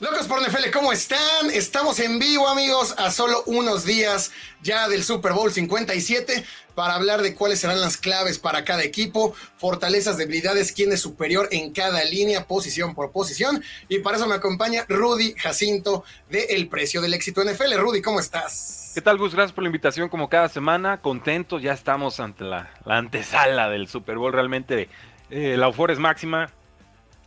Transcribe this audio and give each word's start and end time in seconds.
Locos 0.00 0.28
por 0.28 0.40
NFL, 0.40 0.70
¿cómo 0.72 0.92
están? 0.92 1.50
Estamos 1.52 1.98
en 1.98 2.20
vivo, 2.20 2.46
amigos, 2.46 2.94
a 2.98 3.10
solo 3.10 3.42
unos 3.46 3.84
días 3.84 4.30
ya 4.62 4.88
del 4.88 5.02
Super 5.02 5.32
Bowl 5.32 5.50
57 5.50 6.44
para 6.76 6.94
hablar 6.94 7.20
de 7.20 7.34
cuáles 7.34 7.58
serán 7.58 7.80
las 7.80 7.96
claves 7.96 8.38
para 8.38 8.64
cada 8.64 8.84
equipo, 8.84 9.34
fortalezas, 9.56 10.16
debilidades, 10.16 10.70
quién 10.70 10.92
es 10.92 11.00
superior 11.00 11.48
en 11.50 11.72
cada 11.72 12.04
línea, 12.04 12.46
posición 12.46 12.94
por 12.94 13.10
posición. 13.10 13.60
Y 13.88 13.98
para 13.98 14.18
eso 14.18 14.28
me 14.28 14.36
acompaña 14.36 14.86
Rudy 14.88 15.34
Jacinto 15.36 16.04
de 16.30 16.44
El 16.44 16.68
Precio 16.68 17.00
del 17.00 17.14
Éxito 17.14 17.42
NFL. 17.42 17.74
Rudy, 17.78 18.00
¿cómo 18.00 18.20
estás? 18.20 18.92
¿Qué 18.94 19.00
tal, 19.00 19.18
Gus? 19.18 19.34
Gracias 19.34 19.52
por 19.52 19.64
la 19.64 19.68
invitación, 19.68 20.08
como 20.08 20.28
cada 20.28 20.48
semana. 20.48 21.00
Contentos, 21.00 21.60
ya 21.60 21.72
estamos 21.72 22.20
ante 22.20 22.44
la, 22.44 22.70
antesala 22.84 23.68
del 23.68 23.88
Super 23.88 24.16
Bowl. 24.16 24.32
Realmente 24.32 24.88
eh, 25.30 25.56
la 25.56 25.66
euforia 25.66 25.94
es 25.94 25.98
máxima, 25.98 26.52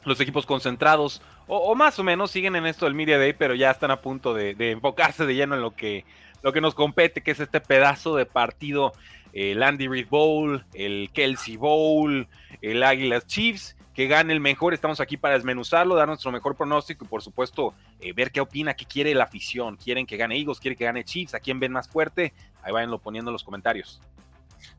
los 0.05 0.21
equipos 0.21 0.45
concentrados 0.45 1.21
o, 1.53 1.75
más 1.75 1.99
o 1.99 2.03
menos 2.03 2.31
siguen 2.31 2.55
en 2.55 2.65
esto 2.65 2.85
del 2.85 2.93
Media 2.95 3.17
Day, 3.17 3.33
pero 3.33 3.53
ya 3.55 3.71
están 3.71 3.91
a 3.91 4.01
punto 4.01 4.33
de, 4.33 4.55
enfocarse 4.71 5.25
de 5.25 5.35
lleno 5.35 5.55
en 5.55 5.61
lo 5.61 5.75
que, 5.75 6.05
lo 6.43 6.53
que 6.53 6.61
nos 6.61 6.73
compete, 6.73 7.21
que 7.21 7.31
es 7.31 7.41
este 7.41 7.59
pedazo 7.59 8.15
de 8.15 8.25
partido, 8.25 8.93
el 9.33 9.61
Andy 9.61 9.89
Reid 9.89 10.07
Bowl, 10.09 10.63
el 10.73 11.09
Kelsey 11.13 11.57
Bowl, 11.57 12.29
el 12.61 12.83
Águilas 12.83 13.27
Chiefs, 13.27 13.75
que 13.93 14.07
gane 14.07 14.31
el 14.31 14.39
mejor. 14.39 14.73
Estamos 14.73 15.01
aquí 15.01 15.17
para 15.17 15.33
desmenuzarlo, 15.33 15.95
dar 15.95 16.07
nuestro 16.07 16.31
mejor 16.31 16.55
pronóstico 16.55 17.03
y 17.03 17.07
por 17.09 17.21
supuesto 17.21 17.73
eh, 17.99 18.13
ver 18.13 18.31
qué 18.31 18.39
opina, 18.39 18.73
qué 18.73 18.85
quiere 18.85 19.13
la 19.13 19.25
afición. 19.25 19.75
¿Quieren 19.75 20.05
que 20.05 20.15
gane 20.15 20.37
Eagles? 20.37 20.59
¿Quieren 20.61 20.77
que 20.77 20.85
gane 20.85 21.03
Chiefs? 21.03 21.33
¿A 21.33 21.41
quién 21.41 21.59
ven 21.59 21.73
más 21.73 21.89
fuerte? 21.89 22.33
Ahí 22.63 22.71
váyanlo 22.71 22.99
poniendo 22.99 23.29
en 23.29 23.33
los 23.33 23.43
comentarios. 23.43 24.01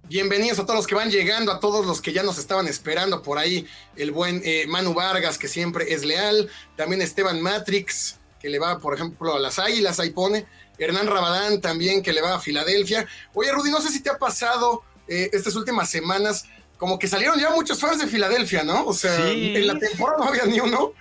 Bienvenidos 0.09 0.59
a 0.59 0.67
todos 0.67 0.77
los 0.77 0.87
que 0.87 0.95
van 0.95 1.11
llegando, 1.11 1.53
a 1.53 1.61
todos 1.61 1.87
los 1.87 2.01
que 2.01 2.13
ya 2.13 2.23
nos 2.23 2.39
estaban 2.39 2.67
esperando 2.69 3.23
por 3.23 3.39
ahí. 3.39 3.67
El 3.97 4.11
buen 4.11 4.43
eh, 4.45 4.67
Manu 4.69 4.95
Vargas, 4.95 5.39
que 5.39 5.49
siempre 5.49 5.93
es 5.95 6.05
leal. 6.05 6.51
También 6.77 7.01
Esteban 7.01 7.41
Matrix, 7.41 8.19
que 8.41 8.49
le 8.49 8.59
va, 8.59 8.79
por 8.79 8.95
ejemplo, 8.95 9.35
a 9.35 9.41
las 9.41 9.59
Águilas, 9.59 10.01
ahí 10.01 10.11
pone. 10.11 10.47
Hernán 10.79 11.07
Rabadán 11.07 11.61
también, 11.61 12.03
que 12.03 12.13
le 12.13 12.21
va 12.21 12.35
a 12.35 12.41
Filadelfia. 12.41 13.07
Oye, 13.35 13.53
Rudy, 13.53 13.71
no 13.71 13.81
sé 13.81 13.91
si 13.91 14.01
te 14.01 14.11
ha 14.11 14.19
pasado 14.19 14.83
eh, 15.09 15.31
estas 15.33 15.55
últimas 15.57 15.91
semanas, 15.91 16.47
como 16.77 16.99
que 16.99 17.09
salieron 17.09 17.39
ya 17.39 17.51
muchos 17.51 17.81
fans 17.81 18.01
de 18.01 18.07
Filadelfia, 18.07 18.65
¿no? 18.65 18.87
O 18.87 18.93
sea, 18.93 19.31
en 19.31 19.67
la 19.67 19.79
temporada 19.79 20.19
no 20.19 20.25
había 20.25 20.45
ni 20.47 20.59
uno. 20.61 20.93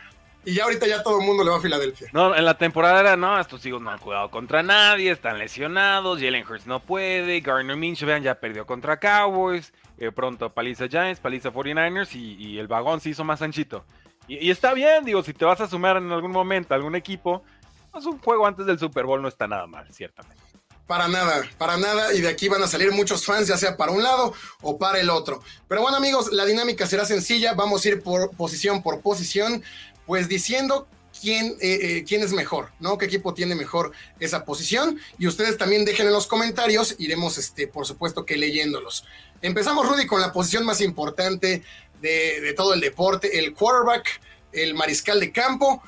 Y 0.43 0.55
ya 0.55 0.63
ahorita 0.63 0.87
ya 0.87 1.03
todo 1.03 1.19
el 1.19 1.25
mundo 1.25 1.43
le 1.43 1.51
va 1.51 1.57
a 1.57 1.61
Filadelfia. 1.61 2.09
No, 2.13 2.35
en 2.35 2.43
la 2.43 2.57
temporada 2.57 2.99
era, 2.99 3.15
no, 3.15 3.39
estos 3.39 3.63
hijos 3.65 3.81
no 3.81 3.91
han 3.91 3.99
jugado 3.99 4.31
contra 4.31 4.63
nadie, 4.63 5.11
están 5.11 5.37
lesionados, 5.37 6.19
Jalen 6.19 6.45
Hurts 6.47 6.65
no 6.65 6.79
puede, 6.79 7.41
Garner 7.41 7.77
Minshew, 7.77 8.07
vean, 8.07 8.23
ya 8.23 8.35
perdió 8.35 8.65
contra 8.65 8.99
Cowboys, 8.99 9.71
eh, 9.99 10.11
pronto 10.11 10.51
paliza 10.51 10.87
Giants, 10.87 11.19
paliza 11.19 11.51
49ers 11.51 12.15
y, 12.15 12.57
el 12.57 12.67
vagón 12.67 13.01
se 13.01 13.09
hizo 13.09 13.23
más 13.23 13.41
anchito. 13.43 13.85
Y, 14.27 14.49
está 14.49 14.73
bien, 14.73 15.05
digo, 15.05 15.21
si 15.21 15.33
te 15.33 15.45
vas 15.45 15.61
a 15.61 15.67
sumar 15.67 15.97
en 15.97 16.11
algún 16.11 16.31
momento 16.31 16.73
a 16.73 16.77
algún 16.77 16.95
equipo, 16.95 17.43
pues 17.91 18.05
un 18.05 18.17
juego 18.19 18.47
antes 18.47 18.65
del 18.65 18.79
Super 18.79 19.05
Bowl 19.05 19.21
no 19.21 19.27
está 19.27 19.47
nada 19.47 19.67
mal, 19.67 19.85
ciertamente. 19.93 20.41
Para 20.87 21.07
nada, 21.07 21.41
para 21.57 21.77
nada. 21.77 22.13
Y 22.13 22.19
de 22.19 22.27
aquí 22.27 22.49
van 22.49 22.61
a 22.63 22.67
salir 22.67 22.91
muchos 22.91 23.25
fans, 23.25 23.47
ya 23.47 23.55
sea 23.55 23.77
para 23.77 23.93
un 23.93 24.03
lado 24.03 24.33
o 24.61 24.77
para 24.77 24.99
el 24.99 25.09
otro. 25.09 25.41
Pero 25.69 25.81
bueno, 25.83 25.95
amigos, 25.95 26.33
la 26.33 26.43
dinámica 26.43 26.85
será 26.85 27.05
sencilla. 27.05 27.53
Vamos 27.53 27.85
a 27.85 27.87
ir 27.87 28.03
por 28.03 28.31
posición 28.31 28.83
por 28.83 28.99
posición 28.99 29.63
pues 30.11 30.27
diciendo 30.27 30.89
quién, 31.21 31.55
eh, 31.61 31.79
eh, 31.81 32.03
quién 32.05 32.21
es 32.21 32.33
mejor, 32.33 32.73
¿no? 32.81 32.97
¿Qué 32.97 33.05
equipo 33.05 33.33
tiene 33.33 33.55
mejor 33.55 33.93
esa 34.19 34.43
posición? 34.43 34.99
Y 35.17 35.25
ustedes 35.25 35.57
también 35.57 35.85
dejen 35.85 36.05
en 36.05 36.11
los 36.11 36.27
comentarios, 36.27 36.95
iremos, 36.99 37.37
este, 37.37 37.65
por 37.65 37.87
supuesto 37.87 38.25
que 38.25 38.35
leyéndolos. 38.35 39.05
Empezamos, 39.41 39.87
Rudy, 39.87 40.05
con 40.07 40.19
la 40.19 40.33
posición 40.33 40.65
más 40.65 40.81
importante 40.81 41.63
de, 42.01 42.53
todo 42.57 42.73
el 42.73 42.81
deporte, 42.81 43.39
el 43.39 43.53
quarterback, 43.53 44.19
el 44.51 44.73
mariscal 44.73 45.21
de 45.21 45.31
campo. 45.31 45.81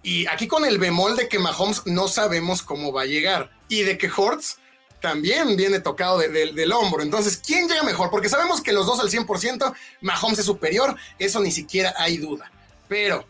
Y 0.00 0.28
aquí 0.28 0.46
con 0.46 0.64
el 0.64 0.78
bemol 0.78 1.16
de 1.16 1.26
que 1.26 1.40
Mahomes 1.40 1.82
no 1.86 2.06
sabemos 2.06 2.62
cómo 2.62 2.92
va 2.92 3.02
a 3.02 3.06
llegar. 3.06 3.50
Y 3.68 3.82
de 3.82 3.98
que 3.98 4.08
Hortz 4.16 4.58
también 5.00 5.56
viene 5.56 5.80
tocado 5.80 6.20
del 6.20 6.72
hombro. 6.72 7.02
Entonces, 7.02 7.36
¿quién 7.44 7.66
llega 7.66 7.82
mejor? 7.82 8.10
Porque 8.10 8.28
sabemos 8.28 8.60
que 8.60 8.72
los 8.72 8.86
dos 8.86 9.00
al 9.00 9.10
100%, 9.10 9.74
Mahomes 10.02 10.38
es 10.38 10.46
superior, 10.46 10.94
eso 11.18 11.40
ni 11.40 11.50
siquiera 11.50 11.92
hay 11.98 12.18
duda. 12.18 12.48
Pero 12.88 13.26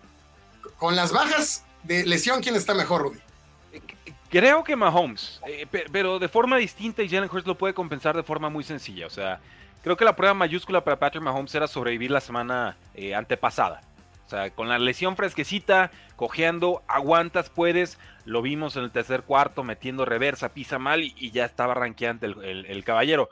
con 0.78 0.96
las 0.96 1.12
bajas 1.12 1.64
de 1.82 2.04
lesión, 2.04 2.42
¿quién 2.42 2.56
está 2.56 2.74
mejor, 2.74 3.02
Rudy? 3.02 3.20
Creo 4.28 4.64
que 4.64 4.74
Mahomes, 4.74 5.40
eh, 5.46 5.66
pero 5.92 6.18
de 6.18 6.28
forma 6.28 6.56
distinta 6.56 7.02
y 7.02 7.08
Jalen 7.08 7.30
Hurts 7.32 7.46
lo 7.46 7.56
puede 7.56 7.74
compensar 7.74 8.16
de 8.16 8.22
forma 8.22 8.48
muy 8.48 8.64
sencilla. 8.64 9.06
O 9.06 9.10
sea, 9.10 9.40
creo 9.82 9.96
que 9.96 10.04
la 10.04 10.16
prueba 10.16 10.34
mayúscula 10.34 10.82
para 10.82 10.98
Patrick 10.98 11.22
Mahomes 11.22 11.54
era 11.54 11.68
sobrevivir 11.68 12.10
la 12.10 12.20
semana 12.20 12.76
eh, 12.94 13.14
antepasada. 13.14 13.82
O 14.26 14.28
sea, 14.28 14.50
con 14.50 14.68
la 14.68 14.80
lesión 14.80 15.14
fresquecita, 15.14 15.92
cojeando, 16.16 16.82
aguantas, 16.88 17.48
puedes. 17.48 17.98
Lo 18.24 18.42
vimos 18.42 18.76
en 18.76 18.82
el 18.82 18.90
tercer 18.90 19.22
cuarto, 19.22 19.62
metiendo 19.62 20.04
reversa, 20.04 20.48
pisa 20.48 20.80
mal 20.80 21.04
y, 21.04 21.30
ya 21.30 21.44
estaba 21.44 21.74
ranqueante 21.74 22.26
el, 22.26 22.84
caballero. 22.84 23.30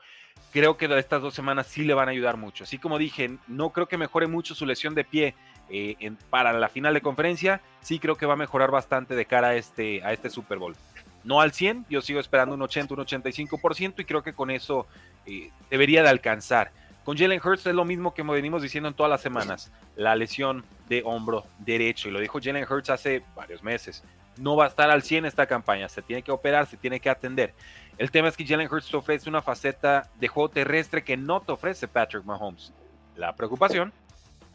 Creo 0.52 0.76
que 0.76 0.86
estas 0.96 1.20
dos 1.20 1.34
semanas 1.34 1.66
sí 1.66 1.82
le 1.82 1.94
van 1.94 2.06
a 2.06 2.12
ayudar 2.12 2.36
mucho. 2.36 2.62
Así 2.62 2.78
como 2.78 2.98
dije, 2.98 3.38
no 3.48 3.70
creo 3.70 3.88
que 3.88 3.98
mejore 3.98 4.28
mucho 4.28 4.54
su 4.54 4.66
lesión 4.66 4.94
de 4.94 5.02
pie 5.02 5.34
eh, 5.70 6.12
para 6.30 6.52
la 6.52 6.68
final 6.68 6.94
de 6.94 7.00
conferencia, 7.00 7.60
sí 7.80 7.98
creo 7.98 8.16
que 8.16 8.26
va 8.26 8.34
a 8.34 8.36
mejorar 8.36 8.70
bastante 8.70 9.14
de 9.14 9.26
cara 9.26 9.48
a 9.48 9.54
este, 9.54 10.02
a 10.04 10.12
este 10.12 10.30
Super 10.30 10.58
Bowl. 10.58 10.76
No 11.24 11.40
al 11.40 11.52
100, 11.52 11.86
yo 11.88 12.02
sigo 12.02 12.20
esperando 12.20 12.54
un 12.54 12.62
80, 12.62 12.94
un 12.94 13.00
85% 13.00 13.94
y 13.98 14.04
creo 14.04 14.22
que 14.22 14.34
con 14.34 14.50
eso 14.50 14.86
eh, 15.26 15.50
debería 15.70 16.02
de 16.02 16.10
alcanzar. 16.10 16.70
Con 17.04 17.18
Jalen 17.18 17.40
Hurts 17.42 17.66
es 17.66 17.74
lo 17.74 17.84
mismo 17.84 18.14
que 18.14 18.22
venimos 18.22 18.62
diciendo 18.62 18.88
en 18.88 18.94
todas 18.94 19.10
las 19.10 19.20
semanas, 19.20 19.70
la 19.96 20.16
lesión 20.16 20.64
de 20.88 21.02
hombro 21.04 21.44
derecho, 21.58 22.08
y 22.08 22.12
lo 22.12 22.20
dijo 22.20 22.40
Jalen 22.42 22.66
Hurts 22.70 22.90
hace 22.90 23.22
varios 23.34 23.62
meses. 23.62 24.02
No 24.38 24.56
va 24.56 24.64
a 24.64 24.68
estar 24.68 24.90
al 24.90 25.02
100 25.02 25.26
esta 25.26 25.46
campaña, 25.46 25.88
se 25.88 26.02
tiene 26.02 26.22
que 26.22 26.32
operar, 26.32 26.66
se 26.66 26.76
tiene 26.76 27.00
que 27.00 27.10
atender. 27.10 27.54
El 27.98 28.10
tema 28.10 28.28
es 28.28 28.36
que 28.36 28.46
Jalen 28.46 28.72
Hurts 28.72 28.90
te 28.90 28.96
ofrece 28.96 29.28
una 29.28 29.42
faceta 29.42 30.10
de 30.18 30.28
juego 30.28 30.48
terrestre 30.48 31.04
que 31.04 31.16
no 31.16 31.40
te 31.40 31.52
ofrece 31.52 31.88
Patrick 31.88 32.24
Mahomes. 32.24 32.72
La 33.16 33.36
preocupación 33.36 33.92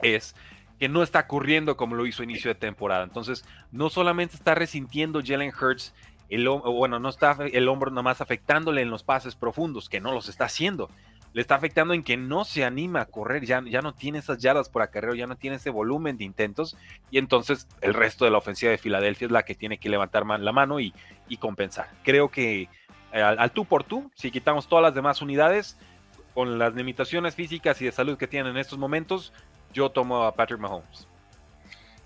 es 0.01 0.35
que 0.79 0.89
no 0.89 1.03
está 1.03 1.27
corriendo 1.27 1.75
como 1.75 1.95
lo 1.95 2.05
hizo 2.05 2.21
a 2.21 2.25
inicio 2.25 2.49
de 2.49 2.55
temporada. 2.55 3.03
Entonces, 3.03 3.45
no 3.71 3.89
solamente 3.89 4.35
está 4.35 4.55
resintiendo 4.55 5.21
Jalen 5.23 5.51
Hurts, 5.53 5.93
el, 6.29 6.47
bueno, 6.47 6.99
no 6.99 7.09
está 7.09 7.37
el 7.51 7.67
hombro 7.67 7.89
nada 7.89 8.03
más 8.03 8.21
afectándole 8.21 8.81
en 8.81 8.89
los 8.89 9.03
pases 9.03 9.35
profundos, 9.35 9.89
que 9.89 9.99
no 9.99 10.13
los 10.13 10.29
está 10.29 10.45
haciendo. 10.45 10.89
Le 11.33 11.41
está 11.41 11.55
afectando 11.55 11.93
en 11.93 12.01
que 12.01 12.17
no 12.17 12.43
se 12.43 12.63
anima 12.63 13.01
a 13.01 13.05
correr, 13.05 13.45
ya, 13.45 13.61
ya 13.63 13.81
no 13.81 13.93
tiene 13.93 14.19
esas 14.19 14.39
yardas 14.39 14.69
por 14.69 14.81
acarreo, 14.81 15.13
ya 15.13 15.27
no 15.27 15.35
tiene 15.35 15.57
ese 15.57 15.69
volumen 15.69 16.17
de 16.17 16.23
intentos. 16.23 16.77
Y 17.11 17.17
entonces 17.17 17.67
el 17.81 17.93
resto 17.93 18.25
de 18.25 18.31
la 18.31 18.37
ofensiva 18.37 18.71
de 18.71 18.77
Filadelfia 18.77 19.25
es 19.25 19.31
la 19.31 19.43
que 19.43 19.55
tiene 19.55 19.77
que 19.77 19.89
levantar 19.89 20.25
la 20.25 20.51
mano 20.51 20.79
y, 20.79 20.93
compensar. 21.39 21.89
Creo 22.03 22.29
que 22.29 22.69
eh, 23.13 23.21
al, 23.21 23.37
al 23.37 23.51
tú 23.51 23.65
por 23.65 23.83
tú, 23.83 24.09
si 24.15 24.31
quitamos 24.31 24.67
todas 24.67 24.81
las 24.81 24.95
demás 24.95 25.21
unidades, 25.21 25.77
con 26.33 26.57
las 26.57 26.73
limitaciones 26.73 27.35
físicas 27.35 27.81
y 27.81 27.85
de 27.85 27.91
salud 27.91 28.17
que 28.17 28.27
tienen 28.27 28.53
en 28.53 28.57
estos 28.57 28.79
momentos, 28.79 29.33
yo 29.73 29.89
tomo 29.91 30.23
a 30.23 30.35
Patrick 30.35 30.59
Mahomes. 30.59 31.07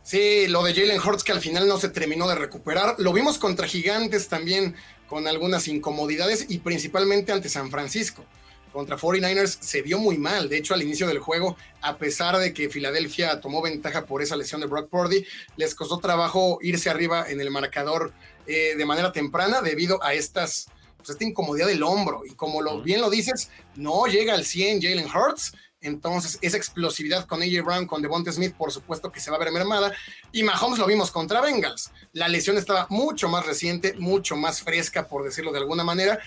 Sí, 0.04 0.48
lo 0.48 0.64
de 0.64 0.74
Jalen 0.74 1.00
Hurts 1.00 1.24
que 1.24 1.32
al 1.32 1.40
final 1.40 1.68
no 1.68 1.78
se 1.78 1.88
terminó 1.88 2.28
de 2.28 2.36
recuperar. 2.36 2.96
Lo 2.98 3.14
vimos 3.14 3.38
contra 3.38 3.68
Gigantes 3.68 4.28
también 4.28 4.76
con 5.08 5.28
algunas 5.28 5.68
incomodidades 5.70 6.48
y 6.50 6.58
principalmente 6.60 7.32
ante 7.32 7.48
San 7.48 7.72
Francisco. 7.72 8.26
Contra 8.74 8.98
49ers 8.98 9.60
se 9.62 9.82
vio 9.82 10.00
muy 10.00 10.18
mal. 10.18 10.50
De 10.50 10.58
hecho, 10.58 10.74
al 10.74 10.82
inicio 10.82 11.08
del 11.08 11.20
juego, 11.20 11.56
a 11.82 11.98
pesar 11.98 12.38
de 12.38 12.54
que 12.54 12.70
Filadelfia 12.70 13.40
tomó 13.40 13.62
ventaja 13.62 14.06
por 14.06 14.22
esa 14.22 14.36
lesión 14.36 14.60
de 14.60 14.68
Brock 14.68 14.90
Purdy, 14.90 15.26
les 15.56 15.74
costó 15.74 16.00
trabajo 16.00 16.58
irse 16.62 16.90
arriba 16.90 17.30
en 17.30 17.40
el 17.40 17.52
marcador 17.52 18.12
eh, 18.46 18.74
de 18.76 18.86
manera 18.86 19.12
temprana 19.12 19.62
debido 19.62 20.04
a 20.04 20.16
estas, 20.16 20.66
pues, 20.98 21.12
esta 21.12 21.24
incomodidad 21.24 21.68
del 21.68 21.84
hombro. 21.84 22.24
Y 22.26 22.34
como 22.34 22.62
lo, 22.62 22.82
bien 22.82 23.00
lo 23.00 23.10
dices, 23.10 23.52
no 23.76 24.08
llega 24.08 24.34
al 24.34 24.44
100 24.44 24.82
Jalen 24.82 25.06
Hurts 25.06 25.54
entonces, 25.84 26.40
esa 26.42 26.56
explosividad 26.56 27.26
con 27.28 27.42
AJ 27.44 27.64
Brown, 27.64 27.88
con 27.88 28.02
Devonta 28.02 28.32
Smith, 28.32 28.56
por 28.56 28.72
supuesto 28.72 29.12
que 29.12 29.20
se 29.20 29.30
va 29.30 29.36
a 29.36 29.40
ver 29.40 29.52
mermada. 29.52 29.92
Y 30.32 30.44
Mahomes 30.44 30.80
lo 30.80 30.88
vimos 30.88 31.12
contra 31.12 31.42
Bengals. 31.42 31.92
La 32.14 32.30
lesión 32.30 32.58
estaba 32.58 32.88
mucho 32.90 33.28
más 33.28 33.46
reciente, 33.46 33.94
mucho 34.00 34.38
más 34.38 34.62
fresca, 34.62 35.08
por 35.08 35.24
decirlo 35.24 35.52
de 35.52 35.60
alguna 35.60 35.84
manera, 35.84 36.20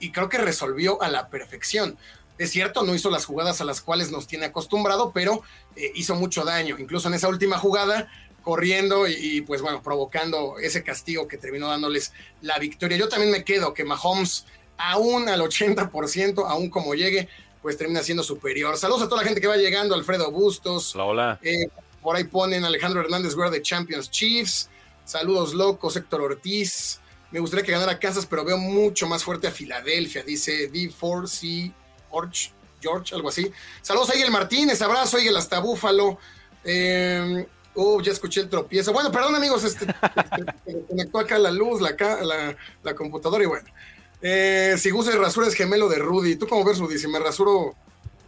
y 0.00 0.10
creo 0.10 0.28
que 0.28 0.38
resolvió 0.38 1.00
a 1.00 1.08
la 1.08 1.28
perfección. 1.28 1.96
Es 2.38 2.50
cierto, 2.50 2.82
no 2.82 2.92
hizo 2.92 3.08
las 3.08 3.24
jugadas 3.24 3.60
a 3.60 3.64
las 3.64 3.80
cuales 3.80 4.10
nos 4.10 4.26
tiene 4.26 4.46
acostumbrado, 4.46 5.12
pero 5.12 5.42
eh, 5.76 5.92
hizo 5.94 6.16
mucho 6.16 6.42
daño. 6.42 6.76
Incluso 6.78 7.06
en 7.06 7.14
esa 7.14 7.28
última 7.28 7.56
jugada, 7.58 8.10
corriendo 8.42 9.06
y, 9.06 9.42
pues 9.42 9.62
bueno, 9.62 9.80
provocando 9.80 10.58
ese 10.58 10.82
castigo 10.82 11.28
que 11.28 11.38
terminó 11.38 11.68
dándoles 11.68 12.12
la 12.42 12.58
victoria. 12.58 12.98
Yo 12.98 13.08
también 13.08 13.30
me 13.30 13.44
quedo 13.44 13.72
que 13.74 13.84
Mahomes, 13.84 14.44
aún 14.76 15.28
al 15.28 15.40
80%, 15.40 16.44
aún 16.48 16.68
como 16.68 16.94
llegue, 16.94 17.28
pues 17.64 17.78
termina 17.78 18.02
siendo 18.02 18.22
superior. 18.22 18.76
Saludos 18.76 19.04
a 19.04 19.08
toda 19.08 19.22
la 19.22 19.26
gente 19.26 19.40
que 19.40 19.46
va 19.46 19.56
llegando, 19.56 19.94
Alfredo 19.94 20.30
Bustos. 20.30 20.94
Hola, 20.94 21.04
hola. 21.06 21.40
Eh, 21.42 21.66
por 22.02 22.14
ahí 22.14 22.24
ponen 22.24 22.62
Alejandro 22.62 23.00
Hernández 23.00 23.34
Guerra 23.34 23.48
de 23.48 23.62
Champions 23.62 24.10
Chiefs. 24.10 24.68
Saludos 25.06 25.54
locos, 25.54 25.96
Héctor 25.96 26.20
Ortiz. 26.20 27.00
Me 27.30 27.40
gustaría 27.40 27.64
que 27.64 27.72
ganara 27.72 27.98
Kansas, 27.98 28.26
pero 28.26 28.44
veo 28.44 28.58
mucho 28.58 29.06
más 29.06 29.24
fuerte 29.24 29.46
a 29.46 29.50
Filadelfia, 29.50 30.22
dice 30.22 30.70
D4C 30.70 31.72
George, 32.10 32.52
George, 32.82 33.14
algo 33.14 33.30
así. 33.30 33.50
Saludos 33.80 34.10
a 34.10 34.12
Miguel 34.12 34.30
Martínez, 34.30 34.82
abrazo, 34.82 35.16
Miguel 35.16 35.38
hasta 35.38 35.58
Búfalo. 35.60 36.18
Eh, 36.64 37.46
Oh, 37.76 38.00
ya 38.00 38.12
escuché 38.12 38.40
el 38.40 38.48
tropiezo. 38.48 38.92
Bueno, 38.92 39.10
perdón, 39.10 39.34
amigos, 39.34 39.64
este, 39.64 39.86
este 40.66 40.86
conectó 40.86 41.18
acá 41.18 41.38
la 41.38 41.50
luz, 41.50 41.80
la, 41.80 42.56
la, 42.82 42.94
computadora 42.94 43.42
y 43.42 43.46
bueno. 43.46 43.68
Eh, 44.26 44.76
si 44.78 44.88
gusta 44.88 45.14
rasura 45.18 45.46
es 45.46 45.54
gemelo 45.54 45.86
de 45.86 45.98
Rudy. 45.98 46.36
¿Tú 46.36 46.48
cómo 46.48 46.64
ves, 46.64 46.78
Rudy? 46.78 46.96
Si 46.96 47.06
me 47.08 47.18
rasuro. 47.18 47.74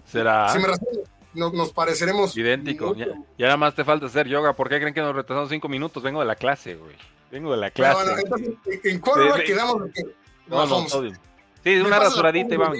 ¿Será? 0.04 0.50
Si 0.50 0.58
me 0.58 0.68
rasuro, 0.68 1.04
nos 1.32 1.72
pareceremos. 1.72 2.36
Idéntico. 2.36 2.94
Ya, 2.94 3.06
nada 3.38 3.56
más 3.56 3.74
te 3.74 3.82
falta 3.82 4.04
hacer 4.04 4.28
yoga. 4.28 4.52
¿Por 4.52 4.68
qué 4.68 4.78
creen 4.78 4.92
que 4.92 5.00
nos 5.00 5.16
retrasamos 5.16 5.48
cinco 5.48 5.70
minutos? 5.70 6.02
Vengo 6.02 6.20
de 6.20 6.26
la 6.26 6.36
clase, 6.36 6.74
güey. 6.74 6.94
Vengo 7.30 7.50
de 7.52 7.56
la 7.56 7.70
clase. 7.70 8.12
entonces, 8.20 8.54
¿en 8.84 8.98
cuál 9.00 9.22
hora 9.22 9.42
quedamos? 9.42 9.84
No, 10.48 10.66
no, 10.66 10.86
sí, 11.64 11.76
una 11.78 11.98
rasuradita 11.98 12.54
y 12.54 12.58
vamos. 12.58 12.76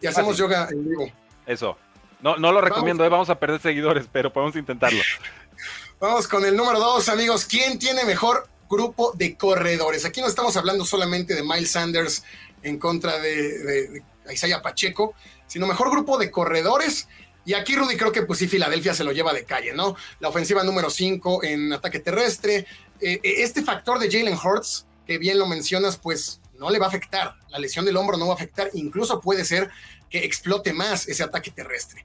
Y 0.00 0.06
hacemos 0.06 0.36
yoga 0.38 0.68
en 0.70 0.88
vivo. 0.88 1.10
Eso. 1.46 1.76
No, 2.20 2.36
no 2.36 2.52
lo 2.52 2.60
recomiendo, 2.60 3.02
vamos. 3.02 3.08
Eh, 3.08 3.16
vamos 3.16 3.30
a 3.30 3.40
perder 3.40 3.60
seguidores, 3.60 4.06
pero 4.10 4.32
podemos 4.32 4.54
intentarlo. 4.54 5.02
Vamos 5.98 6.28
con 6.28 6.44
el 6.44 6.54
número 6.54 6.78
dos, 6.78 7.08
amigos. 7.08 7.46
¿Quién 7.46 7.78
tiene 7.78 8.04
mejor 8.04 8.46
grupo 8.68 9.12
de 9.14 9.36
corredores? 9.36 10.04
Aquí 10.04 10.20
no 10.20 10.26
estamos 10.26 10.56
hablando 10.56 10.84
solamente 10.84 11.34
de 11.34 11.42
Miles 11.42 11.70
Sanders 11.72 12.22
en 12.62 12.78
contra 12.78 13.18
de, 13.18 14.02
Isaiah 14.32 14.62
Pacheco, 14.62 15.14
sino 15.46 15.66
mejor 15.66 15.90
grupo 15.90 16.18
de 16.18 16.30
corredores. 16.30 17.08
Y 17.44 17.54
aquí 17.54 17.76
Rudy 17.76 17.96
creo 17.96 18.10
que 18.10 18.22
pues 18.22 18.40
sí, 18.40 18.48
Filadelfia 18.48 18.92
se 18.92 19.04
lo 19.04 19.12
lleva 19.12 19.32
de 19.32 19.44
calle, 19.44 19.72
¿no? 19.72 19.94
La 20.18 20.28
ofensiva 20.28 20.64
número 20.64 20.90
5 20.90 21.44
en 21.44 21.72
ataque 21.72 22.00
terrestre. 22.00 22.66
Eh, 23.00 23.20
eh, 23.22 23.34
este 23.38 23.62
factor 23.62 24.00
de 24.00 24.10
Jalen 24.10 24.36
Hurts, 24.36 24.86
que 25.06 25.18
bien 25.18 25.38
lo 25.38 25.46
mencionas, 25.46 25.96
pues 25.96 26.40
no 26.58 26.70
le 26.70 26.78
va 26.78 26.86
a 26.86 26.88
afectar. 26.88 27.36
La 27.50 27.58
lesión 27.58 27.84
del 27.84 27.96
hombro 27.96 28.16
no 28.16 28.26
va 28.26 28.32
a 28.32 28.36
afectar. 28.36 28.70
Incluso 28.74 29.20
puede 29.20 29.44
ser 29.44 29.70
que 30.10 30.24
explote 30.24 30.72
más 30.72 31.06
ese 31.08 31.22
ataque 31.22 31.50
terrestre. 31.50 32.04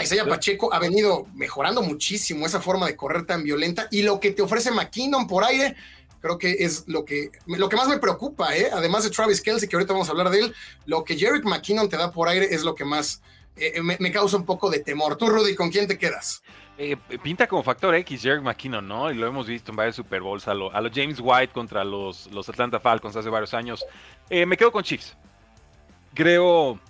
Isaiah 0.00 0.26
Pacheco 0.26 0.72
ha 0.72 0.78
venido 0.78 1.26
mejorando 1.34 1.82
muchísimo 1.82 2.46
esa 2.46 2.60
forma 2.60 2.86
de 2.86 2.96
correr 2.96 3.26
tan 3.26 3.42
violenta 3.44 3.86
y 3.90 4.02
lo 4.02 4.18
que 4.18 4.32
te 4.32 4.42
ofrece 4.42 4.70
McKinnon 4.70 5.26
por 5.26 5.44
aire, 5.44 5.76
creo 6.20 6.38
que 6.38 6.52
es 6.60 6.84
lo 6.88 7.04
que, 7.04 7.30
lo 7.46 7.68
que 7.68 7.76
más 7.76 7.88
me 7.88 7.98
preocupa, 7.98 8.56
¿eh? 8.56 8.68
además 8.72 9.04
de 9.04 9.10
Travis 9.10 9.40
Kelsey, 9.40 9.68
que 9.68 9.76
ahorita 9.76 9.92
vamos 9.92 10.08
a 10.08 10.12
hablar 10.12 10.30
de 10.30 10.40
él, 10.40 10.54
lo 10.86 11.04
que 11.04 11.16
Jerick 11.16 11.44
McKinnon 11.44 11.88
te 11.88 11.96
da 11.96 12.10
por 12.10 12.28
aire 12.28 12.48
es 12.50 12.62
lo 12.62 12.74
que 12.74 12.84
más 12.84 13.22
eh, 13.56 13.80
me, 13.82 14.10
causa 14.10 14.36
un 14.36 14.44
poco 14.44 14.68
de 14.68 14.80
temor. 14.80 15.16
Tú, 15.16 15.28
Rudy, 15.28 15.54
¿con 15.54 15.70
quién 15.70 15.86
te 15.86 15.96
quedas? 15.96 16.42
Eh, 16.76 16.96
pinta 17.22 17.46
como 17.46 17.62
factor 17.62 17.94
X 17.94 18.20
Jerick 18.20 18.42
McKinnon, 18.42 18.86
¿no? 18.86 19.12
Y 19.12 19.14
lo 19.14 19.28
hemos 19.28 19.46
visto 19.46 19.70
en 19.70 19.76
varios 19.76 19.94
Super 19.94 20.22
Bowls, 20.22 20.48
a 20.48 20.54
los 20.54 20.72
James 20.92 21.18
White 21.22 21.52
contra 21.52 21.84
los, 21.84 22.26
los 22.32 22.48
Atlanta 22.48 22.80
Falcons 22.80 23.14
hace 23.14 23.28
varios 23.28 23.54
años. 23.54 23.84
me 24.28 24.56
quedo 24.56 24.72
con 24.72 24.82
Chiefs. 24.82 25.16
Creo, 26.14 26.80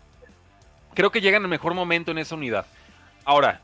creo 0.94 1.10
que 1.10 1.20
llega 1.20 1.36
en 1.36 1.42
el 1.42 1.50
mejor 1.50 1.74
momento 1.74 2.12
en 2.12 2.18
esa 2.18 2.34
unidad. 2.34 2.66
Ahora, 3.25 3.61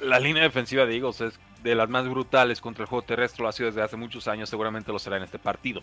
la 0.00 0.18
línea 0.18 0.42
defensiva 0.42 0.86
de 0.86 0.94
Eagles 0.94 1.20
es 1.20 1.40
de 1.62 1.74
las 1.74 1.88
más 1.88 2.08
brutales 2.08 2.60
contra 2.60 2.84
el 2.84 2.88
juego 2.88 3.04
terrestre, 3.04 3.42
lo 3.42 3.48
ha 3.48 3.52
sido 3.52 3.68
desde 3.68 3.82
hace 3.82 3.96
muchos 3.96 4.28
años, 4.28 4.48
seguramente 4.48 4.92
lo 4.92 4.98
será 4.98 5.16
en 5.16 5.22
este 5.22 5.38
partido. 5.38 5.82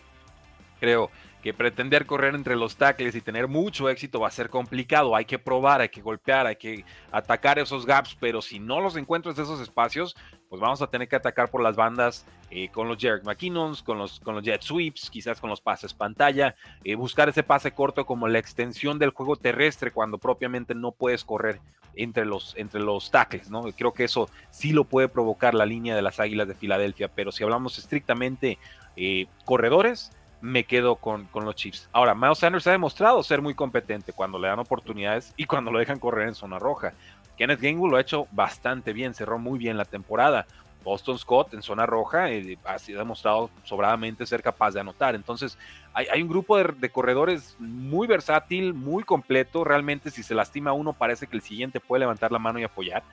Creo 0.79 1.09
que 1.41 1.53
pretender 1.53 2.05
correr 2.05 2.35
entre 2.35 2.55
los 2.55 2.75
tackles 2.75 3.15
y 3.15 3.21
tener 3.21 3.47
mucho 3.47 3.89
éxito 3.89 4.19
va 4.19 4.27
a 4.27 4.31
ser 4.31 4.49
complicado. 4.49 5.15
Hay 5.15 5.25
que 5.25 5.39
probar, 5.39 5.81
hay 5.81 5.89
que 5.89 6.01
golpear, 6.01 6.45
hay 6.45 6.55
que 6.55 6.85
atacar 7.11 7.57
esos 7.57 7.85
gaps, 7.85 8.15
pero 8.19 8.41
si 8.41 8.59
no 8.59 8.79
los 8.81 8.95
encuentras 8.95 9.35
de 9.35 9.43
esos 9.43 9.59
espacios, 9.61 10.15
pues 10.49 10.61
vamos 10.61 10.81
a 10.81 10.87
tener 10.87 11.07
que 11.07 11.15
atacar 11.15 11.49
por 11.49 11.61
las 11.61 11.75
bandas 11.75 12.25
eh, 12.49 12.69
con 12.69 12.87
los 12.87 12.97
Jarek 12.97 13.23
McKinnons, 13.23 13.83
con 13.83 13.97
los, 13.97 14.19
con 14.19 14.35
los 14.35 14.43
jet 14.43 14.61
sweeps, 14.61 15.09
quizás 15.09 15.39
con 15.41 15.49
los 15.49 15.61
pases 15.61 15.93
pantalla, 15.93 16.55
eh, 16.83 16.95
buscar 16.95 17.29
ese 17.29 17.43
pase 17.43 17.71
corto 17.71 18.05
como 18.05 18.27
la 18.27 18.39
extensión 18.39 18.99
del 18.99 19.11
juego 19.11 19.35
terrestre 19.35 19.91
cuando 19.91 20.17
propiamente 20.17 20.73
no 20.73 20.91
puedes 20.91 21.23
correr 21.23 21.59
entre 21.95 22.25
los, 22.25 22.55
entre 22.57 22.79
los 22.79 23.11
tackles, 23.11 23.49
¿no? 23.49 23.63
Creo 23.73 23.93
que 23.93 24.05
eso 24.05 24.29
sí 24.49 24.71
lo 24.71 24.85
puede 24.85 25.09
provocar 25.09 25.53
la 25.53 25.65
línea 25.65 25.95
de 25.95 26.01
las 26.01 26.19
Águilas 26.19 26.47
de 26.47 26.55
Filadelfia, 26.55 27.09
pero 27.09 27.31
si 27.31 27.43
hablamos 27.43 27.77
estrictamente 27.77 28.59
eh, 28.95 29.27
corredores, 29.45 30.11
me 30.39 30.65
quedo 30.65 30.97
con, 30.97 31.25
con, 31.25 31.45
los 31.45 31.55
Chiefs. 31.55 31.89
Ahora, 31.91 32.13
Miles 32.13 32.37
Sanders 32.37 32.67
ha 32.67 32.71
demostrado 32.71 33.23
ser 33.23 33.41
muy 33.41 33.55
competente 33.55 34.13
cuando 34.13 34.37
le 34.37 34.47
dan 34.47 34.59
oportunidades 34.59 35.33
y 35.35 35.45
cuando 35.45 35.71
lo 35.71 35.79
dejan 35.79 35.99
correr 35.99 36.27
en 36.27 36.35
zona 36.35 36.59
roja. 36.59 36.93
Kenneth 37.37 37.61
Gainwell 37.61 37.91
lo 37.91 37.97
ha 37.97 38.01
hecho 38.01 38.27
bastante 38.31 38.93
bien, 38.93 39.13
cerró 39.13 39.37
muy 39.37 39.59
bien 39.59 39.77
la 39.77 39.85
temporada. 39.85 40.45
Boston 40.83 41.19
Scott 41.19 41.53
en 41.53 41.61
zona 41.61 41.85
roja 41.85 42.31
eh, 42.31 42.57
ha 42.63 42.77
demostrado 42.77 43.49
sobradamente 43.63 44.25
ser 44.25 44.41
capaz 44.41 44.71
de 44.71 44.79
anotar. 44.79 45.15
Entonces, 45.15 45.57
hay, 45.93 46.21
un 46.21 46.29
grupo 46.29 46.57
de, 46.57 46.89
corredores 46.89 47.57
muy 47.59 48.07
versátil, 48.07 48.73
muy 48.73 49.03
completo. 49.03 49.65
Realmente, 49.65 50.11
si 50.11 50.23
se 50.23 50.33
lastima 50.33 50.71
uno, 50.71 50.93
parece 50.93 51.27
que 51.27 51.35
el 51.35 51.41
siguiente 51.41 51.81
puede 51.81 52.01
levantar 52.01 52.31
la 52.31 52.39
mano 52.39 52.59
y 52.59 52.63
apoyar. 52.63 53.03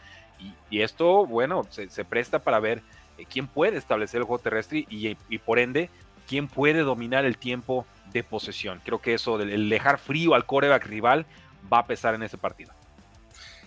Y, 0.70 0.82
esto, 0.82 1.26
bueno, 1.26 1.66
se, 1.70 2.04
presta 2.04 2.38
para 2.38 2.60
ver 2.60 2.82
eh, 3.18 3.24
quién 3.28 3.48
puede 3.48 3.76
establecer 3.76 4.20
el 4.20 4.26
juego 4.26 4.42
terrestre 4.42 4.86
y, 4.88 5.38
por 5.38 5.58
ende, 5.58 5.90
quién 6.28 6.46
puede 6.46 6.80
dominar 6.80 7.24
el 7.24 7.38
tiempo 7.38 7.86
de 8.12 8.22
posesión. 8.22 8.80
Creo 8.84 9.00
que 9.00 9.14
eso, 9.14 9.40
el 9.40 9.68
dejar 9.68 9.98
frío 9.98 10.34
al 10.34 10.46
coreback 10.46 10.86
rival, 10.86 11.26
va 11.72 11.78
a 11.78 11.86
pesar 11.86 12.14
en 12.14 12.22
ese 12.22 12.38
partido. 12.38 12.72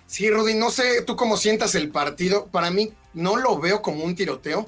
Sí, 0.07 0.29
Rudy, 0.29 0.53
no 0.53 0.71
sé 0.71 1.01
tú 1.01 1.15
cómo 1.17 1.35
sientas 1.35 1.75
el 1.75 1.89
partido. 1.89 2.47
Para 2.47 2.71
mí 2.71 2.93
no 3.13 3.35
lo 3.35 3.59
veo 3.59 3.81
como 3.81 4.03
un 4.05 4.15
tiroteo. 4.15 4.67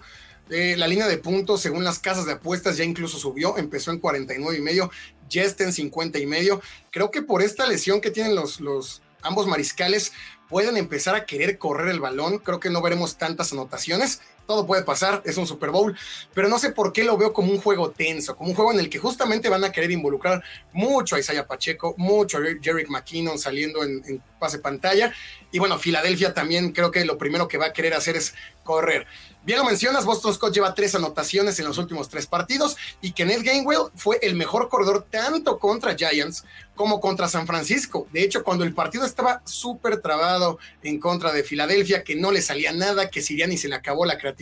Eh, 0.50 0.75
la 0.77 0.88
línea 0.88 1.07
de 1.07 1.18
puntos, 1.18 1.62
según 1.62 1.83
las 1.83 2.00
casas 2.00 2.25
de 2.25 2.33
apuestas, 2.33 2.75
ya 2.77 2.83
incluso 2.83 3.18
subió, 3.18 3.57
empezó 3.57 3.91
en 3.91 4.00
49 4.00 4.57
y 4.57 4.62
medio, 4.62 4.91
ya 5.30 5.44
está 5.44 5.63
en 5.63 5.71
50 5.71 6.19
y 6.19 6.25
medio. 6.25 6.62
Creo 6.91 7.09
que 7.09 7.21
por 7.21 7.41
esta 7.41 7.68
lesión 7.68 8.01
que 8.01 8.12
tienen 8.12 8.36
los, 8.36 8.59
los 8.59 9.01
ambos 9.21 9.47
mariscales, 9.47 10.12
pueden 10.50 10.75
empezar 10.75 11.15
a 11.15 11.25
querer 11.25 11.57
correr 11.57 11.89
el 11.89 12.00
balón. 12.00 12.39
Creo 12.39 12.59
que 12.59 12.69
no 12.69 12.81
veremos 12.81 13.18
tantas 13.18 13.53
anotaciones 13.53 14.21
todo 14.49 14.65
puede 14.65 14.81
pasar, 14.81 15.21
es 15.25 15.37
un 15.37 15.45
Super 15.45 15.69
Bowl, 15.69 15.95
pero 16.33 16.47
no 16.47 16.57
sé 16.57 16.71
por 16.71 16.91
qué 16.91 17.03
lo 17.03 17.15
veo 17.17 17.31
como 17.31 17.51
un 17.51 17.61
juego 17.61 17.91
tenso, 17.91 18.35
como 18.35 18.49
un 18.49 18.55
juego 18.55 18.71
en 18.71 18.79
el 18.79 18.89
que 18.89 18.97
justamente 18.97 19.47
van 19.47 19.63
a 19.63 19.71
querer 19.71 19.91
involucrar 19.91 20.43
mucho 20.73 21.15
a 21.15 21.19
Isaiah 21.19 21.45
Pacheco, 21.45 21.94
mucho 21.97 22.39
a 22.39 22.41
Jerick 22.59 22.89
McKinnon 22.89 23.37
saliendo 23.37 23.83
en, 23.83 24.23
pase 24.39 24.57
pantalla, 24.57 25.13
y 25.51 25.59
bueno, 25.59 25.77
Filadelfia 25.77 26.33
también 26.33 26.71
creo 26.71 26.89
que 26.89 27.06
lo 27.06 27.19
primero 27.19 27.47
que 27.47 27.59
va 27.59 27.68
a 27.68 27.73
querer 27.73 27.94
hacer 27.94 28.15
es 28.15 28.33
correr. 28.63 29.06
Bien 29.44 29.57
lo 29.57 29.65
mencionas, 29.65 30.06
Boston 30.06 30.33
Scott 30.33 30.53
lleva 30.53 30.75
tres 30.75 30.94
anotaciones 30.95 31.59
en 31.59 31.65
los 31.65 31.77
últimos 31.77 32.09
tres 32.09 32.27
partidos 32.27 32.77
y 33.01 33.13
Kenneth 33.13 33.41
Gainwell 33.41 33.89
fue 33.95 34.19
el 34.21 34.35
mejor 34.35 34.69
corredor 34.69 35.07
tanto 35.09 35.57
contra 35.57 35.95
Giants 35.95 36.44
como 36.75 37.01
contra 37.01 37.27
San 37.27 37.47
Francisco. 37.47 38.07
De 38.13 38.21
hecho, 38.21 38.44
cuando 38.44 38.63
el 38.63 38.73
partido 38.73 39.06
estaba 39.06 39.41
súper 39.45 40.01
trabado 40.01 40.59
en 40.83 40.99
contra 40.99 41.33
de 41.33 41.44
Filadelfia, 41.44 42.03
que 42.03 42.15
no 42.15 42.31
le 42.31 42.41
salía 42.41 42.71
nada, 42.71 43.09
que 43.09 43.21
Siriani 43.21 43.57
se 43.57 43.69
le 43.69 43.75
acabó 43.75 44.06
la 44.06 44.18
creatividad, 44.18 44.38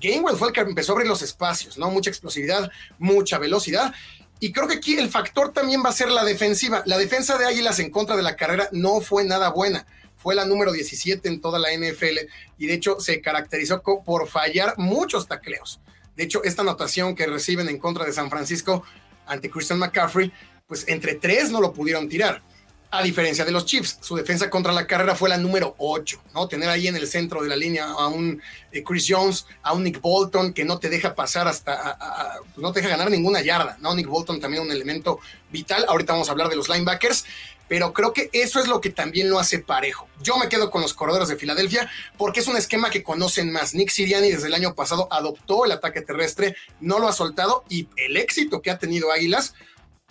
Gainwell 0.00 0.36
fue 0.36 0.48
el 0.48 0.54
que 0.54 0.60
empezó 0.60 0.92
a 0.92 0.94
abrir 0.94 1.08
los 1.08 1.22
espacios, 1.22 1.76
¿no? 1.76 1.90
Mucha 1.90 2.10
explosividad, 2.10 2.70
mucha 2.98 3.38
velocidad. 3.38 3.92
Y 4.40 4.52
creo 4.52 4.68
que 4.68 4.74
aquí 4.74 4.96
el 4.96 5.08
factor 5.08 5.52
también 5.52 5.82
va 5.84 5.90
a 5.90 5.92
ser 5.92 6.10
la 6.10 6.24
defensiva. 6.24 6.82
La 6.86 6.98
defensa 6.98 7.36
de 7.36 7.46
Águilas 7.46 7.80
en 7.80 7.90
contra 7.90 8.16
de 8.16 8.22
la 8.22 8.36
carrera 8.36 8.68
no 8.72 9.00
fue 9.00 9.24
nada 9.24 9.50
buena 9.50 9.86
fue 10.18 10.34
la 10.34 10.44
número 10.44 10.72
17 10.72 11.26
en 11.28 11.40
toda 11.40 11.58
la 11.58 11.72
NFL 11.72 12.18
y 12.58 12.66
de 12.66 12.74
hecho 12.74 13.00
se 13.00 13.20
caracterizó 13.20 13.82
por 13.82 14.28
fallar 14.28 14.74
muchos 14.76 15.26
tacleos. 15.28 15.80
De 16.16 16.24
hecho, 16.24 16.42
esta 16.42 16.62
anotación 16.62 17.14
que 17.14 17.26
reciben 17.26 17.68
en 17.68 17.78
contra 17.78 18.04
de 18.04 18.12
San 18.12 18.28
Francisco 18.28 18.82
ante 19.26 19.48
Christian 19.48 19.78
McCaffrey, 19.78 20.32
pues 20.66 20.84
entre 20.88 21.14
tres 21.14 21.50
no 21.50 21.60
lo 21.60 21.72
pudieron 21.72 22.08
tirar. 22.08 22.42
A 22.90 23.02
diferencia 23.02 23.44
de 23.44 23.52
los 23.52 23.66
Chiefs, 23.66 23.98
su 24.00 24.16
defensa 24.16 24.48
contra 24.48 24.72
la 24.72 24.86
carrera 24.86 25.14
fue 25.14 25.28
la 25.28 25.36
número 25.36 25.74
8, 25.76 26.22
¿no? 26.32 26.48
Tener 26.48 26.70
ahí 26.70 26.88
en 26.88 26.96
el 26.96 27.06
centro 27.06 27.42
de 27.42 27.48
la 27.50 27.56
línea 27.56 27.84
a 27.84 28.08
un 28.08 28.40
eh, 28.72 28.82
Chris 28.82 29.04
Jones, 29.06 29.44
a 29.62 29.74
un 29.74 29.84
Nick 29.84 30.00
Bolton 30.00 30.54
que 30.54 30.64
no 30.64 30.78
te 30.78 30.88
deja 30.88 31.14
pasar 31.14 31.46
hasta, 31.48 32.38
pues 32.54 32.62
no 32.62 32.72
te 32.72 32.80
deja 32.80 32.90
ganar 32.90 33.10
ninguna 33.10 33.42
yarda, 33.42 33.76
¿no? 33.80 33.94
Nick 33.94 34.06
Bolton 34.06 34.40
también 34.40 34.62
un 34.62 34.70
elemento 34.70 35.20
vital. 35.50 35.84
Ahorita 35.86 36.14
vamos 36.14 36.28
a 36.28 36.32
hablar 36.32 36.48
de 36.48 36.56
los 36.56 36.70
linebackers 36.70 37.26
pero 37.68 37.92
creo 37.92 38.12
que 38.12 38.30
eso 38.32 38.60
es 38.60 38.66
lo 38.66 38.80
que 38.80 38.90
también 38.90 39.30
lo 39.30 39.38
hace 39.38 39.58
parejo. 39.58 40.08
Yo 40.22 40.36
me 40.38 40.48
quedo 40.48 40.70
con 40.70 40.82
los 40.82 40.94
corredores 40.94 41.28
de 41.28 41.36
Filadelfia 41.36 41.88
porque 42.16 42.40
es 42.40 42.48
un 42.48 42.56
esquema 42.56 42.90
que 42.90 43.02
conocen 43.02 43.52
más. 43.52 43.74
Nick 43.74 43.90
Siriani 43.90 44.30
desde 44.30 44.48
el 44.48 44.54
año 44.54 44.74
pasado 44.74 45.06
adoptó 45.10 45.64
el 45.64 45.72
ataque 45.72 46.00
terrestre, 46.00 46.56
no 46.80 46.98
lo 46.98 47.08
ha 47.08 47.12
soltado 47.12 47.64
y 47.68 47.88
el 47.96 48.16
éxito 48.16 48.62
que 48.62 48.70
ha 48.70 48.78
tenido 48.78 49.12
Águilas 49.12 49.54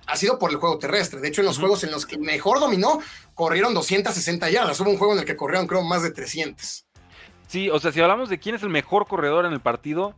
ha 0.07 0.15
sido 0.15 0.39
por 0.39 0.49
el 0.51 0.57
juego 0.57 0.79
terrestre. 0.79 1.19
De 1.19 1.27
hecho, 1.27 1.41
en 1.41 1.47
los 1.47 1.59
juegos 1.59 1.83
en 1.83 1.91
los 1.91 2.05
que 2.05 2.17
mejor 2.17 2.59
dominó, 2.59 2.99
corrieron 3.33 3.73
260 3.73 4.49
yardas. 4.49 4.79
Hubo 4.79 4.89
un 4.89 4.97
juego 4.97 5.13
en 5.13 5.19
el 5.19 5.25
que 5.25 5.35
corrieron, 5.35 5.67
creo, 5.67 5.83
más 5.83 6.01
de 6.01 6.11
300. 6.11 6.85
Sí, 7.47 7.69
o 7.69 7.79
sea, 7.79 7.91
si 7.91 8.01
hablamos 8.01 8.29
de 8.29 8.39
quién 8.39 8.55
es 8.55 8.63
el 8.63 8.69
mejor 8.69 9.07
corredor 9.07 9.45
en 9.45 9.53
el 9.53 9.59
partido, 9.59 10.15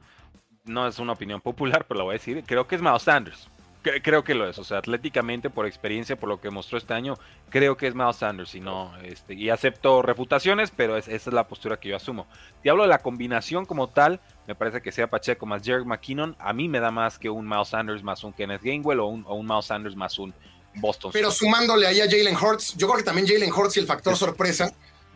no 0.65 0.87
es 0.87 0.99
una 0.99 1.13
opinión 1.13 1.41
popular, 1.41 1.85
pero 1.87 1.99
lo 1.99 2.05
voy 2.05 2.13
a 2.13 2.17
decir, 2.19 2.43
creo 2.45 2.67
que 2.67 2.75
es 2.75 2.81
Miles 2.81 3.01
Sanders. 3.01 3.49
Creo 3.81 4.25
que 4.25 4.35
lo 4.35 4.49
es, 4.49 4.59
o 4.59 4.65
sea, 4.65 4.79
atléticamente, 4.79 5.49
por 5.49 5.65
experiencia, 5.65 6.17
por 6.17 6.27
lo 6.27 6.41
que 6.41 6.49
mostró 6.49 6.77
este 6.77 6.93
año, 6.93 7.17
creo 7.49 7.77
que 7.77 7.87
es 7.87 7.95
Miles 7.95 8.17
Sanders 8.17 8.53
y 8.53 8.59
no, 8.59 8.91
este, 9.03 9.35
y 9.35 9.49
acepto 9.49 10.01
refutaciones, 10.01 10.69
pero 10.75 10.97
esa 10.97 11.11
es 11.11 11.25
la 11.27 11.47
postura 11.47 11.79
que 11.79 11.87
yo 11.87 11.95
asumo. 11.95 12.27
Si 12.61 12.67
hablo 12.67 12.83
de 12.83 12.89
la 12.89 12.97
combinación 12.97 13.65
como 13.65 13.87
tal, 13.87 14.19
me 14.47 14.55
parece 14.55 14.81
que 14.81 14.91
sea 14.91 15.09
Pacheco 15.09 15.45
más 15.45 15.63
Jerry 15.63 15.85
McKinnon, 15.85 16.35
a 16.39 16.51
mí 16.51 16.67
me 16.67 16.81
da 16.81 16.91
más 16.91 17.17
que 17.17 17.29
un 17.29 17.47
Miles 17.47 17.69
Sanders 17.69 18.03
más 18.03 18.21
un 18.25 18.33
Kenneth 18.33 18.61
Gainwell 18.61 18.99
o 18.99 19.07
un, 19.07 19.23
o 19.25 19.35
un 19.35 19.47
Miles 19.47 19.65
Sanders 19.65 19.95
más 19.95 20.19
un 20.19 20.33
Boston. 20.75 21.11
Pero 21.13 21.31
sumándole 21.31 21.87
ahí 21.87 22.01
a 22.01 22.05
Jalen 22.05 22.35
Hurts, 22.35 22.75
yo 22.75 22.85
creo 22.87 22.97
que 22.97 23.03
también 23.03 23.27
Jalen 23.27 23.53
Hurts 23.53 23.77
y 23.77 23.79
el 23.79 23.85
factor 23.85 24.17
sorpresa. 24.17 24.73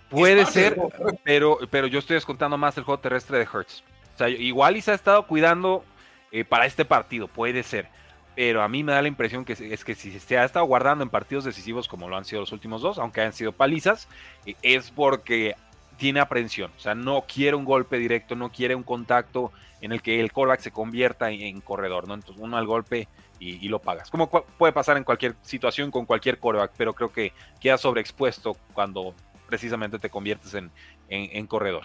Puede 0.09 0.45
ser, 0.45 0.79
pero, 1.25 1.59
pero 1.69 1.87
yo 1.87 1.99
estoy 1.99 2.13
descontando 2.13 2.57
más 2.57 2.77
el 2.77 2.85
juego 2.85 3.01
terrestre 3.01 3.39
de 3.39 3.47
Hurts. 3.51 3.83
O 4.15 4.17
sea, 4.17 4.29
igual 4.29 4.77
y 4.77 4.81
se 4.81 4.91
ha 4.91 4.93
estado 4.93 5.27
cuidando 5.27 5.83
eh, 6.31 6.45
para 6.45 6.65
este 6.65 6.85
partido, 6.85 7.27
puede 7.27 7.63
ser 7.63 7.89
pero 8.35 8.63
a 8.63 8.67
mí 8.67 8.83
me 8.83 8.93
da 8.93 9.01
la 9.01 9.07
impresión 9.07 9.45
que 9.45 9.53
es 9.53 9.83
que 9.83 9.95
si 9.95 10.19
se 10.19 10.37
ha 10.37 10.45
estado 10.45 10.65
guardando 10.65 11.03
en 11.03 11.09
partidos 11.09 11.43
decisivos 11.43 11.87
como 11.87 12.09
lo 12.09 12.17
han 12.17 12.25
sido 12.25 12.41
los 12.41 12.51
últimos 12.51 12.81
dos, 12.81 12.97
aunque 12.97 13.21
hayan 13.21 13.33
sido 13.33 13.51
palizas, 13.51 14.07
eh, 14.45 14.55
es 14.61 14.91
porque 14.91 15.55
tiene 15.97 16.19
aprensión, 16.19 16.71
o 16.75 16.79
sea, 16.79 16.95
no 16.95 17.23
quiere 17.27 17.55
un 17.55 17.65
golpe 17.65 17.97
directo, 17.97 18.35
no 18.35 18.51
quiere 18.51 18.75
un 18.75 18.83
contacto 18.83 19.51
en 19.81 19.91
el 19.91 20.01
que 20.01 20.19
el 20.19 20.31
callback 20.31 20.61
se 20.61 20.71
convierta 20.71 21.29
en, 21.29 21.61
corredor, 21.61 22.07
¿no? 22.07 22.13
Entonces 22.13 22.41
uno 22.41 22.57
al 22.57 22.65
golpe 22.65 23.07
y, 23.39 23.67
lo 23.67 23.79
pagas. 23.79 24.09
Como 24.09 24.29
puede 24.29 24.71
pasar 24.71 24.95
en 24.95 25.03
cualquier 25.03 25.35
situación 25.41 25.91
con 25.91 26.05
cualquier 26.05 26.39
callback, 26.39 26.71
pero 26.77 26.93
creo 26.93 27.11
que 27.11 27.33
queda 27.59 27.77
sobreexpuesto 27.77 28.55
cuando 28.73 29.13
precisamente 29.45 29.99
te 29.99 30.09
conviertes 30.09 30.53
en, 30.53 30.71
en, 31.09 31.45
corredor. 31.47 31.83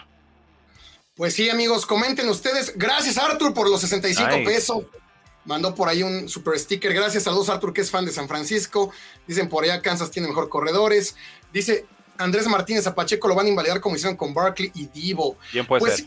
Pues 1.15 1.33
sí, 1.33 1.49
amigos, 1.49 1.85
comenten 1.85 2.29
ustedes. 2.29 2.73
Gracias, 2.77 3.17
Arthur, 3.17 3.53
por 3.53 3.69
los 3.69 3.81
65 3.81 4.45
pesos 4.45 4.85
mandó 5.49 5.73
por 5.73 5.89
ahí 5.89 6.03
un 6.03 6.29
super 6.29 6.59
sticker. 6.59 6.93
Gracias, 6.93 7.23
saludos 7.23 7.49
Arthur, 7.49 7.73
que 7.73 7.81
es 7.81 7.89
fan 7.89 8.05
de 8.05 8.11
San 8.11 8.27
Francisco. 8.27 8.91
Dicen 9.25 9.49
por 9.49 9.63
allá 9.63 9.81
Kansas 9.81 10.11
tiene 10.11 10.27
mejor 10.27 10.47
corredores. 10.47 11.15
Dice 11.51 11.87
Andrés 12.19 12.45
Martínez 12.45 12.85
a 12.85 12.93
Pacheco 12.93 13.27
lo 13.27 13.33
van 13.33 13.47
a 13.47 13.49
invalidar 13.49 13.81
como 13.81 13.95
hicieron 13.95 14.15
con 14.15 14.31
Barkley 14.31 14.71
y 14.75 14.85
Divo. 14.85 15.37
Bien 15.51 15.65
puede 15.65 15.79
pues 15.79 16.05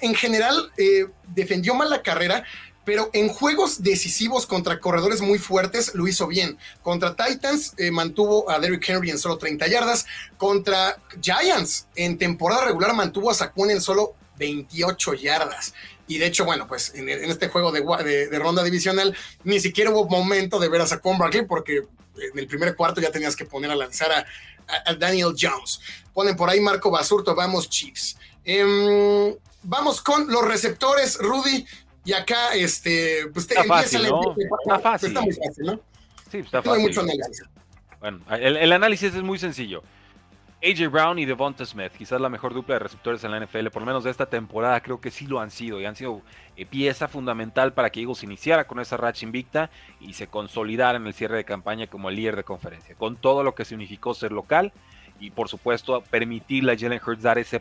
en 0.00 0.14
general 0.16 0.72
eh, 0.76 1.06
defendió 1.28 1.74
mal 1.76 1.90
la 1.90 2.02
carrera, 2.02 2.42
pero 2.84 3.08
en 3.12 3.28
juegos 3.28 3.84
decisivos 3.84 4.46
contra 4.46 4.80
corredores 4.80 5.20
muy 5.20 5.38
fuertes 5.38 5.94
lo 5.94 6.08
hizo 6.08 6.26
bien. 6.26 6.58
Contra 6.82 7.14
Titans 7.14 7.74
eh, 7.76 7.92
mantuvo 7.92 8.50
a 8.50 8.58
Derrick 8.58 8.88
Henry 8.88 9.10
en 9.10 9.18
solo 9.18 9.38
30 9.38 9.68
yardas. 9.68 10.06
Contra 10.36 10.98
Giants 11.20 11.86
en 11.94 12.18
temporada 12.18 12.64
regular 12.64 12.94
mantuvo 12.94 13.30
a 13.30 13.34
Saquon 13.34 13.70
en 13.70 13.80
solo 13.80 14.16
28 14.38 15.14
yardas. 15.14 15.72
Y 16.12 16.18
de 16.18 16.26
hecho, 16.26 16.44
bueno, 16.44 16.66
pues 16.66 16.94
en, 16.94 17.08
este 17.08 17.48
juego 17.48 17.72
de, 17.72 18.38
ronda 18.38 18.62
divisional 18.62 19.16
ni 19.44 19.60
siquiera 19.60 19.90
hubo 19.90 20.06
momento 20.08 20.58
de 20.58 20.68
ver 20.68 20.82
a 20.82 20.86
Saquon 20.86 21.16
Barkley 21.16 21.46
porque 21.46 21.78
en 21.78 22.38
el 22.38 22.46
primer 22.46 22.76
cuarto 22.76 23.00
ya 23.00 23.10
tenías 23.10 23.34
que 23.34 23.46
poner 23.46 23.70
a 23.70 23.74
lanzar 23.74 24.12
a, 24.12 24.94
Daniel 24.94 25.34
Jones. 25.38 25.80
Ponen 26.12 26.36
por 26.36 26.50
ahí 26.50 26.60
Marco 26.60 26.90
Basurto, 26.90 27.34
vamos 27.34 27.68
Chiefs. 27.68 28.16
Em, 28.44 29.34
vamos 29.62 30.02
con 30.02 30.30
los 30.30 30.44
receptores, 30.44 31.18
Rudy. 31.18 31.66
Y 32.04 32.12
acá, 32.12 32.54
este, 32.54 33.26
pues 33.32 33.48
está 33.48 33.64
fácil, 33.64 34.02
¿no? 34.08 34.34
Está 34.60 34.78
fácil. 34.78 35.08
Está 35.08 35.20
muy 35.22 35.32
fácil, 35.32 35.64
¿no? 35.64 35.80
Sí, 36.30 36.38
está 36.38 36.62
fácil. 36.62 36.70
No 36.70 36.74
hay 36.74 36.82
mucho 36.82 37.00
análisis. 37.00 37.42
Bueno, 38.00 38.20
el 38.30 38.72
análisis 38.72 39.14
es 39.14 39.22
muy 39.22 39.38
sencillo. 39.38 39.82
AJ 40.64 40.92
Brown 40.92 41.18
y 41.18 41.24
Devonta 41.24 41.66
Smith, 41.66 41.90
quizás 41.98 42.20
la 42.20 42.28
mejor 42.28 42.54
dupla 42.54 42.76
de 42.76 42.78
receptores 42.78 43.24
en 43.24 43.32
la 43.32 43.40
NFL, 43.44 43.66
por 43.70 43.82
lo 43.82 43.86
menos 43.86 44.04
de 44.04 44.12
esta 44.12 44.26
temporada, 44.26 44.80
creo 44.80 45.00
que 45.00 45.10
sí 45.10 45.26
lo 45.26 45.40
han 45.40 45.50
sido 45.50 45.80
y 45.80 45.86
han 45.86 45.96
sido 45.96 46.22
eh, 46.56 46.64
pieza 46.66 47.08
fundamental 47.08 47.72
para 47.72 47.90
que 47.90 48.00
Eagles 48.00 48.22
iniciara 48.22 48.64
con 48.68 48.78
esa 48.78 48.96
racha 48.96 49.26
invicta 49.26 49.70
y 49.98 50.12
se 50.12 50.28
consolidara 50.28 50.98
en 50.98 51.06
el 51.08 51.14
cierre 51.14 51.38
de 51.38 51.44
campaña 51.44 51.88
como 51.88 52.10
el 52.10 52.14
líder 52.14 52.36
de 52.36 52.44
conferencia, 52.44 52.94
con 52.94 53.16
todo 53.16 53.42
lo 53.42 53.56
que 53.56 53.64
significó 53.64 54.14
ser 54.14 54.30
local 54.30 54.72
y 55.18 55.32
por 55.32 55.48
supuesto 55.48 56.00
permitirle 56.00 56.72
a 56.72 56.78
Jalen 56.78 57.00
Hurts 57.04 57.22
dar 57.22 57.38
ese, 57.38 57.60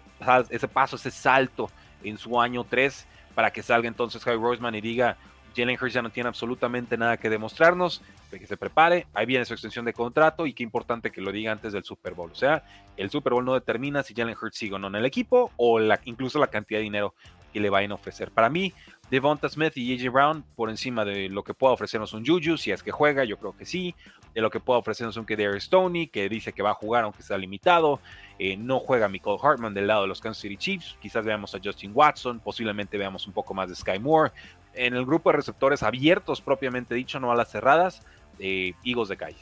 ese 0.51 0.67
paso, 0.67 0.95
ese 0.95 1.09
salto 1.09 1.71
en 2.03 2.19
su 2.19 2.39
año 2.39 2.65
3 2.65 3.07
para 3.33 3.51
que 3.51 3.63
salga 3.63 3.87
entonces 3.87 4.23
Javi 4.23 4.37
Roseman 4.37 4.75
y 4.75 4.81
diga, 4.81 5.17
Jalen 5.55 5.77
Hurts 5.81 5.93
ya 5.93 6.01
no 6.01 6.09
tiene 6.09 6.29
absolutamente 6.29 6.97
nada 6.97 7.17
que 7.17 7.29
demostrarnos, 7.29 8.01
de 8.31 8.39
que 8.39 8.47
se 8.47 8.57
prepare, 8.57 9.07
ahí 9.13 9.25
viene 9.25 9.45
su 9.45 9.53
extensión 9.53 9.85
de 9.85 9.93
contrato 9.93 10.45
y 10.45 10.53
qué 10.53 10.63
importante 10.63 11.11
que 11.11 11.21
lo 11.21 11.31
diga 11.31 11.51
antes 11.51 11.73
del 11.73 11.83
Super 11.83 12.13
Bowl. 12.13 12.31
O 12.31 12.35
sea, 12.35 12.63
el 12.97 13.09
Super 13.09 13.33
Bowl 13.33 13.45
no 13.45 13.53
determina 13.53 14.03
si 14.03 14.13
Jalen 14.13 14.37
Hurts 14.41 14.57
sigue 14.57 14.75
o 14.75 14.79
no 14.79 14.87
en 14.87 14.95
el 14.95 15.05
equipo 15.05 15.51
o 15.57 15.79
la, 15.79 15.99
incluso 16.05 16.39
la 16.39 16.47
cantidad 16.47 16.79
de 16.79 16.83
dinero 16.83 17.13
que 17.51 17.59
le 17.59 17.69
vayan 17.69 17.91
a 17.91 17.95
ofrecer. 17.95 18.31
Para 18.31 18.49
mí, 18.49 18.73
Devonta 19.09 19.49
Smith 19.49 19.75
y 19.75 19.93
AJ 19.93 20.09
Brown 20.09 20.45
por 20.55 20.69
encima 20.69 21.03
de 21.03 21.27
lo 21.27 21.43
que 21.43 21.53
pueda 21.53 21.73
ofrecernos 21.73 22.13
un 22.13 22.25
Juju, 22.25 22.57
si 22.57 22.71
es 22.71 22.81
que 22.81 22.91
juega, 22.91 23.25
yo 23.25 23.37
creo 23.37 23.55
que 23.55 23.65
sí. 23.65 23.93
De 24.33 24.39
lo 24.39 24.49
que 24.49 24.61
pueda 24.61 24.79
ofrecernos 24.79 25.17
un 25.17 25.25
Kedar 25.25 25.59
Stoney, 25.59 26.07
que 26.07 26.29
dice 26.29 26.53
que 26.53 26.63
va 26.63 26.71
a 26.71 26.75
jugar 26.75 27.03
aunque 27.03 27.19
está 27.19 27.37
limitado. 27.37 27.99
Eh, 28.39 28.55
no 28.55 28.79
juega 28.79 29.09
Michael 29.09 29.37
Hartman 29.43 29.73
del 29.73 29.87
lado 29.87 30.03
de 30.03 30.07
los 30.07 30.21
Kansas 30.21 30.41
City 30.41 30.55
Chiefs. 30.55 30.97
Quizás 31.01 31.25
veamos 31.25 31.53
a 31.53 31.59
Justin 31.61 31.91
Watson, 31.93 32.39
posiblemente 32.39 32.97
veamos 32.97 33.27
un 33.27 33.33
poco 33.33 33.53
más 33.53 33.67
de 33.67 33.75
Sky 33.75 33.99
Moore 33.99 34.31
en 34.73 34.95
el 34.95 35.05
grupo 35.05 35.31
de 35.31 35.37
receptores 35.37 35.83
abiertos, 35.83 36.41
propiamente 36.41 36.95
dicho, 36.95 37.19
no 37.19 37.31
a 37.31 37.35
las 37.35 37.51
cerradas, 37.51 38.01
de 38.37 38.75
Eagles 38.83 39.09
de 39.09 39.17
calle. 39.17 39.37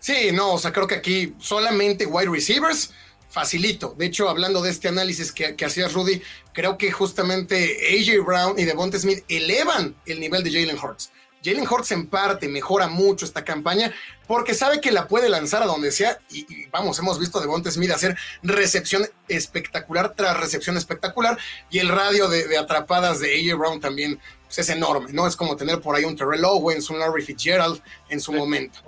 Sí, 0.00 0.30
no, 0.32 0.52
o 0.54 0.58
sea, 0.58 0.72
creo 0.72 0.86
que 0.86 0.96
aquí 0.96 1.34
solamente 1.38 2.06
wide 2.06 2.30
receivers, 2.30 2.92
facilito. 3.28 3.94
De 3.98 4.06
hecho, 4.06 4.28
hablando 4.28 4.62
de 4.62 4.70
este 4.70 4.88
análisis 4.88 5.32
que, 5.32 5.54
que 5.56 5.64
hacías, 5.64 5.92
Rudy, 5.92 6.22
creo 6.52 6.78
que 6.78 6.90
justamente 6.90 7.76
AJ 7.90 8.24
Brown 8.24 8.58
y 8.58 8.64
Devonta 8.64 8.98
Smith 8.98 9.24
elevan 9.28 9.94
el 10.06 10.20
nivel 10.20 10.42
de 10.42 10.52
Jalen 10.52 10.78
Hurts. 10.78 11.10
Jalen 11.44 11.66
Hurts 11.68 11.92
en 11.92 12.06
parte 12.06 12.48
mejora 12.48 12.88
mucho 12.88 13.24
esta 13.24 13.44
campaña 13.44 13.92
porque 14.26 14.54
sabe 14.54 14.80
que 14.80 14.92
la 14.92 15.06
puede 15.08 15.28
lanzar 15.28 15.62
a 15.62 15.66
donde 15.66 15.92
sea 15.92 16.18
y, 16.30 16.66
vamos, 16.66 16.98
hemos 16.98 17.18
visto 17.18 17.38
a 17.38 17.40
Devonta 17.40 17.70
Smith 17.70 17.90
hacer 17.90 18.16
recepción 18.42 19.06
espectacular 19.28 20.14
tras 20.14 20.38
recepción 20.38 20.76
espectacular 20.76 21.38
y 21.70 21.78
el 21.78 21.88
radio 21.88 22.28
de, 22.28 22.56
atrapadas 22.58 23.20
de 23.20 23.34
AJ 23.34 23.58
Brown 23.58 23.80
también 23.80 24.20
pues, 24.46 24.58
es 24.58 24.68
enorme, 24.70 25.12
¿no? 25.12 25.26
Es 25.26 25.36
como 25.36 25.56
tener 25.56 25.80
por 25.80 25.94
ahí 25.94 26.04
un 26.04 26.16
Terrell 26.16 26.44
Owens, 26.44 26.90
un 26.90 26.98
Larry 26.98 27.22
Fitzgerald 27.22 27.80
en 28.08 28.20
su 28.20 28.32
momento. 28.32 28.80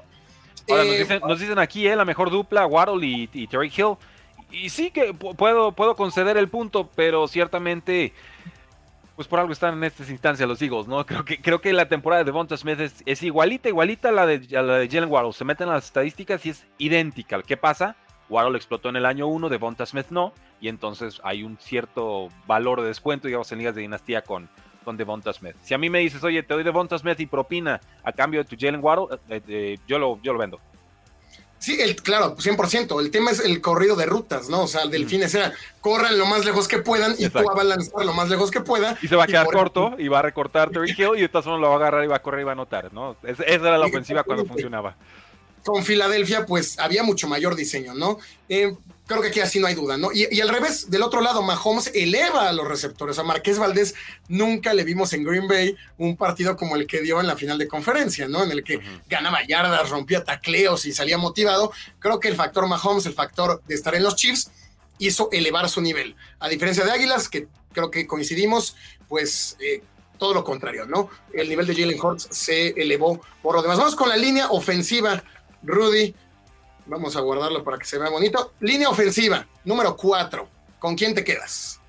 Eh, 0.67 1.21
nos, 1.27 1.41
dicen, 1.41 1.59
aquí 1.59 1.87
eh, 1.87 1.97
la 1.97 2.05
mejor 2.05 2.31
dupla, 2.31 2.67
Waddle 2.67 3.05
y, 3.05 3.29
y 3.33 3.47
Terry 3.47 3.73
Hill. 3.75 3.97
Y 4.53 4.71
sí 4.71 4.91
que 4.91 5.15
puedo, 5.15 5.73
puedo 5.73 5.97
conceder 5.97 6.37
el 6.37 6.49
punto, 6.49 6.91
pero 6.95 7.29
ciertamente 7.29 8.13
pues 9.21 9.29
por 9.29 9.39
algo 9.39 9.53
están 9.53 9.75
en 9.75 9.85
estas 9.85 10.09
instancias 10.09 10.49
los 10.49 10.63
Eagles, 10.63 10.89
¿no? 10.89 11.05
Creo 11.07 11.27
que, 11.27 11.43
creo 11.43 11.61
que 11.61 11.75
la 11.75 11.87
temporada 11.91 12.21
de 12.21 12.25
Devonta 12.25 12.57
Smith 12.57 12.81
es, 13.05 13.23
igualita, 13.23 13.69
igualita 13.69 14.09
a 14.09 14.13
la 14.13 14.25
de, 14.25 14.39
la 14.49 14.79
de 14.79 14.89
Jalen 14.89 15.11
Waddle. 15.11 15.35
Se 15.35 15.45
meten 15.45 15.69
las 15.69 15.85
estadísticas 15.85 16.47
y 16.47 16.49
es 16.49 16.67
idéntica. 16.79 17.43
¿Qué 17.43 17.59
pasa? 17.59 17.97
Waddle 18.31 18.57
explotó 18.57 18.89
en 18.89 18.97
el 18.97 19.05
año 19.05 19.27
1, 19.27 19.51
Devonta 19.51 19.85
Smith 19.85 20.07
no, 20.09 20.33
y 20.59 20.69
entonces 20.69 21.21
hay 21.23 21.43
un 21.43 21.59
cierto 21.59 22.29
valor 22.47 22.81
de 22.81 22.87
descuento, 22.89 23.27
digamos, 23.29 23.53
en 23.53 23.59
ligas 23.59 23.75
de 23.75 23.83
dinastía 23.83 24.23
con, 24.23 24.49
con 24.87 24.97
Devonta 24.97 25.35
Smith. 25.35 25.57
Si 25.61 25.75
a 25.75 25.79
mí 25.79 25.91
me 25.91 25.99
dices, 25.99 26.25
oye, 26.25 26.43
te 26.43 26.55
doy 26.55 26.63
Devonta 26.63 26.97
Smith 26.97 27.21
y 27.21 27.27
propina 27.27 27.79
a 28.03 28.13
cambio 28.13 28.43
de 28.43 28.49
tu 28.49 28.57
Jalen 28.59 28.83
Waddle, 28.83 29.19
eh, 29.29 29.43
eh, 29.49 29.79
yo, 29.87 29.99
lo, 29.99 30.19
yo 30.23 30.33
lo 30.33 30.39
vendo. 30.39 30.61
Sí, 31.61 31.79
el, 31.79 31.95
claro, 31.97 32.37
100%. 32.37 33.01
El 33.01 33.11
tema 33.11 33.31
es 33.31 33.41
el 33.41 33.61
corrido 33.61 33.95
de 33.95 34.07
rutas, 34.07 34.49
¿no? 34.49 34.63
O 34.63 34.67
sea, 34.67 34.83
el 34.83 34.91
delfín 34.91 35.23
era 35.23 35.53
corran 35.83 36.17
lo 36.17 36.25
más 36.25 36.47
lejos 36.47 36.67
que 36.67 36.79
puedan 36.79 37.15
y 37.19 37.29
tú 37.29 37.39
a 37.39 37.65
lanzar 37.65 38.03
lo 38.05 38.15
más 38.15 38.31
lejos 38.31 38.51
que 38.51 38.63
pueda. 38.63 38.97
Y 39.03 39.09
se 39.09 39.15
va 39.15 39.25
a 39.25 39.27
quedar 39.27 39.47
corto 39.47 39.95
y 39.99 40.09
va 40.09 40.21
a 40.21 40.23
recortar 40.23 40.71
Terry 40.71 40.95
Hill 40.97 41.19
y 41.19 41.21
de 41.21 41.29
todas 41.29 41.45
formas 41.45 41.61
lo 41.61 41.69
va 41.69 41.75
a 41.75 41.77
agarrar 41.77 42.03
y 42.03 42.07
va 42.07 42.17
a 42.17 42.23
correr 42.23 42.41
y 42.41 42.45
va 42.45 42.53
a 42.53 42.55
anotar, 42.55 42.93
¿no? 42.95 43.15
esa 43.23 43.45
era 43.45 43.77
la 43.77 43.87
ofensiva 43.87 44.25
cuando 44.25 44.47
funcionaba. 44.47 44.97
Con 45.65 45.85
Filadelfia, 45.85 46.47
pues 46.47 46.79
había 46.79 47.03
mucho 47.03 47.29
mayor 47.29 47.55
diseño, 47.55 47.95
¿no? 47.95 48.19
Eh, 48.49 48.75
Creo 49.11 49.23
que 49.23 49.29
aquí 49.29 49.41
así 49.41 49.59
no 49.59 49.67
hay 49.67 49.75
duda, 49.75 49.97
¿no? 49.97 50.13
Y, 50.13 50.41
al 50.41 50.49
revés, 50.49 50.89
del 50.89 51.03
otro 51.03 51.21
lado, 51.21 51.43
Mahomes 51.43 51.91
eleva 51.95 52.49
a 52.49 52.53
los 52.53 52.69
receptores. 52.69 53.19
A 53.19 53.25
Marqués 53.25 53.59
Valdés 53.59 53.97
nunca 54.29 54.73
le 54.73 54.85
vimos 54.85 55.13
en 55.13 55.25
Green 55.25 55.49
Bay 55.49 55.75
un 55.99 56.17
partido 56.17 56.57
como 56.57 56.77
el 56.77 56.87
que 56.87 57.01
dio 57.01 57.21
en 57.21 57.27
la 57.27 57.35
final 57.35 57.59
de 57.59 57.67
conferencia, 57.67 58.29
¿no? 58.29 58.45
En 58.45 58.53
el 58.53 58.63
que 58.63 58.79
ganaba 59.09 59.45
yardas, 59.45 59.91
rompía 59.91 60.23
tacleos 60.23 60.87
y 60.87 60.93
salía 60.93 61.19
motivado. 61.19 61.73
Creo 61.99 62.21
que 62.21 62.29
el 62.29 62.37
factor 62.37 62.69
Mahomes, 62.69 63.05
el 63.05 63.13
factor 63.13 63.61
de 63.67 63.75
estar 63.75 63.97
en 63.97 64.05
los 64.05 64.15
Chiefs, 64.15 64.53
hizo 64.99 65.29
elevar 65.33 65.69
su 65.69 65.81
nivel. 65.81 66.15
A 66.39 66.49
diferencia 66.49 66.85
de 66.85 66.93
Águilas, 66.93 67.29
que 67.29 67.49
creo 67.73 67.91
que 67.91 68.07
coincidimos, 68.07 68.77
pues 69.09 69.57
eh, 69.59 69.83
todo 70.19 70.35
lo 70.35 70.45
contrario, 70.45 70.87
¿no? 70.87 71.11
El 71.33 71.49
nivel 71.49 71.67
de 71.67 71.75
Jalen 71.75 72.01
Hurts 72.01 72.29
se 72.31 72.69
elevó 72.81 73.21
por 73.43 73.57
lo 73.57 73.63
demás. 73.63 73.79
Vamos 73.79 73.97
con 73.97 74.09
la 74.09 74.17
línea 74.17 74.51
ofensiva, 74.51 75.25
Rudy. 75.63 76.15
Vamos 76.87 77.17
a 77.17 77.21
guardarlo 77.21 77.63
para 77.63 77.79
que 77.79 77.85
se 77.85 77.99
vea 77.99 78.11
bonito. 78.11 78.55
Línea 78.61 78.89
ofensiva, 78.89 79.47
número 79.65 79.97
4. 79.97 80.49
¿Con 80.79 80.97
quién 80.97 81.15
te 81.15 81.23
quedas? 81.23 81.81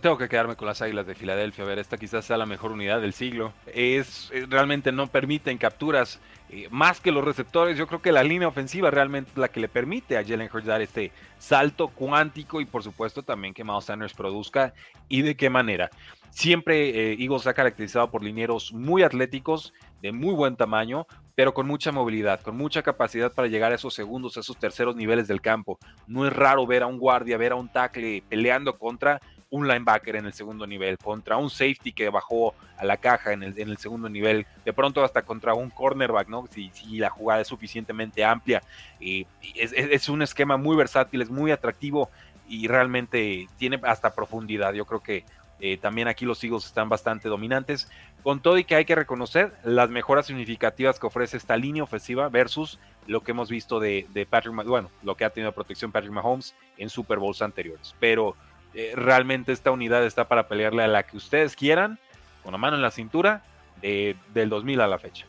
Tengo 0.00 0.16
que 0.16 0.28
quedarme 0.28 0.56
con 0.56 0.66
las 0.66 0.80
Águilas 0.80 1.06
de 1.06 1.14
Filadelfia. 1.14 1.64
A 1.64 1.66
ver, 1.66 1.78
esta 1.78 1.98
quizás 1.98 2.24
sea 2.24 2.36
la 2.36 2.46
mejor 2.46 2.72
unidad 2.72 3.00
del 3.00 3.12
siglo. 3.12 3.52
Es, 3.66 4.30
realmente 4.48 4.90
no 4.92 5.06
permiten 5.08 5.58
capturas 5.58 6.18
eh, 6.48 6.68
más 6.70 7.00
que 7.00 7.10
los 7.10 7.24
receptores. 7.24 7.76
Yo 7.76 7.86
creo 7.86 8.00
que 8.00 8.12
la 8.12 8.22
línea 8.22 8.48
ofensiva 8.48 8.90
realmente 8.90 9.30
es 9.32 9.36
la 9.36 9.48
que 9.48 9.60
le 9.60 9.68
permite 9.68 10.16
a 10.16 10.24
Jalen 10.24 10.48
Hurts 10.52 10.66
dar 10.66 10.80
este 10.80 11.10
salto 11.38 11.88
cuántico 11.88 12.60
y 12.60 12.64
por 12.64 12.82
supuesto 12.82 13.22
también 13.22 13.52
que 13.52 13.64
Miles 13.64 13.84
Sanders 13.84 14.14
produzca 14.14 14.72
y 15.08 15.22
de 15.22 15.36
qué 15.36 15.50
manera. 15.50 15.90
Siempre 16.30 16.90
eh, 16.90 17.16
Eagles 17.18 17.42
se 17.42 17.48
ha 17.48 17.54
caracterizado 17.54 18.10
por 18.10 18.22
linieros 18.22 18.72
muy 18.72 19.02
atléticos, 19.02 19.72
de 20.02 20.12
muy 20.12 20.34
buen 20.34 20.54
tamaño, 20.54 21.06
pero 21.34 21.54
con 21.54 21.66
mucha 21.66 21.92
movilidad, 21.92 22.40
con 22.42 22.56
mucha 22.56 22.82
capacidad 22.82 23.32
para 23.32 23.48
llegar 23.48 23.72
a 23.72 23.76
esos 23.76 23.94
segundos, 23.94 24.36
a 24.36 24.40
esos 24.40 24.58
terceros 24.58 24.94
niveles 24.96 25.28
del 25.28 25.40
campo. 25.40 25.78
No 26.06 26.26
es 26.26 26.32
raro 26.32 26.66
ver 26.66 26.82
a 26.82 26.86
un 26.86 26.98
guardia, 26.98 27.38
ver 27.38 27.52
a 27.52 27.56
un 27.56 27.72
tackle 27.72 28.22
peleando 28.28 28.78
contra 28.78 29.20
un 29.50 29.66
linebacker 29.66 30.16
en 30.16 30.26
el 30.26 30.32
segundo 30.32 30.66
nivel, 30.66 30.98
contra 30.98 31.36
un 31.36 31.50
safety 31.50 31.92
que 31.92 32.10
bajó 32.10 32.54
a 32.76 32.84
la 32.84 32.98
caja 32.98 33.32
en 33.32 33.42
el, 33.42 33.58
en 33.58 33.70
el 33.70 33.78
segundo 33.78 34.08
nivel, 34.08 34.46
de 34.66 34.72
pronto 34.72 35.04
hasta 35.04 35.22
contra 35.22 35.54
un 35.54 35.70
cornerback, 35.70 36.28
¿no? 36.28 36.44
Si, 36.50 36.70
la 36.98 37.08
jugada 37.08 37.40
es 37.40 37.46
suficientemente 37.46 38.24
amplia. 38.24 38.60
es, 39.00 39.72
es, 39.72 40.08
un 40.08 40.22
esquema 40.22 40.56
muy 40.56 40.76
versátil, 40.76 41.22
es 41.22 41.30
muy 41.30 41.52
atractivo 41.52 42.10
y 42.48 42.66
realmente 42.66 43.48
tiene 43.58 43.80
hasta 43.84 44.12
profundidad. 44.12 44.74
Yo 44.74 44.84
creo 44.84 45.00
que 45.00 45.24
eh, 45.60 45.78
también 45.78 46.08
aquí 46.08 46.24
los 46.24 46.42
Eagles 46.42 46.66
están 46.66 46.88
bastante 46.88 47.28
dominantes. 47.28 47.88
Con 48.24 48.40
todo 48.40 48.58
y 48.58 48.64
que 48.64 48.74
hay 48.74 48.84
que 48.84 48.96
reconocer 48.96 49.54
las 49.62 49.88
mejoras 49.88 50.26
significativas 50.26 50.98
que 50.98 51.06
ofrece 51.06 51.36
esta 51.36 51.56
línea 51.56 51.84
ofensiva 51.84 52.28
versus 52.28 52.80
lo 53.06 53.20
que 53.20 53.30
hemos 53.30 53.48
visto 53.48 53.78
de, 53.78 54.08
de 54.12 54.26
Patrick, 54.26 54.52
bueno, 54.66 54.90
lo 55.04 55.16
que 55.16 55.24
ha 55.24 55.30
tenido 55.30 55.52
protección 55.52 55.92
Patrick 55.92 56.12
Mahomes 56.12 56.56
en 56.76 56.90
Super 56.90 57.20
Bowls 57.20 57.40
anteriores. 57.40 57.94
Pero 58.00 58.34
eh, 58.74 58.94
realmente 58.96 59.52
esta 59.52 59.70
unidad 59.70 60.04
está 60.04 60.26
para 60.26 60.48
pelearle 60.48 60.82
a 60.82 60.88
la 60.88 61.04
que 61.04 61.16
ustedes 61.16 61.54
quieran, 61.54 62.00
con 62.42 62.50
la 62.50 62.58
mano 62.58 62.74
en 62.74 62.82
la 62.82 62.90
cintura, 62.90 63.44
del 63.82 64.48
2000 64.48 64.80
a 64.80 64.86
la 64.86 64.98
fecha. 64.98 65.26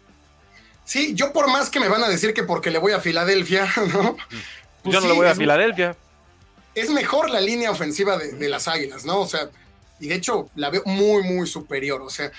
Sí, 0.85 1.13
yo 1.13 1.33
por 1.33 1.47
más 1.49 1.69
que 1.69 1.79
me 1.79 1.89
van 1.89 2.03
a 2.03 2.07
decir 2.07 2.33
que 2.33 2.43
porque 2.43 2.71
le 2.71 2.79
voy 2.79 2.93
a 2.93 2.99
Filadelfia, 2.99 3.67
¿no? 3.93 4.17
Pues 4.83 4.93
yo 4.93 5.01
no 5.01 5.07
le 5.07 5.13
voy 5.13 5.27
a 5.27 5.35
Filadelfia. 5.35 5.95
Es 6.73 6.89
mejor 6.89 7.29
la 7.29 7.41
línea 7.41 7.71
ofensiva 7.71 8.17
de, 8.17 8.49
las 8.49 8.67
Águilas, 8.67 9.03
¿no? 9.03 9.19
O 9.19 9.27
sea, 9.27 9.49
y 9.99 10.07
de 10.07 10.15
hecho 10.15 10.49
la 10.55 10.69
veo 10.69 10.83
muy, 10.85 11.23
muy 11.23 11.47
superior. 11.47 12.01
O 12.01 12.09
sea, 12.09 12.31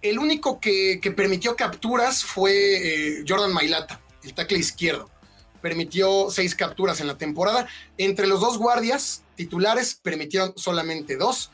el 0.00 0.18
único 0.18 0.60
que, 0.60 1.00
permitió 1.14 1.56
capturas 1.56 2.24
fue 2.24 2.52
eh, 2.52 3.24
Jordan 3.28 3.52
Mailata, 3.52 4.00
el 4.22 4.32
tackle 4.34 4.58
izquierdo 4.58 5.12
permitió 5.62 6.28
seis 6.30 6.54
capturas 6.54 7.00
en 7.00 7.06
la 7.06 7.16
temporada. 7.16 7.66
Entre 7.96 8.26
los 8.26 8.40
dos 8.40 8.58
guardias 8.58 9.22
titulares 9.36 9.94
permitieron 9.94 10.52
solamente 10.56 11.16
dos. 11.16 11.50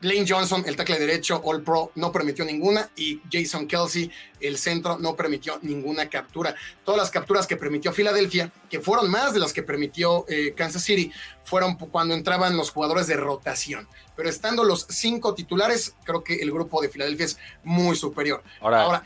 Lane 0.00 0.24
Johnson, 0.28 0.62
el 0.66 0.76
tackle 0.76 0.98
derecho, 0.98 1.40
All 1.44 1.62
Pro, 1.62 1.90
no 1.96 2.12
permitió 2.12 2.44
ninguna 2.44 2.88
y 2.96 3.20
Jason 3.30 3.66
Kelsey, 3.66 4.10
el 4.40 4.56
centro, 4.56 4.96
no 4.98 5.16
permitió 5.16 5.58
ninguna 5.62 6.08
captura. 6.08 6.54
Todas 6.84 7.00
las 7.00 7.10
capturas 7.10 7.46
que 7.46 7.56
permitió 7.56 7.92
Filadelfia, 7.92 8.52
que 8.70 8.80
fueron 8.80 9.10
más 9.10 9.34
de 9.34 9.40
las 9.40 9.52
que 9.52 9.62
permitió 9.62 10.24
eh, 10.28 10.54
Kansas 10.56 10.82
City, 10.82 11.10
fueron 11.42 11.76
cuando 11.76 12.14
entraban 12.14 12.56
los 12.56 12.70
jugadores 12.70 13.06
de 13.08 13.16
rotación. 13.16 13.88
Pero 14.14 14.28
estando 14.28 14.64
los 14.64 14.86
cinco 14.88 15.34
titulares, 15.34 15.94
creo 16.04 16.22
que 16.22 16.34
el 16.36 16.52
grupo 16.52 16.80
de 16.80 16.88
Filadelfia 16.88 17.26
es 17.26 17.38
muy 17.64 17.96
superior. 17.96 18.42
Ahora, 18.60 19.02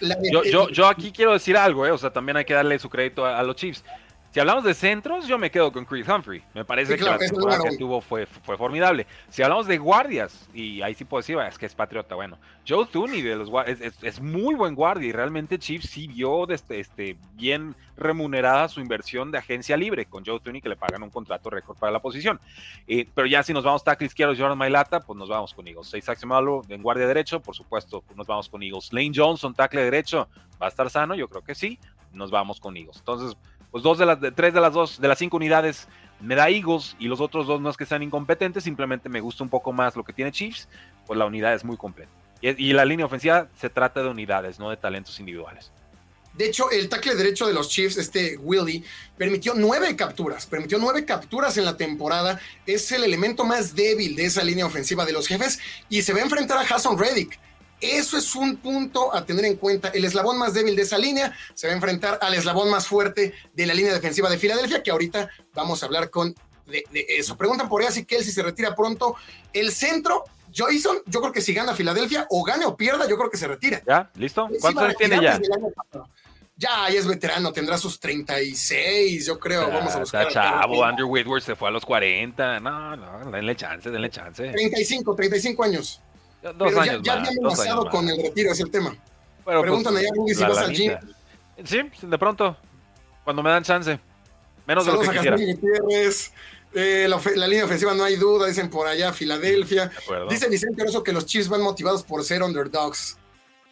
yo, 0.73 0.87
aquí 0.87 1.13
quiero 1.13 1.33
decir 1.33 1.57
algo, 1.57 1.87
eh, 1.87 1.91
o 1.91 1.99
sea, 1.99 2.13
también 2.13 2.37
hay 2.37 2.45
que 2.45 2.55
darle 2.55 2.79
su 2.79 2.91
crédito 2.91 3.25
a 3.25 3.43
los 3.43 3.57
Chiefs. 3.57 3.85
Si 4.33 4.41
hablamos 4.41 4.65
de 4.65 4.73
centros, 4.73 5.27
yo 5.27 5.37
me 5.37 5.51
quedo 5.51 5.71
con 5.71 5.85
Chris 5.85 6.09
Humphrey. 6.09 6.43
Me 6.55 6.65
parece 6.65 6.97
que 6.97 7.05
la 7.05 7.19
temporada 7.19 7.69
que 7.69 7.77
tuvo 7.77 8.01
fue, 8.01 8.25
fue 8.25 8.57
formidable. 8.57 9.07
Si 9.29 9.43
hablamos 9.43 9.67
de 9.67 9.77
guardias, 9.77 10.49
y 10.55 10.81
ahí 10.81 10.95
sí 10.95 11.05
puedo 11.05 11.21
decir, 11.21 11.37
es 11.41 11.59
que 11.59 11.67
es 11.67 11.75
patriota, 11.75 12.15
bueno, 12.15 12.39
Joe 12.67 12.87
Tooney 12.87 13.21
de 13.21 13.37
los 13.37 13.51
es, 13.67 14.03
es, 14.03 14.21
muy 14.23 14.55
buen 14.55 14.75
guardia 14.75 15.07
y 15.07 15.13
realmente 15.13 15.59
Chiefs 15.59 15.91
sí 15.91 16.07
vio 16.07 16.49
este, 16.49 16.81
este, 16.81 17.19
bien 17.35 17.77
remunerada 17.95 18.69
su 18.69 18.81
inversión 18.81 19.31
de 19.31 19.37
agencia 19.37 19.77
libre 19.77 20.07
con 20.07 20.25
Joe 20.25 20.41
Tooney 20.41 20.63
que 20.63 20.71
le 20.71 20.77
pagan 20.77 21.03
un 21.03 21.11
contrato 21.11 21.51
récord 21.51 21.77
para 21.77 21.93
la 21.93 22.01
posición. 22.01 22.41
Eh, 22.87 23.07
pero 23.15 23.27
ya 23.27 23.43
si 23.43 23.53
nos 23.53 23.65
vamos 23.65 23.85
tackle 23.85 24.07
izquierdo, 24.07 24.35
Jordan 24.35 24.57
Mailata, 24.57 25.01
pues 25.01 25.19
nos 25.19 25.29
vamos 25.29 25.53
con 25.53 25.69
Eagles. 25.69 25.89
Seis 25.89 26.07
Malo 26.25 26.63
en 26.71 26.83
guardia 26.83 27.07
derecho, 27.07 27.41
por 27.41 27.55
supuesto, 27.55 28.01
pues 28.01 28.17
nos 28.17 28.27
vamos 28.27 28.49
con 28.49 28.63
Eagles. 28.63 28.95
Lane 28.95 29.13
Johnson, 29.15 29.53
tackle 29.53 29.83
derecho, 29.83 30.27
va 30.61 30.67
a 30.67 30.69
estar 30.71 30.89
sano, 30.89 31.15
yo 31.15 31.29
creo 31.29 31.43
que 31.43 31.55
sí, 31.55 31.79
nos 32.13 32.31
vamos 32.31 32.61
con 32.61 32.77
Eagles. 32.77 32.99
Entonces, 32.99 33.37
pues 33.73 33.83
dos 33.83 33.99
de 33.99 34.07
las, 34.07 34.19
tres 34.37 34.55
de 34.55 34.61
las 34.61 34.73
dos, 34.73 35.01
de 35.01 35.09
las 35.09 35.19
cinco 35.19 35.39
unidades 35.39 35.89
me 36.21 36.37
da 36.37 36.49
Eagles 36.49 36.95
y 37.01 37.09
los 37.09 37.21
otros 37.21 37.47
dos 37.47 37.61
no 37.61 37.71
es 37.71 37.77
que 37.77 37.87
sean 37.87 38.03
incompetentes, 38.03 38.63
simplemente 38.63 39.09
me 39.09 39.21
gusta 39.21 39.43
un 39.43 39.51
poco 39.51 39.73
más 39.73 39.97
lo 39.97 40.05
que 40.05 40.13
tiene 40.13 40.31
Chiefs, 40.31 40.69
pues 41.07 41.19
la 41.19 41.25
unidad 41.27 41.55
es 41.55 41.65
muy 41.65 41.77
completa. 41.77 42.11
Y, 42.43 42.73
la 42.73 42.85
línea 42.85 43.07
ofensiva 43.07 43.49
se 43.57 43.71
trata 43.71 44.03
de 44.03 44.09
unidades, 44.09 44.59
no 44.59 44.69
de 44.69 44.77
talentos 44.77 45.19
individuales. 45.21 45.71
De 46.35 46.47
hecho, 46.47 46.71
el 46.73 46.89
tackle 46.89 47.15
derecho 47.15 47.47
de 47.47 47.53
los 47.53 47.69
Chiefs, 47.69 47.99
este 47.99 48.37
Willie, 48.37 48.83
permitió 49.17 49.53
nueve 49.55 49.95
capturas, 49.95 50.47
permitió 50.47 50.79
nueve 50.79 51.05
capturas 51.05 51.57
en 51.57 51.65
la 51.65 51.77
temporada. 51.77 52.41
Es 52.67 52.91
el 52.91 53.05
elemento 53.05 53.45
más 53.45 53.77
débil 53.77 54.17
de 54.17 54.25
esa 54.25 54.43
línea 54.43 54.67
ofensiva 54.67 55.05
de 55.05 55.13
los 55.13 55.29
jefes 55.29 55.61
y 55.89 56.03
se 56.03 56.13
va 56.13 56.19
a 56.19 56.23
enfrentar 56.23 56.59
a 56.59 56.63
Hassan 56.63 56.99
Reddick 56.99 57.39
eso 57.83 58.17
es 58.17 58.35
un 58.37 58.57
punto 58.57 59.15
a 59.15 59.27
tener 59.27 59.45
en 59.45 59.57
cuenta. 59.57 59.89
El 59.89 60.05
eslabón 60.05 60.39
más 60.39 60.55
débil 60.55 60.77
de 60.77 60.83
esa 60.83 60.99
línea 60.99 61.37
se 61.55 61.67
va 61.67 61.73
a 61.73 61.77
enfrentar 61.77 62.19
al 62.23 62.35
eslabón 62.35 62.71
más 62.71 62.87
fuerte 62.87 63.35
de 63.53 63.67
la 63.67 63.75
línea 63.75 63.93
defensiva 63.93 64.31
de 64.31 64.39
Filadelfia, 64.39 64.83
que 64.83 64.93
ahorita 64.93 65.29
vamos 65.53 65.83
a 65.83 65.87
hablar 65.87 66.09
con 66.09 66.35
de, 66.67 66.85
eso. 67.09 67.37
Preguntan 67.37 67.69
por 67.69 67.83
ahí 67.83 67.89
si 67.91 68.05
Kelsey 68.05 68.33
se 68.33 68.43
retira 68.43 68.75
pronto. 68.75 69.17
El 69.53 69.73
centro, 69.73 70.25
Jason, 70.55 70.99
yo 71.07 71.21
creo 71.21 71.33
que 71.33 71.41
si 71.41 71.53
gana 71.53 71.75
Filadelfia, 71.75 72.27
o 72.31 72.45
gane 72.45 72.65
o 72.65 72.77
pierda, 72.77 73.09
yo 73.09 73.19
creo 73.19 73.31
que 73.31 73.37
se 73.37 73.49
retira. 73.49 73.83
¿Ya? 73.87 74.11
¿Listo? 74.15 74.49
¿Cuántos 74.61 74.85
años 74.85 74.97
tiene 74.97 75.21
ya? 75.21 75.41
Ya, 76.57 76.89
ya 76.91 77.01
es 77.01 77.07
veterano, 77.09 77.53
tendrá 77.53 77.77
sus 77.77 77.99
36, 77.99 79.27
yo 79.27 79.39
creo. 79.41 79.69
Vamos 79.69 79.95
a 79.97 79.99
buscar. 79.99 80.29
Está 80.29 80.61
chavo, 80.61 80.85
Andrew 80.85 81.09
Whitworth 81.09 81.43
se 81.43 81.57
fue 81.57 81.69
a 81.69 81.73
los 81.73 81.85
40. 81.85 82.61
No, 82.61 82.95
no, 82.95 83.31
denle 83.33 83.57
chance, 83.57 83.91
denle 83.91 84.11
chance. 84.11 84.49
35, 84.49 85.15
35 85.17 85.65
años. 85.65 86.01
Dos 86.43 86.77
años 86.77 87.03
ya, 87.03 87.23
más. 87.41 87.65
Ya 87.65 87.77
con 87.91 88.09
el 88.09 88.21
retiro, 88.21 88.51
es 88.51 88.61
el 88.61 88.71
tema. 88.71 88.97
Bueno, 89.45 89.63
Preguntan 89.63 89.93
pues, 89.93 90.07
allá, 90.11 90.35
si 90.35 90.43
vas 90.43 90.59
al 90.59 90.73
gym. 90.73 90.93
Sí, 91.65 91.83
de 92.03 92.19
pronto, 92.19 92.57
cuando 93.25 93.43
me 93.43 93.51
dan 93.51 93.63
chance. 93.63 93.99
Menos 94.67 94.87
de 94.87 94.93
lo 94.93 95.01
que 95.01 95.09
quisiera. 95.11 95.37
Eh, 96.75 97.07
la, 97.07 97.47
línea 97.47 97.67
ofensiva 97.67 97.93
no 97.93 98.03
hay 98.03 98.17
duda, 98.17 98.47
dicen 98.47 98.71
por 98.71 98.87
allá 98.87 99.13
Filadelfia. 99.13 99.91
Dice 100.31 100.49
Vicente 100.49 100.83
Oroso 100.83 101.03
que 101.03 101.13
los 101.13 101.27
Chiefs 101.27 101.49
van 101.49 101.61
motivados 101.61 102.03
por 102.03 102.25
ser 102.25 102.43
underdogs. 102.43 103.19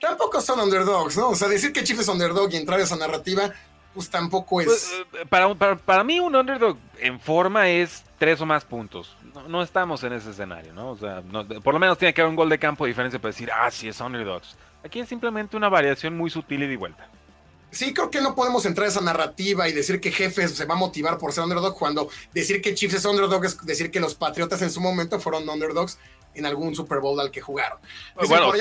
Tampoco 0.00 0.40
son 0.40 0.60
underdogs, 0.60 1.16
¿no? 1.16 1.30
O 1.30 1.34
sea, 1.34 1.48
decir 1.48 1.72
que 1.72 1.82
Chiefs 1.82 2.02
es 2.02 2.08
underdog 2.08 2.52
y 2.52 2.56
entrar 2.56 2.78
a 2.78 2.82
esa 2.82 2.96
narrativa, 2.96 3.52
pues 3.94 4.10
tampoco 4.10 4.60
es. 4.60 4.66
Pues, 4.66 4.90
eh, 5.14 5.26
para, 5.28 5.54
para, 5.54 5.76
para, 5.76 6.04
mí, 6.04 6.20
un 6.20 6.36
underdog 6.36 6.76
en 6.98 7.18
forma 7.18 7.68
es 7.70 8.04
tres 8.18 8.40
o 8.40 8.46
más 8.46 8.64
puntos 8.64 9.16
no, 9.48 9.62
estamos 9.62 10.02
en 10.04 10.12
ese 10.12 10.30
escenario, 10.30 10.72
¿no? 10.72 10.90
O 10.90 10.96
sea, 10.96 11.22
por 11.62 11.74
lo 11.74 11.80
menos 11.80 11.98
tiene 11.98 12.14
que 12.14 12.20
haber 12.20 12.30
un 12.30 12.36
gol 12.36 12.48
de 12.48 12.58
campo 12.58 12.84
de 12.84 12.88
diferencia 12.88 13.20
para 13.20 13.32
decir, 13.32 13.50
ah, 13.52 13.70
sí, 13.70 13.88
es 13.88 14.00
underdogs. 14.00 14.56
Aquí 14.84 15.00
es 15.00 15.08
simplemente 15.08 15.56
una 15.56 15.68
variación 15.68 16.16
muy 16.16 16.30
sutil 16.30 16.62
y 16.62 16.66
de 16.66 16.76
vuelta. 16.76 17.08
Sí, 17.70 17.94
creo 17.94 18.10
que 18.10 18.20
no 18.20 18.34
podemos 18.34 18.66
entrar 18.66 18.86
a 18.86 18.90
esa 18.90 19.00
narrativa 19.00 19.68
y 19.68 19.72
decir 19.72 20.00
que 20.00 20.10
Jefes 20.10 20.52
se 20.52 20.64
va 20.64 20.74
a 20.74 20.78
motivar 20.78 21.18
por 21.18 21.32
ser 21.32 21.44
underdog 21.44 21.78
cuando 21.78 22.08
decir 22.32 22.60
que 22.60 22.74
Chiefs 22.74 22.94
es 22.94 23.04
underdog 23.04 23.44
es 23.44 23.64
decir 23.64 23.90
que 23.92 24.00
los 24.00 24.14
Patriotas 24.14 24.60
en 24.62 24.70
su 24.70 24.80
momento 24.80 25.20
fueron 25.20 25.48
underdogs 25.48 25.98
en 26.34 26.46
algún 26.46 26.74
Super 26.74 26.98
Bowl 26.98 27.18
al 27.20 27.30
que 27.30 27.40
jugaron. 27.40 27.78
bueno, 28.28 28.52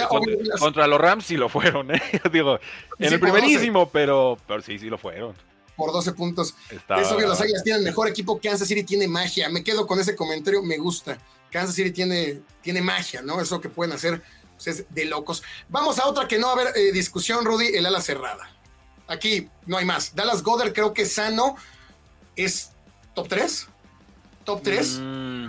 contra, 0.60 0.86
los 0.86 1.02
Rams 1.02 1.26
sí 1.26 1.38
lo 1.38 1.50
fueron, 1.50 1.94
¿eh? 1.94 2.02
Digo, 2.32 2.60
en 3.00 3.14
el 3.14 3.20
primerísimo, 3.20 3.90
pero, 3.90 4.38
pero 4.48 4.62
sí, 4.62 4.78
sí 4.78 4.90
lo 4.90 4.98
fueron 4.98 5.34
por 5.80 5.94
12 5.94 6.12
puntos. 6.12 6.54
es 6.70 7.12
obvio, 7.12 7.30
las 7.30 7.40
Águilas 7.40 7.64
tienen 7.64 7.80
el 7.80 7.86
mejor 7.86 8.10
equipo. 8.10 8.40
Kansas 8.40 8.68
City 8.68 8.84
tiene 8.84 9.08
magia. 9.08 9.48
Me 9.50 9.64
quedo 9.64 9.88
con 9.88 9.98
ese 9.98 10.14
comentario, 10.14 10.62
me 10.62 10.78
gusta. 10.78 11.18
Kansas 11.50 11.74
City 11.74 11.92
tiene, 11.92 12.42
tiene 12.62 12.82
magia, 12.82 13.22
¿no? 13.22 13.40
Eso 13.40 13.62
que 13.62 13.70
pueden 13.70 13.94
hacer 13.94 14.22
pues, 14.56 14.68
es 14.68 14.86
de 14.90 15.06
locos. 15.06 15.42
Vamos 15.70 15.98
a 15.98 16.06
otra 16.06 16.28
que 16.28 16.38
no 16.38 16.48
va 16.48 16.54
a 16.54 16.56
haber 16.62 16.78
eh, 16.78 16.92
discusión, 16.92 17.46
Rudy, 17.46 17.68
el 17.68 17.86
ala 17.86 18.02
cerrada. 18.02 18.52
Aquí 19.08 19.50
no 19.66 19.78
hay 19.78 19.86
más. 19.86 20.14
Dallas 20.14 20.44
Goddard 20.44 20.74
creo 20.74 20.94
que 20.94 21.06
sano 21.06 21.56
es 22.36 22.72
top 23.16 23.30
3. 23.30 23.68
Top 24.44 24.62
3. 24.62 25.00
Mm. 25.02 25.48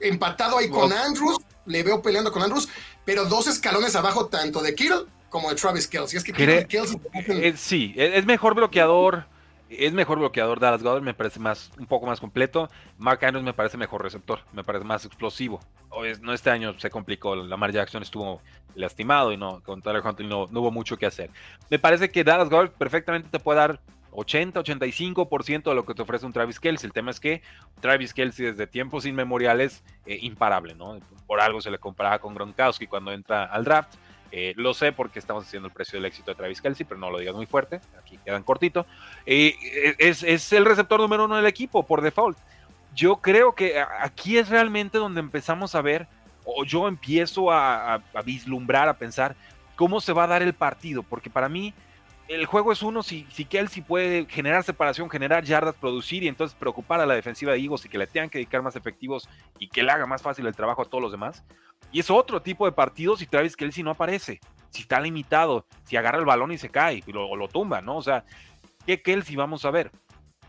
Empatado 0.00 0.58
ahí 0.58 0.68
con 0.68 0.92
Andrews. 0.92 1.38
Le 1.64 1.82
veo 1.82 2.02
peleando 2.02 2.30
con 2.30 2.42
Andrews, 2.42 2.68
pero 3.06 3.24
dos 3.24 3.46
escalones 3.48 3.96
abajo 3.96 4.26
tanto 4.26 4.62
de 4.62 4.74
Kittle 4.74 5.06
como 5.30 5.48
de 5.48 5.56
Travis 5.56 5.88
Kelsey. 5.88 6.18
Es 6.18 6.24
que 6.24 6.32
Kelsey... 6.68 7.00
Eh, 7.12 7.54
sí, 7.56 7.94
es 7.96 8.24
mejor 8.24 8.54
bloqueador 8.54 9.26
es 9.68 9.92
mejor 9.92 10.18
bloqueador 10.18 10.60
Dallas 10.60 10.82
Goddard, 10.82 11.02
me 11.02 11.14
parece 11.14 11.40
más 11.40 11.70
un 11.78 11.86
poco 11.86 12.06
más 12.06 12.20
completo. 12.20 12.68
Mark 12.98 13.24
Andrews 13.24 13.44
me 13.44 13.52
parece 13.52 13.76
mejor 13.76 14.02
receptor, 14.02 14.40
me 14.52 14.64
parece 14.64 14.84
más 14.84 15.04
explosivo. 15.04 15.60
no 16.20 16.32
este 16.32 16.50
año 16.50 16.78
se 16.78 16.90
complicó, 16.90 17.34
Lamar 17.34 17.72
Jackson 17.72 18.02
estuvo 18.02 18.40
lastimado 18.74 19.32
y 19.32 19.36
no 19.36 19.62
con 19.62 19.82
Tyler 19.82 20.02
Huntley 20.04 20.28
no, 20.28 20.42
hubo 20.44 20.70
mucho 20.70 20.96
que 20.96 21.06
hacer. 21.06 21.30
Me 21.70 21.78
parece 21.78 22.10
que 22.10 22.24
Dallas 22.24 22.48
Goddard 22.48 22.70
perfectamente 22.70 23.28
te 23.30 23.40
puede 23.40 23.58
dar 23.58 23.80
80-85% 24.12 25.64
de 25.64 25.74
lo 25.74 25.84
que 25.84 25.94
te 25.94 26.02
ofrece 26.02 26.24
un 26.24 26.32
Travis 26.32 26.58
Kelsey. 26.58 26.86
El 26.86 26.92
tema 26.92 27.10
es 27.10 27.20
que 27.20 27.42
Travis 27.80 28.14
Kelsey 28.14 28.46
desde 28.46 28.66
tiempos 28.66 29.04
inmemoriales, 29.04 29.84
eh, 30.06 30.18
imparable, 30.22 30.74
¿no? 30.74 30.98
Por 31.26 31.40
algo 31.40 31.60
se 31.60 31.70
le 31.70 31.78
comparaba 31.78 32.18
con 32.18 32.34
Gronkowski 32.34 32.86
cuando 32.86 33.12
entra 33.12 33.44
al 33.44 33.64
draft. 33.64 33.94
Eh, 34.32 34.54
lo 34.56 34.74
sé 34.74 34.92
porque 34.92 35.18
estamos 35.18 35.44
haciendo 35.44 35.68
el 35.68 35.74
precio 35.74 35.96
del 35.96 36.06
éxito 36.06 36.30
de 36.30 36.36
Travis 36.36 36.60
Kelsey, 36.60 36.84
pero 36.84 37.00
no 37.00 37.10
lo 37.10 37.18
digas 37.18 37.34
muy 37.34 37.46
fuerte, 37.46 37.80
aquí 37.98 38.18
quedan 38.24 38.42
cortito. 38.42 38.86
Eh, 39.24 39.54
es, 39.98 40.22
es, 40.22 40.52
el 40.52 40.64
receptor 40.64 41.00
número 41.00 41.24
uno 41.24 41.36
del 41.36 41.46
equipo 41.46 41.84
por 41.84 42.02
default. 42.02 42.36
Yo 42.94 43.16
creo 43.16 43.54
que 43.54 43.78
aquí 44.00 44.38
es 44.38 44.48
realmente 44.48 44.98
donde 44.98 45.20
empezamos 45.20 45.74
a 45.74 45.82
ver, 45.82 46.08
o 46.44 46.64
yo 46.64 46.88
empiezo 46.88 47.50
a, 47.50 47.94
a 47.94 48.22
vislumbrar, 48.24 48.88
a 48.88 48.94
pensar 48.94 49.36
cómo 49.74 50.00
se 50.00 50.12
va 50.12 50.24
a 50.24 50.28
dar 50.28 50.42
el 50.42 50.54
partido, 50.54 51.02
porque 51.02 51.28
para 51.30 51.48
mí 51.48 51.74
el 52.28 52.46
juego 52.46 52.72
es 52.72 52.82
uno 52.82 53.02
si, 53.02 53.26
si 53.30 53.44
Kelsey 53.44 53.82
puede 53.82 54.26
generar 54.26 54.64
separación, 54.64 55.08
generar 55.08 55.44
yardas, 55.44 55.76
producir 55.76 56.24
y 56.24 56.28
entonces 56.28 56.56
preocupar 56.58 57.00
a 57.00 57.06
la 57.06 57.14
defensiva 57.14 57.52
de 57.52 57.58
Eagles 57.58 57.84
y 57.84 57.88
que 57.88 57.98
le 57.98 58.06
tengan 58.06 58.30
que 58.30 58.38
dedicar 58.38 58.62
más 58.62 58.76
efectivos 58.76 59.28
y 59.58 59.68
que 59.68 59.82
le 59.82 59.92
haga 59.92 60.06
más 60.06 60.22
fácil 60.22 60.46
el 60.46 60.56
trabajo 60.56 60.82
a 60.82 60.86
todos 60.86 61.02
los 61.02 61.12
demás. 61.12 61.44
Y 61.92 62.00
es 62.00 62.10
otro 62.10 62.42
tipo 62.42 62.66
de 62.66 62.72
partido 62.72 63.16
si 63.16 63.26
Travis 63.26 63.56
Kelsey 63.56 63.84
no 63.84 63.92
aparece, 63.92 64.40
si 64.70 64.82
está 64.82 65.00
limitado, 65.00 65.66
si 65.84 65.96
agarra 65.96 66.18
el 66.18 66.24
balón 66.24 66.50
y 66.50 66.58
se 66.58 66.68
cae 66.68 67.02
lo, 67.06 67.36
lo 67.36 67.48
tumba, 67.48 67.80
¿no? 67.80 67.96
O 67.96 68.02
sea, 68.02 68.24
¿qué 68.86 69.00
Kelsey 69.00 69.36
vamos 69.36 69.64
a 69.64 69.70
ver? 69.70 69.92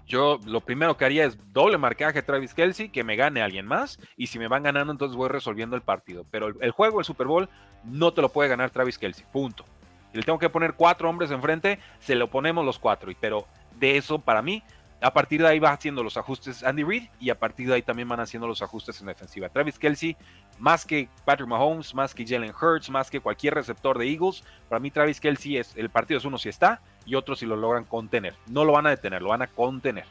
Yo 0.08 0.40
lo 0.46 0.62
primero 0.62 0.96
que 0.96 1.06
haría 1.06 1.26
es 1.26 1.38
doble 1.52 1.78
marcaje 1.78 2.20
a 2.20 2.26
Travis 2.26 2.54
Kelsey, 2.54 2.90
que 2.90 3.04
me 3.04 3.18
gane 3.18 3.42
alguien 3.42 3.68
más, 3.68 4.00
y 4.16 4.28
si 4.28 4.40
me 4.40 4.48
van 4.48 4.63
ganando, 4.63 4.94
entonces 4.94 5.18
voy 5.18 5.28
resolviendo 5.28 5.76
el 5.76 5.82
partido. 5.82 6.26
Pero 6.32 6.48
el, 6.48 6.56
el 6.62 6.72
juego, 6.72 7.00
el 7.00 7.06
Super 7.06 7.28
Bowl, 7.28 7.50
no 7.84 8.13
te 8.13 8.22
lo 8.22 8.30
puede 8.30 8.50
ganar 8.50 8.70
Travis 8.70 8.98
Kelsey, 8.98 9.26
punto 9.32 9.66
le 10.13 10.24
tengo 10.24 10.39
que 10.39 10.50
poner 10.50 10.74
cuatro 10.74 11.10
hombres 11.10 11.32
enfrente, 11.32 11.80
se 12.00 12.15
lo 12.15 12.30
ponemos 12.30 12.65
los 12.65 12.80
cuatro. 12.80 13.12
Pero 13.20 13.48
de 13.80 13.98
eso, 13.98 14.20
para 14.20 14.41
mí, 14.41 14.63
a 15.02 15.13
partir 15.13 15.41
de 15.41 15.48
ahí 15.48 15.60
va 15.60 15.72
haciendo 15.72 16.04
los 16.04 16.17
ajustes 16.17 16.63
Andy 16.63 16.84
Reid 16.84 17.04
y 17.20 17.30
a 17.30 17.38
partir 17.38 17.67
de 17.67 17.76
ahí 17.76 17.82
también 17.82 18.08
van 18.08 18.20
haciendo 18.20 18.48
los 18.48 18.62
ajustes 18.62 19.00
en 19.00 19.08
defensiva. 19.08 19.50
Travis 19.50 19.78
Kelsey, 19.78 20.17
más 20.58 20.86
que 20.86 21.10
Patrick 21.24 21.48
Mahomes, 21.48 21.93
más 21.93 22.15
que 22.15 22.26
Jalen 22.26 22.54
Hurts, 22.60 22.89
más 22.89 23.12
que 23.12 23.20
cualquier 23.20 23.54
receptor 23.54 23.98
de 23.98 24.10
Eagles, 24.10 24.43
para 24.67 24.80
mí 24.80 24.89
Travis 24.89 25.20
Kelsey 25.20 25.58
es 25.58 25.76
el 25.76 25.89
partido 25.89 26.17
es 26.17 26.26
uno 26.26 26.38
si 26.38 26.50
está 26.50 26.82
y 27.06 27.15
otro 27.15 27.36
si 27.36 27.46
lo 27.46 27.56
logran 27.56 27.84
contener. 27.84 28.36
No 28.48 28.65
lo 28.65 28.74
van 28.74 28.88
a 28.88 28.89
detener, 28.89 29.22
lo 29.22 29.30
van 29.30 29.43
a 29.43 29.48
contener. 29.48 30.06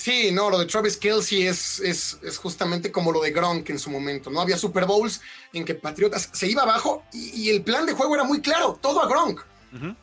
Sí, 0.00 0.30
no, 0.32 0.48
lo 0.48 0.58
de 0.58 0.64
Travis 0.64 0.96
Kelsey 0.96 1.46
es, 1.46 1.78
es, 1.80 2.18
es, 2.22 2.38
justamente 2.38 2.90
como 2.90 3.12
lo 3.12 3.20
de 3.20 3.32
Gronk 3.32 3.68
en 3.68 3.78
su 3.78 3.90
momento, 3.90 4.30
¿no? 4.30 4.40
Había 4.40 4.56
Super 4.56 4.86
Bowls 4.86 5.20
en 5.52 5.62
que 5.62 5.74
Patriotas 5.74 6.30
se 6.32 6.48
iba 6.48 6.62
abajo 6.62 7.04
y, 7.12 7.50
el 7.50 7.60
plan 7.60 7.84
de 7.84 7.92
juego 7.92 8.14
era 8.14 8.24
muy 8.24 8.40
claro, 8.40 8.78
todo 8.80 9.02
a 9.02 9.06
Gronk. 9.06 9.42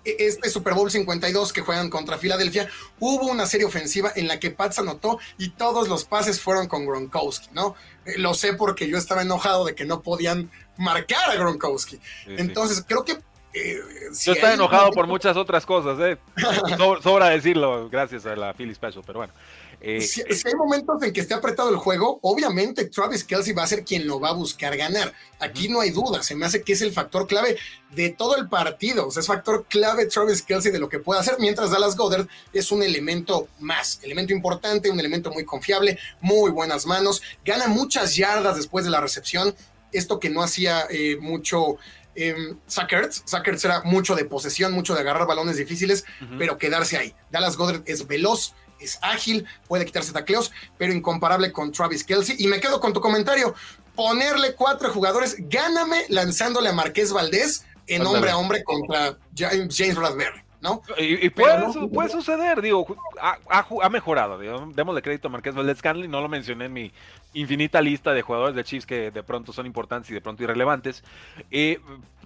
E, 0.05 0.15
Este 0.19 0.51
Super 0.51 0.75
Bowl 0.75 0.91
52 0.91 1.51
que 1.51 1.62
juegan 1.62 1.89
contra 1.89 2.19
Filadelfia, 2.19 2.69
hubo 2.99 3.25
una 3.25 3.47
serie 3.47 3.65
ofensiva 3.65 4.12
en 4.15 4.27
la 4.27 4.39
que 4.39 4.51
Pats 4.51 4.77
anotó 4.77 5.17
y 5.39 5.49
todos 5.49 5.88
los 5.88 6.05
pases 6.05 6.39
fueron 6.39 6.67
con 6.67 6.86
Gronkowski, 6.86 7.49
¿no? 7.53 7.75
Eh, 8.05 8.19
lo 8.19 8.36
sé 8.36 8.53
porque 8.53 8.88
yo 8.88 8.99
estaba 8.99 9.23
enojado 9.23 9.65
de 9.65 9.73
que 9.73 9.86
no 9.86 10.03
podían 10.03 10.51
marcar 10.77 11.31
a 11.31 11.36
Gronkowski. 11.38 11.99
Entonces, 12.27 12.86
creo 12.88 13.03
que 13.03 13.17
eh, 13.53 13.79
Yo 14.23 14.33
estaba 14.33 14.53
enojado 14.53 14.91
por 14.91 15.07
muchas 15.07 15.36
otras 15.36 15.65
cosas, 15.65 15.97
¿eh? 16.01 16.17
sobra 17.01 17.29
decirlo, 17.29 17.89
gracias 17.89 18.27
a 18.27 18.36
la 18.36 18.53
Philly 18.53 18.75
Special, 18.75 19.03
pero 19.03 19.19
bueno. 19.19 19.33
Eh, 19.79 20.01
si, 20.01 20.21
hay 20.21 20.55
momentos 20.55 21.01
en 21.03 21.13
que 21.13 21.21
esté 21.21 21.35
apretado 21.35 21.69
el 21.69 21.75
juego, 21.75 22.19
obviamente 22.23 22.85
Travis 22.85 23.23
Kelsey 23.23 23.53
va 23.53 23.63
a 23.63 23.67
ser 23.67 23.83
quien 23.83 24.07
lo 24.07 24.19
va 24.19 24.29
a 24.29 24.33
buscar 24.33 24.75
ganar. 24.75 25.13
Aquí 25.39 25.69
no 25.69 25.81
hay 25.81 25.91
duda, 25.91 26.23
se 26.23 26.35
me 26.35 26.45
hace 26.45 26.63
que 26.63 26.73
es 26.73 26.81
el 26.81 26.91
factor 26.91 27.27
clave 27.27 27.57
de 27.91 28.09
todo 28.09 28.35
el 28.37 28.49
partido. 28.49 29.07
O 29.07 29.11
sea, 29.11 29.21
es 29.21 29.27
factor 29.27 29.65
clave 29.69 30.07
Travis 30.07 30.41
Kelsey 30.41 30.71
de 30.71 30.79
lo 30.79 30.89
que 30.89 30.99
puede 30.99 31.19
hacer, 31.19 31.35
mientras 31.39 31.69
Dallas 31.69 31.95
Goddard 31.95 32.27
es 32.53 32.71
un 32.71 32.81
elemento 32.81 33.47
más, 33.59 33.99
elemento 34.01 34.33
importante, 34.33 34.89
un 34.89 34.99
elemento 34.99 35.31
muy 35.31 35.45
confiable, 35.45 35.99
muy 36.21 36.49
buenas 36.49 36.85
manos, 36.85 37.21
gana 37.45 37.67
muchas 37.67 38.15
yardas 38.15 38.55
después 38.55 38.83
de 38.83 38.91
la 38.91 39.01
recepción. 39.01 39.53
Esto 39.91 40.19
que 40.19 40.29
no 40.29 40.41
hacía 40.41 40.85
eh, 40.89 41.17
mucho 41.21 41.77
eh, 42.17 42.55
Sackers. 42.65 43.23
era 43.63 43.83
mucho 43.83 44.15
de 44.15 44.25
posesión, 44.25 44.73
mucho 44.73 44.95
de 44.95 45.01
agarrar 45.01 45.27
balones 45.27 45.55
difíciles, 45.55 46.03
pero 46.37 46.57
quedarse 46.57 46.97
ahí. 46.97 47.13
Dallas 47.31 47.55
Goddard 47.55 47.83
es 47.85 48.07
veloz, 48.07 48.53
es 48.79 48.99
ágil, 49.01 49.45
puede 49.67 49.85
quitarse 49.85 50.11
tacleos, 50.11 50.51
pero 50.77 50.93
incomparable 50.93 51.51
con 51.51 51.71
Travis 51.71 52.03
Kelsey. 52.03 52.35
Y 52.39 52.47
me 52.47 52.59
quedo 52.59 52.79
con 52.79 52.93
tu 52.93 53.01
comentario. 53.01 53.53
Ponerle 53.95 54.53
cuatro 54.53 54.91
jugadores, 54.91 55.35
gáname 55.39 56.05
lanzándole 56.09 56.69
a 56.69 56.73
Marqués 56.73 57.11
Valdés 57.11 57.65
en 57.87 58.05
hombre 58.05 58.29
a 58.29 58.37
hombre 58.37 58.63
contra 58.63 59.17
James 59.35 59.95
Bradbury. 59.95 60.43
¿No? 60.59 60.81
Y, 60.97 61.29
puede, 61.29 62.09
suceder, 62.09 62.63
digo, 62.63 62.87
ha, 63.21 63.89
mejorado, 63.89 64.39
démosle 64.73 65.03
crédito 65.03 65.27
a 65.27 65.31
Marqués 65.31 65.53
Valdés 65.53 65.83
Canley, 65.83 66.07
no 66.07 66.19
lo 66.19 66.27
mencioné 66.27 66.65
en 66.65 66.73
mi 66.73 66.91
infinita 67.33 67.79
lista 67.79 68.11
de 68.11 68.23
jugadores 68.23 68.55
de 68.55 68.63
Chiefs 68.63 68.87
que 68.87 69.11
de 69.11 69.21
pronto 69.21 69.53
son 69.53 69.67
importantes 69.67 70.09
y 70.09 70.15
de 70.15 70.21
pronto 70.21 70.43
irrelevantes, 70.43 71.03
eh, 71.51 71.79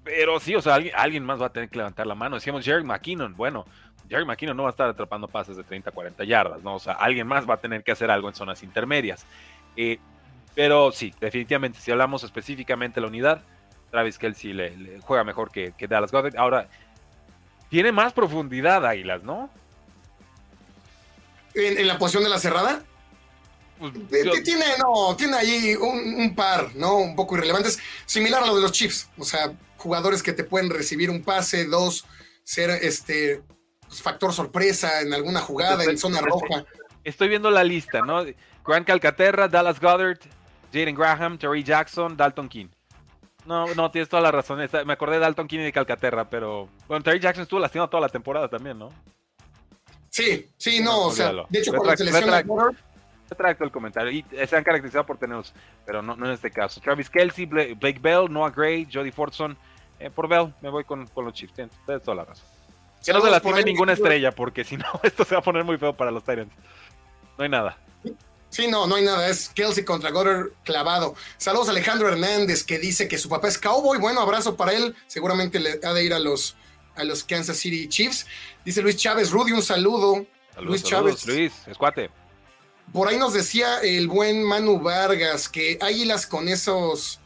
pero 0.04 0.40
sí, 0.40 0.56
o 0.56 0.62
sea, 0.62 0.76
alguien, 0.76 0.94
alguien, 0.98 1.24
más 1.24 1.42
va 1.42 1.48
a 1.48 1.54
tener 1.54 1.70
que 1.70 1.78
levantar 1.78 2.08
la 2.08 2.16
mano, 2.16 2.36
decíamos 2.36 2.66
Jerry 2.66 2.84
McKinnon, 2.84 3.36
bueno, 3.36 3.66
Jerry 4.10 4.26
McKinnon 4.26 4.58
no 4.58 4.64
va 4.64 4.70
a 4.70 4.72
estar 4.72 4.90
atrapando 4.90 5.28
pases 5.28 5.56
de 5.56 5.64
30 5.64 5.90
a 5.90 5.94
40 5.94 6.24
yardas, 6.26 6.62
¿no? 6.62 6.76
O 6.76 6.80
sea, 6.80 6.94
alguien 6.94 7.26
más 7.26 7.50
va 7.50 7.54
a 7.54 7.62
tener 7.62 7.82
que 7.82 7.94
hacer 7.94 8.12
algo 8.12 8.28
en 8.28 8.36
zonas 8.36 8.62
intermedias. 8.62 9.26
Eh, 9.78 10.00
pero 10.54 10.92
sí, 10.92 11.14
definitivamente, 11.22 11.80
si 11.80 11.92
hablamos 11.92 12.24
específicamente 12.24 12.96
de 12.96 13.02
la 13.02 13.08
unidad, 13.08 13.42
Travis 13.90 14.18
Kelsey 14.18 14.52
le, 14.52 15.00
juega 15.02 15.24
mejor 15.24 15.50
que, 15.50 15.74
Dallas 15.88 16.12
Goddard. 16.12 16.36
Ahora, 16.38 16.68
tiene 17.70 17.94
más 17.94 18.12
profundidad 18.12 18.86
Águilas, 18.86 19.24
¿no? 19.24 19.50
¿En, 21.54 21.88
la 21.88 21.98
posición 21.98 22.24
de 22.24 22.30
la 22.30 22.40
cerrada? 22.40 22.84
Pues, 23.80 23.94
eh, 23.96 24.42
tiene, 24.44 24.66
no, 24.78 25.16
tiene 25.16 25.38
ahí 25.38 25.76
un, 25.76 26.16
un, 26.16 26.36
par, 26.36 26.76
¿no? 26.76 26.98
Un 26.98 27.16
poco 27.16 27.38
irrelevantes, 27.38 27.80
similar 28.06 28.44
a 28.44 28.48
lo 28.48 28.56
de 28.56 28.62
los 28.62 28.74
Chiefs. 28.74 29.10
O 29.18 29.24
sea, 29.24 29.54
jugadores 29.82 30.24
que 30.24 30.34
te 30.34 30.44
pueden 30.44 30.70
recibir 30.70 31.10
un 31.10 31.24
pase, 31.24 31.66
dos, 31.66 32.06
ser 32.44 32.70
este 32.70 33.42
pues, 33.88 34.02
factor 34.02 34.34
sorpresa 34.34 35.02
en 35.02 35.14
alguna 35.14 35.42
jugada 35.42 35.84
en 35.84 35.98
zona 35.98 36.22
roja. 36.22 36.66
Estoy 37.04 37.28
viendo 37.30 37.50
la 37.50 37.64
lista, 37.64 38.02
¿no? 38.02 38.24
Grant 38.66 38.86
Calcaterra, 38.86 39.48
Dallas 39.48 39.80
Goddard, 39.80 40.20
Jaden 40.72 40.96
Graham, 40.96 41.38
Terry 41.38 41.64
Jackson, 41.64 42.16
Dalton 42.16 42.48
King. 42.48 42.68
No, 43.46 43.74
no, 43.74 43.90
tienes 43.90 44.08
toda 44.08 44.22
la 44.22 44.32
razón. 44.32 44.60
Me 44.86 44.94
acordé 44.94 45.16
de 45.16 45.22
Dalton 45.22 45.48
King 45.48 45.60
y 45.60 45.64
de 45.64 45.74
Calcaterra, 45.74 46.30
pero. 46.30 46.70
Bueno, 46.88 47.04
Terry 47.04 47.20
Jackson 47.20 47.42
estuvo 47.44 47.60
lastimado 47.60 47.90
toda 47.90 48.02
la 48.02 48.10
temporada 48.10 48.48
también, 48.48 48.78
¿no? 48.78 48.90
Sí, 50.10 50.48
sí, 50.58 50.82
no, 50.84 51.06
o 51.06 51.12
sea, 51.12 51.32
de 51.50 51.60
hecho, 51.60 51.72
cuando 51.74 51.96
se 51.96 52.04
lesiona 52.04 52.44
Retracto 53.32 53.64
el 53.64 53.72
comentario. 53.72 54.12
Y 54.12 54.26
se 54.46 54.58
han 54.58 54.64
caracterizado 54.64 55.06
por 55.06 55.18
tenerlos, 55.18 55.54
pero 55.86 56.02
no, 56.02 56.14
en 56.14 56.32
este 56.32 56.52
caso. 56.52 56.82
Travis 56.82 57.10
Kelsey, 57.10 57.46
Blake 57.46 58.00
Bell, 58.02 58.28
Noah 58.30 58.52
Gray, 58.52 58.88
Jody 58.92 59.12
Fordson. 59.12 59.58
Eh, 60.02 60.10
por 60.10 60.28
Bell, 60.28 60.54
me 60.62 60.70
voy 60.70 60.84
con, 60.84 61.06
con 61.08 61.26
los 61.26 61.34
Chiefs. 61.34 61.54
Tienes 61.54 61.74
toda 62.04 62.16
la 62.16 62.26
razón. 62.26 62.46
Que 63.06 63.14
no 63.14 63.22
se 63.22 63.30
lastime 63.30 63.64
ninguna 63.64 63.94
estrella, 63.94 64.32
porque 64.32 64.64
si 64.64 64.78
no, 64.78 64.86
esto 65.04 65.24
se 65.26 65.36
va 65.36 65.40
a 65.40 65.44
poner 65.44 65.64
muy 65.64 65.78
feo 65.78 65.96
para 65.96 66.12
los 66.12 66.24
Tyrants. 66.24 66.54
No 67.38 67.44
hay 67.44 67.50
nada. 67.50 67.78
Sí, 68.50 68.68
no, 68.68 68.88
no 68.88 68.96
hay 68.96 69.06
nada. 69.06 69.30
Es 69.30 69.50
Kelsey 69.50 69.86
contra 69.86 70.10
Goddard 70.10 70.50
clavado. 70.64 71.16
Saludos 71.38 71.68
a 71.68 71.72
Alejandro 71.72 72.10
Hernández 72.10 72.64
que 72.64 72.80
dice 72.80 73.08
que 73.08 73.18
su 73.18 73.30
papá 73.30 73.48
es 73.48 73.58
cowboy. 73.58 73.98
Bueno, 74.00 74.22
abrazo 74.22 74.58
para 74.58 74.74
él. 74.74 74.96
Seguramente 75.08 75.60
le 75.60 75.80
ha 75.84 75.94
de 75.94 76.04
ir 76.04 76.14
a 76.14 76.20
los, 76.20 76.56
a 76.96 77.04
los 77.04 77.24
Kansas 77.24 77.58
City 77.58 77.88
Chiefs. 77.88 78.26
Dice 78.66 78.82
Luis 78.82 78.98
Chávez, 78.98 79.32
Rudy, 79.32 79.54
un 79.54 79.62
saludo. 79.62 80.26
Luis 80.60 80.84
Chávez. 80.84 81.26
Luis, 81.26 81.54
escuate. 81.68 82.10
Por 82.92 83.08
ahí 83.08 83.18
nos 83.18 83.34
decía 83.34 83.80
el 83.82 84.10
buen 84.10 84.44
Manu 84.44 84.82
Vargas 84.82 85.48
que 85.48 85.80
Águilas 85.82 86.28
con 86.28 86.50
esos 86.50 87.21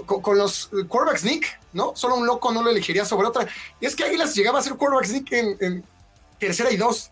con, 0.00 0.38
los 0.38 0.70
quarterbacks 0.88 1.24
Nick, 1.24 1.60
¿no? 1.72 1.92
Solo 1.94 2.16
un 2.16 2.26
loco 2.26 2.52
no 2.52 2.62
lo 2.62 2.70
elegiría 2.70 3.04
sobre 3.04 3.28
otra. 3.28 3.46
Es 3.80 3.94
que 3.94 4.04
Águilas 4.04 4.34
llegaba 4.34 4.58
a 4.58 4.62
ser 4.62 4.74
quarterbacks 4.74 5.12
Nick 5.12 5.32
en, 5.32 5.84
tercera 6.38 6.70
y 6.70 6.76
dos. 6.76 7.10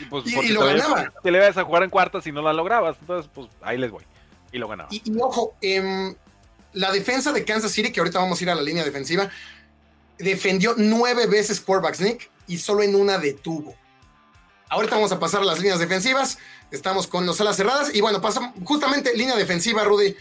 Y, 0.00 0.04
pues, 0.06 0.50
lo 0.50 0.64
ganaba. 0.64 1.12
Te 1.22 1.30
le 1.30 1.38
ibas 1.38 1.56
a 1.56 1.64
jugar 1.64 1.82
en 1.84 1.90
cuartas 1.90 2.26
y 2.26 2.32
no 2.32 2.42
la 2.42 2.52
lograbas. 2.52 2.96
Entonces, 3.00 3.30
pues 3.32 3.48
ahí 3.62 3.78
les 3.78 3.90
voy. 3.90 4.04
Y 4.52 4.58
lo 4.58 4.68
ganaba. 4.68 4.88
Y, 4.90 5.02
ojo, 5.20 5.54
em, 5.60 6.14
la 6.72 6.90
defensa 6.92 7.32
de 7.32 7.44
Kansas 7.44 7.72
City, 7.72 7.92
que 7.92 8.00
ahorita 8.00 8.18
vamos 8.18 8.40
a 8.40 8.44
ir 8.44 8.50
a 8.50 8.54
la 8.54 8.62
línea 8.62 8.84
defensiva, 8.84 9.30
defendió 10.18 10.74
nueve 10.76 11.26
veces 11.26 11.60
quarterbacks 11.60 12.00
Nick 12.00 12.30
y 12.46 12.58
solo 12.58 12.82
en 12.82 12.94
una 12.94 13.18
detuvo. 13.18 13.74
Ahorita 14.68 14.94
vamos 14.94 15.12
a 15.12 15.18
pasar 15.18 15.42
a 15.42 15.44
las 15.44 15.58
líneas 15.58 15.78
defensivas. 15.78 16.38
Estamos 16.70 17.06
con 17.06 17.26
los 17.26 17.38
alas 17.42 17.56
cerradas. 17.56 17.94
Y 17.94 18.00
bueno, 18.00 18.22
pasamos 18.22 18.52
justamente 18.64 19.14
línea 19.14 19.36
defensiva, 19.36 19.84
Rudy. 19.84 20.16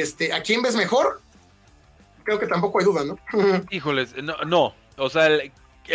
Este, 0.00 0.32
¿A 0.32 0.42
quién 0.42 0.60
ves 0.60 0.74
mejor? 0.74 1.20
Creo 2.24 2.38
que 2.38 2.46
tampoco 2.46 2.80
hay 2.80 2.84
duda, 2.84 3.04
¿no? 3.04 3.18
Híjoles, 3.70 4.14
no, 4.22 4.36
no. 4.44 4.74
O 4.96 5.08
sea, 5.08 5.28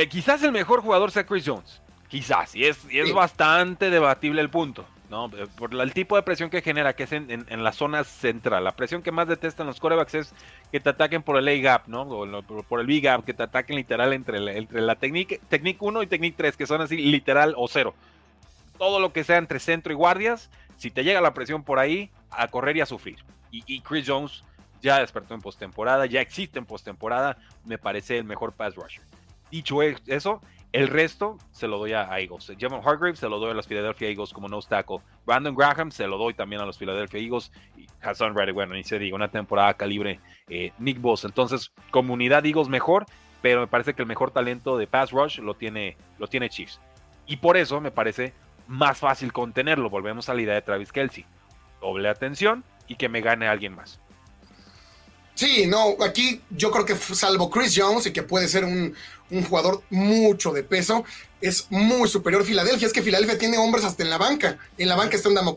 quizás 0.09 0.41
el 0.43 0.51
mejor 0.51 0.81
jugador 0.81 1.11
sea 1.11 1.25
Chris 1.25 1.43
Jones. 1.45 1.81
Quizás, 2.07 2.55
y 2.55 2.65
es, 2.65 2.79
es 2.89 3.13
bastante 3.13 3.89
debatible 3.89 4.41
el 4.41 4.49
punto. 4.49 4.85
¿no? 5.09 5.25
Eh, 5.37 5.47
por 5.57 5.73
el 5.73 5.93
tipo 5.93 6.15
de 6.15 6.21
presión 6.21 6.49
que 6.49 6.61
genera, 6.61 6.95
que 6.95 7.03
es 7.03 7.11
en, 7.11 7.63
la 7.63 7.71
zona 7.71 8.03
central. 8.03 8.63
La 8.63 8.75
presión 8.75 9.01
que 9.01 9.11
más 9.11 9.27
detestan 9.27 9.67
los 9.67 9.79
corebacks 9.79 10.13
es 10.13 10.33
que 10.71 10.79
te 10.79 10.89
ataquen 10.89 11.23
por 11.23 11.37
el 11.37 11.47
A-gap, 11.47 11.87
¿no? 11.87 12.03
O 12.03 12.43
por 12.43 12.79
el 12.79 12.87
B-gap, 12.87 13.25
que 13.25 13.33
te 13.33 13.43
ataquen 13.43 13.75
literal 13.75 14.13
entre 14.13 14.39
la, 14.39 14.53
entre 14.53 14.81
la 14.81 14.95
Technique, 14.95 15.41
1 15.79 16.03
y 16.03 16.07
Technique 16.07 16.37
3, 16.37 16.55
que 16.55 16.67
son 16.67 16.81
así 16.81 16.97
literal 16.97 17.53
o 17.57 17.67
cero. 17.67 17.95
Todo 18.77 18.99
lo 18.99 19.11
que 19.11 19.23
sea 19.23 19.37
entre 19.37 19.59
centro 19.59 19.91
y 19.91 19.95
guardias, 19.95 20.49
si 20.77 20.91
te 20.91 21.03
llega 21.03 21.21
la 21.21 21.33
presión 21.33 21.63
por 21.63 21.79
ahí, 21.79 22.09
a 22.29 22.47
correr 22.47 22.77
y 22.77 22.81
a 22.81 22.85
sufrir. 22.85 23.17
Y, 23.51 23.81
Chris 23.81 24.05
Jones 24.07 24.43
ya 24.81 24.99
despertó 24.99 25.33
en 25.33 25.41
postemporada, 25.41 26.05
ya 26.05 26.21
existe 26.21 26.59
en 26.59 26.65
postemporada, 26.65 27.37
me 27.65 27.77
parece 27.77 28.17
el 28.17 28.23
mejor 28.23 28.53
pass 28.53 28.75
rusher. 28.75 29.03
Dicho 29.51 29.81
eso, 29.81 30.41
el 30.71 30.87
resto 30.87 31.37
se 31.51 31.67
lo 31.67 31.79
doy 31.79 31.93
a 31.93 32.07
Eagles. 32.19 32.51
Javon 32.59 32.81
Hargrave 32.85 33.15
se 33.15 33.27
lo 33.27 33.39
doy 33.39 33.51
a 33.51 33.53
los 33.55 33.65
Philadelphia 33.65 34.09
Eagles 34.09 34.31
como 34.31 34.47
no 34.47 34.61
tackle. 34.61 34.99
Brandon 35.25 35.55
Graham 35.55 35.91
se 35.91 36.07
lo 36.07 36.17
doy 36.17 36.35
también 36.35 36.61
a 36.61 36.65
los 36.65 36.77
Philadelphia 36.77 37.19
Eagles. 37.19 37.51
Y 37.75 37.87
Hassan 38.01 38.35
Reddick, 38.35 38.53
bueno, 38.53 38.75
ni 38.75 38.83
se 38.83 38.99
diga, 38.99 39.15
una 39.15 39.31
temporada 39.31 39.73
calibre 39.73 40.19
eh, 40.47 40.71
Nick 40.77 41.01
Boss. 41.01 41.25
Entonces, 41.25 41.71
comunidad 41.89 42.45
Eagles 42.45 42.69
mejor, 42.69 43.07
pero 43.41 43.61
me 43.61 43.67
parece 43.67 43.95
que 43.95 44.03
el 44.03 44.07
mejor 44.07 44.29
talento 44.29 44.77
de 44.77 44.85
pass 44.85 45.11
rush 45.11 45.39
lo 45.39 45.55
tiene, 45.55 45.97
lo 46.19 46.27
tiene 46.27 46.49
Chiefs. 46.49 46.79
Y 47.25 47.37
por 47.37 47.57
eso 47.57 47.81
me 47.81 47.89
parece 47.89 48.33
más 48.67 48.99
fácil 48.99 49.33
contenerlo. 49.33 49.89
Volvemos 49.89 50.29
a 50.29 50.35
la 50.35 50.41
idea 50.41 50.53
de 50.53 50.61
Travis 50.61 50.91
Kelsey. 50.91 51.25
Doble 51.81 52.09
atención 52.09 52.63
y 52.89 52.95
que 52.95 53.07
me 53.07 53.21
gane 53.21 53.47
alguien 53.47 53.73
más. 53.73 53.99
Sí, 55.35 55.67
no, 55.67 55.95
aquí 56.03 56.41
yo 56.49 56.69
creo 56.69 56.83
que 56.83 56.97
salvo 56.97 57.49
Chris 57.49 57.73
Jones 57.73 58.05
y 58.05 58.11
que 58.11 58.23
puede 58.23 58.49
ser 58.49 58.65
un, 58.65 58.93
jugador 59.47 59.83
mucho 59.89 60.51
de 60.51 60.63
peso, 60.63 61.05
es 61.39 61.67
muy 61.69 62.09
superior 62.09 62.43
Filadelfia. 62.43 62.87
Es 62.87 62.91
que 62.91 63.01
Filadelfia 63.01 63.37
tiene 63.37 63.57
hombres 63.57 63.85
hasta 63.85 64.03
en 64.03 64.09
la 64.09 64.17
banca. 64.17 64.57
En 64.77 64.89
la 64.89 64.97
banca 64.97 65.15
está 65.15 65.29
Ndamo 65.29 65.55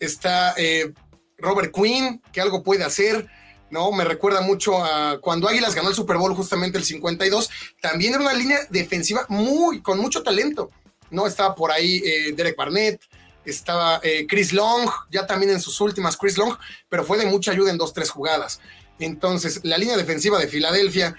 está 0.00 0.54
eh, 0.56 0.94
Robert 1.36 1.74
Quinn, 1.74 2.22
que 2.32 2.40
algo 2.40 2.62
puede 2.62 2.84
hacer. 2.84 3.28
¿no? 3.68 3.92
Me 3.92 4.04
recuerda 4.04 4.40
mucho 4.40 4.82
a 4.82 5.18
cuando 5.20 5.48
Águilas 5.48 5.74
ganó 5.74 5.90
el 5.90 5.94
Super 5.94 6.16
Bowl 6.16 6.34
justamente 6.34 6.78
el 6.78 6.84
52. 6.84 7.50
También 7.82 8.14
era 8.14 8.22
una 8.22 8.32
línea 8.32 8.60
defensiva 8.70 9.26
muy, 9.28 9.82
con 9.82 9.98
mucho 9.98 10.22
talento, 10.22 10.70
¿no? 11.10 11.26
Estaba 11.26 11.54
por 11.54 11.70
ahí 11.70 12.02
eh, 12.04 12.32
Derek 12.34 12.56
Barnett, 12.56 13.02
estaba 13.44 14.00
eh, 14.02 14.26
Chris 14.28 14.52
Long, 14.52 14.88
ya 15.10 15.26
también 15.26 15.52
en 15.52 15.60
sus 15.60 15.80
últimas 15.80 16.16
Chris 16.16 16.38
Long, 16.38 16.56
pero 16.88 17.04
fue 17.04 17.18
de 17.18 17.26
mucha 17.26 17.52
ayuda 17.52 17.70
en 17.70 17.78
dos, 17.78 17.92
tres 17.92 18.10
jugadas. 18.10 18.60
Entonces, 18.98 19.60
la 19.64 19.78
línea 19.78 19.96
defensiva 19.96 20.38
de 20.38 20.48
Filadelfia, 20.48 21.16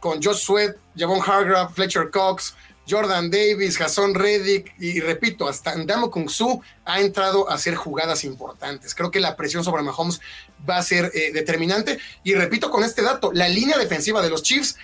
con 0.00 0.22
Josh 0.22 0.44
Sweat, 0.44 0.76
Javon 0.96 1.20
Hargrave, 1.20 1.72
Fletcher 1.74 2.10
Cox, 2.10 2.54
Jordan 2.88 3.30
Davis, 3.30 3.78
Jason 3.78 4.14
Reddick 4.14 4.74
y, 4.78 5.00
repito, 5.00 5.48
hasta 5.48 5.74
Ndamo 5.74 6.10
Kung 6.10 6.28
Su 6.28 6.60
ha 6.84 7.00
entrado 7.00 7.50
a 7.50 7.54
hacer 7.54 7.74
jugadas 7.74 8.24
importantes. 8.24 8.94
Creo 8.94 9.10
que 9.10 9.20
la 9.20 9.36
presión 9.36 9.64
sobre 9.64 9.82
Mahomes 9.82 10.20
va 10.68 10.76
a 10.76 10.82
ser 10.82 11.10
eh, 11.14 11.32
determinante. 11.32 11.98
Y 12.22 12.34
repito 12.34 12.70
con 12.70 12.84
este 12.84 13.02
dato, 13.02 13.32
la 13.32 13.48
línea 13.48 13.78
defensiva 13.78 14.20
de 14.20 14.30
los 14.30 14.42
Chiefs 14.42 14.76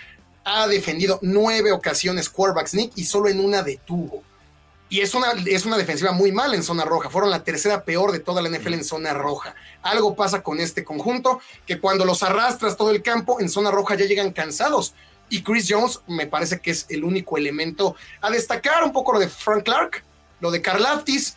ha 0.44 0.66
defendido 0.66 1.18
nueve 1.22 1.72
ocasiones 1.72 2.30
quarterback 2.30 2.68
sneak 2.68 2.92
y 2.96 3.04
solo 3.04 3.28
en 3.28 3.40
una 3.40 3.62
detuvo. 3.62 4.22
Y 4.90 5.00
es 5.00 5.14
una, 5.14 5.30
es 5.46 5.64
una 5.66 5.78
defensiva 5.78 6.10
muy 6.10 6.32
mala 6.32 6.56
en 6.56 6.64
zona 6.64 6.84
roja. 6.84 7.08
Fueron 7.08 7.30
la 7.30 7.44
tercera 7.44 7.84
peor 7.84 8.10
de 8.10 8.18
toda 8.18 8.42
la 8.42 8.48
NFL 8.48 8.74
en 8.74 8.84
zona 8.84 9.14
roja. 9.14 9.54
Algo 9.82 10.16
pasa 10.16 10.42
con 10.42 10.58
este 10.58 10.84
conjunto, 10.84 11.40
que 11.64 11.78
cuando 11.78 12.04
los 12.04 12.24
arrastras 12.24 12.76
todo 12.76 12.90
el 12.90 13.00
campo, 13.00 13.40
en 13.40 13.48
zona 13.48 13.70
roja 13.70 13.94
ya 13.94 14.06
llegan 14.06 14.32
cansados. 14.32 14.94
Y 15.28 15.44
Chris 15.44 15.68
Jones 15.70 16.00
me 16.08 16.26
parece 16.26 16.60
que 16.60 16.72
es 16.72 16.86
el 16.90 17.04
único 17.04 17.38
elemento 17.38 17.94
a 18.20 18.30
destacar. 18.30 18.82
Un 18.82 18.92
poco 18.92 19.12
lo 19.12 19.20
de 19.20 19.28
Frank 19.28 19.62
Clark, 19.62 20.02
lo 20.40 20.50
de 20.50 20.60
Carl 20.60 20.84
Aftis, 20.84 21.36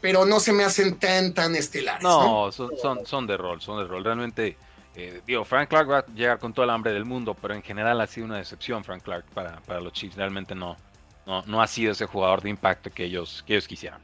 pero 0.00 0.26
no 0.26 0.40
se 0.40 0.52
me 0.52 0.64
hacen 0.64 0.98
tan, 0.98 1.32
tan 1.32 1.54
estelares. 1.54 2.02
No, 2.02 2.50
Son, 2.50 2.76
son, 2.76 3.06
son, 3.06 3.24
de 3.24 3.36
rol, 3.36 3.60
son 3.60 3.78
de 3.78 3.84
rol. 3.84 4.02
Realmente, 4.02 4.56
eh, 4.96 5.22
digo, 5.24 5.44
Frank 5.44 5.68
Clark 5.68 5.88
va 5.88 5.98
a 5.98 6.06
llegar 6.06 6.40
con 6.40 6.52
todo 6.52 6.64
el 6.64 6.70
hambre 6.70 6.92
del 6.92 7.04
mundo, 7.04 7.36
pero 7.40 7.54
en 7.54 7.62
general 7.62 8.00
ha 8.00 8.08
sido 8.08 8.26
una 8.26 8.38
decepción 8.38 8.82
Frank 8.82 9.04
Clark 9.04 9.26
para, 9.32 9.60
para 9.60 9.80
los 9.80 9.92
Chiefs. 9.92 10.16
Realmente 10.16 10.56
no 10.56 10.76
no, 11.26 11.62
ha 11.62 11.66
sido 11.66 11.92
ese 11.92 12.06
jugador 12.06 12.42
de 12.42 12.50
impacto 12.50 12.90
que 12.90 13.04
ellos, 13.04 13.44
que 13.46 13.54
ellos 13.54 13.68
quisieran. 13.68 14.00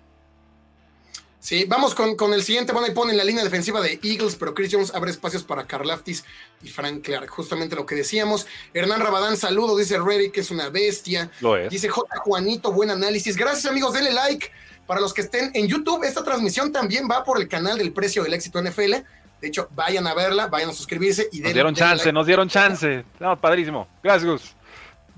Sí, 1.38 1.64
vamos 1.68 1.94
con, 1.94 2.16
con, 2.16 2.32
el 2.34 2.42
siguiente. 2.42 2.72
Bueno, 2.72 2.88
ahí 2.88 2.94
ponen 2.94 3.16
la 3.16 3.22
línea 3.22 3.44
defensiva 3.44 3.80
de 3.80 4.00
Eagles, 4.02 4.34
pero 4.34 4.52
Chris 4.52 4.70
Jones 4.72 4.92
abre 4.94 5.12
espacios 5.12 5.44
para 5.44 5.64
Karlaftis 5.66 6.24
y 6.60 6.68
Frank 6.68 7.04
Clark. 7.04 7.28
Justamente 7.28 7.76
lo 7.76 7.86
que 7.86 7.94
decíamos. 7.94 8.48
Hernán 8.74 9.00
Rabadán, 9.00 9.36
saludos, 9.36 9.78
dice 9.78 9.96
Reddy, 9.98 10.30
que 10.30 10.40
es 10.40 10.50
una 10.50 10.70
bestia. 10.70 11.30
Lo 11.40 11.56
es. 11.56 11.70
Dice 11.70 11.88
J. 11.88 12.16
Juanito, 12.18 12.72
buen 12.72 12.90
análisis. 12.90 13.36
Gracias, 13.36 13.66
amigos, 13.66 13.92
denle 13.92 14.12
like. 14.12 14.50
Para 14.88 15.00
los 15.00 15.14
que 15.14 15.20
estén 15.20 15.52
en 15.54 15.68
YouTube, 15.68 16.02
esta 16.02 16.24
transmisión 16.24 16.72
también 16.72 17.08
va 17.08 17.22
por 17.22 17.40
el 17.40 17.46
canal 17.46 17.78
del 17.78 17.92
precio 17.92 18.24
del 18.24 18.34
éxito 18.34 18.60
NFL. 18.60 18.94
De 19.40 19.48
hecho, 19.48 19.68
vayan 19.74 20.06
a 20.06 20.14
verla, 20.14 20.46
vayan 20.46 20.70
a 20.70 20.72
suscribirse 20.72 21.28
y 21.30 21.40
Nos 21.40 21.52
dieron 21.52 21.74
chance, 21.74 22.12
nos 22.12 22.26
dieron 22.26 22.48
chance. 22.48 23.04
No, 23.20 23.38
padrísimo. 23.38 23.86
Gracias, 24.02 24.24
Gus. 24.24 24.56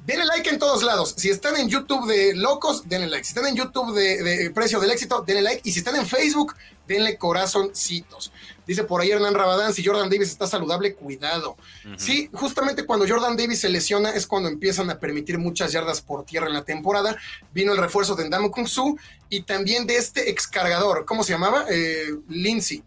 Denle 0.09 0.25
like 0.25 0.49
en 0.49 0.59
todos 0.59 0.83
lados. 0.83 1.13
Si 1.19 1.29
están 1.29 1.55
en 1.59 1.69
YouTube 1.69 2.09
de 2.09 2.35
locos, 2.35 2.89
denle 2.89 3.09
like. 3.09 3.25
Si 3.25 3.33
están 3.33 3.47
en 3.47 3.55
YouTube 3.55 3.95
de, 3.95 4.51
Precio 4.55 4.81
del 4.81 4.91
Éxito, 4.91 5.21
denle 5.21 5.43
like. 5.43 5.61
Y 5.65 5.73
si 5.73 5.81
están 5.81 5.97
en 5.97 6.07
Facebook, 6.07 6.55
denle 6.87 7.19
corazoncitos. 7.19 8.33
Dice 8.67 8.85
por 8.85 9.03
ahí 9.03 9.11
Hernán 9.11 9.35
Rabadán, 9.35 9.75
si 9.75 9.85
Jordan 9.85 10.09
Davis 10.09 10.31
está 10.31 10.47
saludable, 10.47 10.95
cuidado. 10.95 11.59
Sí, 11.99 12.31
justamente 12.33 12.87
cuando 12.87 13.07
Jordan 13.07 13.37
Davis 13.37 13.61
se 13.61 13.69
lesiona 13.69 14.09
es 14.13 14.27
cuando 14.27 14.49
empiezan 14.49 14.89
a 14.89 14.99
permitir 14.99 15.37
muchas 15.37 15.73
yardas 15.73 16.01
por 16.01 16.25
tierra 16.25 16.47
en 16.47 16.55
la 16.55 16.65
temporada. 16.65 17.15
Vino 17.53 17.73
el 17.73 17.79
refuerzo 17.79 18.15
de 18.17 18.27
Ndamo 18.27 18.51
Kung 18.51 18.67
Su 18.67 18.99
y 19.29 19.43
también 19.43 19.87
de 19.87 19.99
este 19.99 20.31
excargador, 20.31 21.05
¿cómo 21.05 21.23
se 21.23 21.35
llamaba? 21.35 21.67
Eh, 21.69 22.15
Lindsay. 22.31 22.83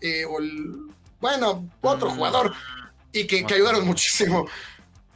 Eh, 0.00 0.24
bueno, 1.20 1.70
otro 1.82 2.10
mm. 2.10 2.16
jugador. 2.16 2.52
Y 3.12 3.28
que, 3.28 3.46
que 3.46 3.54
ayudaron 3.54 3.86
muchísimo. 3.86 4.48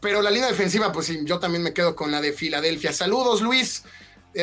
Pero 0.01 0.23
la 0.23 0.31
línea 0.31 0.49
defensiva, 0.49 0.93
pues 0.93 1.07
sí, 1.07 1.21
yo 1.25 1.39
también 1.39 1.63
me 1.63 1.73
quedo 1.73 1.97
con 1.97 2.11
la 2.11 2.21
de 2.21 2.33
Filadelfia. 2.33 2.93
Saludos, 2.93 3.41
Luis. 3.41 3.85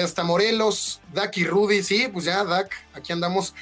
Hasta 0.02 0.24
Morelos, 0.24 1.02
Dak 1.14 1.38
y 1.38 1.46
Rudy. 1.46 1.84
Sí, 1.84 2.10
pues 2.12 2.26
ya, 2.26 2.44
Dak, 2.44 2.74
aquí 2.94 3.14
andamos. 3.14 3.54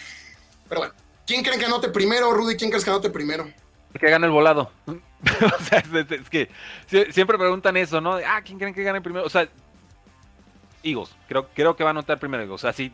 Pero 0.70 0.82
bueno, 0.82 0.94
¿quién 1.28 1.44
creen 1.44 1.60
que 1.60 1.66
anote 1.66 1.90
primero, 1.90 2.32
Rudy? 2.32 2.56
¿Quién 2.56 2.70
crees 2.70 2.86
que 2.86 2.90
anote 2.90 3.10
primero? 3.10 3.52
Que 4.00 4.10
gane 4.10 4.26
el 4.26 4.32
volado. 4.32 4.72
o 4.88 5.64
sea, 5.64 5.80
es, 5.80 6.30
que 6.30 6.50
siempre 7.12 7.38
preguntan 7.38 7.76
eso, 7.76 8.00
¿no? 8.00 8.14
Ah, 8.14 8.42
¿quién 8.44 8.58
creen 8.58 8.74
que 8.74 8.84
gane 8.84 9.02
primero? 9.02 9.26
O 9.26 9.30
sea, 9.30 9.50
Eagles. 10.84 11.10
Creo, 11.28 11.50
creo 11.54 11.76
que 11.76 11.84
va 11.84 11.90
a 11.90 11.92
anotar 11.92 12.20
primero 12.20 12.54
O 12.54 12.58
sea, 12.58 12.74
si, 12.74 12.92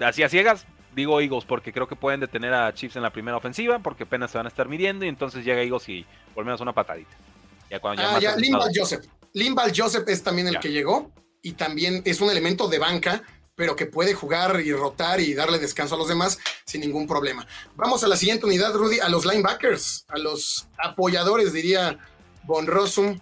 así 0.00 0.22
a 0.22 0.28
ciegas, 0.28 0.66
digo 0.94 1.20
Eagles 1.20 1.44
porque 1.44 1.72
creo 1.72 1.86
que 1.86 1.96
pueden 1.96 2.20
detener 2.20 2.52
a 2.52 2.74
Chiefs 2.74 2.96
en 2.96 3.02
la 3.02 3.10
primera 3.10 3.36
ofensiva 3.36 3.78
porque 3.78 4.02
apenas 4.02 4.30
se 4.30 4.38
van 4.38 4.46
a 4.46 4.50
estar 4.50 4.68
midiendo 4.68 5.04
y 5.04 5.08
entonces 5.08 5.44
llega 5.44 5.62
Eagles 5.62 5.88
y 5.88 6.04
por 6.34 6.44
menos 6.44 6.60
una 6.60 6.72
patadita 6.72 7.16
ah, 7.82 8.18
ya, 8.20 8.36
Limbal 8.36 8.70
Joseph. 8.74 9.04
Limbal 9.32 9.72
Joseph 9.74 10.08
es 10.08 10.22
también 10.22 10.48
el 10.48 10.60
que 10.60 10.70
llegó 10.70 11.10
y 11.42 11.52
también 11.52 12.02
es 12.04 12.20
un 12.20 12.30
elemento 12.30 12.68
de 12.68 12.78
banca, 12.78 13.22
pero 13.54 13.76
que 13.76 13.86
puede 13.86 14.14
jugar 14.14 14.60
y 14.60 14.72
rotar 14.72 15.20
y 15.20 15.34
darle 15.34 15.58
descanso 15.58 15.94
a 15.94 15.98
los 15.98 16.08
demás 16.08 16.38
sin 16.64 16.80
ningún 16.80 17.06
problema. 17.06 17.46
Vamos 17.76 18.04
a 18.04 18.08
la 18.08 18.16
siguiente 18.16 18.46
unidad, 18.46 18.72
Rudy, 18.74 19.00
a 19.00 19.08
los 19.08 19.24
linebackers, 19.24 20.04
a 20.08 20.18
los 20.18 20.68
apoyadores, 20.78 21.52
diría 21.52 21.98
Von 22.44 22.66
Rossum, 22.66 23.18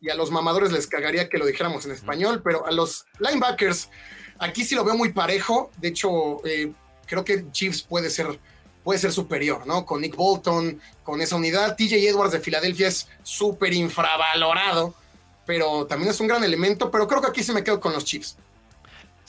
y 0.00 0.08
a 0.08 0.14
los 0.14 0.30
mamadores 0.30 0.72
les 0.72 0.86
cagaría 0.86 1.28
que 1.28 1.38
lo 1.38 1.46
dijéramos 1.46 1.84
en 1.84 1.92
español, 1.92 2.40
pero 2.42 2.66
a 2.66 2.72
los 2.72 3.04
linebackers, 3.18 3.90
aquí 4.38 4.64
sí 4.64 4.74
lo 4.74 4.84
veo 4.84 4.96
muy 4.96 5.12
parejo. 5.12 5.70
De 5.76 5.88
hecho, 5.88 6.44
eh, 6.46 6.72
creo 7.06 7.24
que 7.24 7.50
Chiefs 7.52 7.82
puede 7.82 8.08
ser 8.08 8.40
puede 8.82 8.98
ser 8.98 9.12
superior, 9.12 9.66
¿no? 9.66 9.84
Con 9.84 10.00
Nick 10.00 10.16
Bolton, 10.16 10.80
con 11.02 11.20
esa 11.20 11.36
unidad. 11.36 11.76
TJ 11.76 12.08
Edwards 12.08 12.32
de 12.32 12.40
Filadelfia 12.40 12.88
es 12.88 13.08
súper 13.22 13.72
infravalorado, 13.72 14.94
pero 15.46 15.86
también 15.86 16.10
es 16.10 16.20
un 16.20 16.28
gran 16.28 16.44
elemento, 16.44 16.90
pero 16.90 17.06
creo 17.06 17.20
que 17.20 17.28
aquí 17.28 17.42
se 17.42 17.52
me 17.52 17.64
quedo 17.64 17.80
con 17.80 17.92
los 17.92 18.04
Chiefs. 18.04 18.36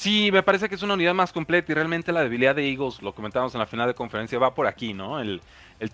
Sí, 0.02 0.32
me 0.32 0.42
parece 0.42 0.68
que 0.68 0.74
es 0.74 0.82
una 0.82 0.96
unidad 0.96 1.14
más 1.14 1.32
completa 1.32 1.72
y 1.72 1.76
realmente 1.76 2.12
la 2.12 2.24
debilidad 2.24 2.56
de 2.56 2.68
Eagles, 2.68 3.04
lo 3.04 3.14
comentamos 3.14 3.54
en 3.54 3.60
la 3.60 3.68
final 3.68 3.86
de 3.86 3.94
conferencia, 3.94 4.40
va 4.40 4.56
por 4.56 4.66
aquí, 4.66 4.96
¿no? 4.96 5.20
El, 5.20 5.44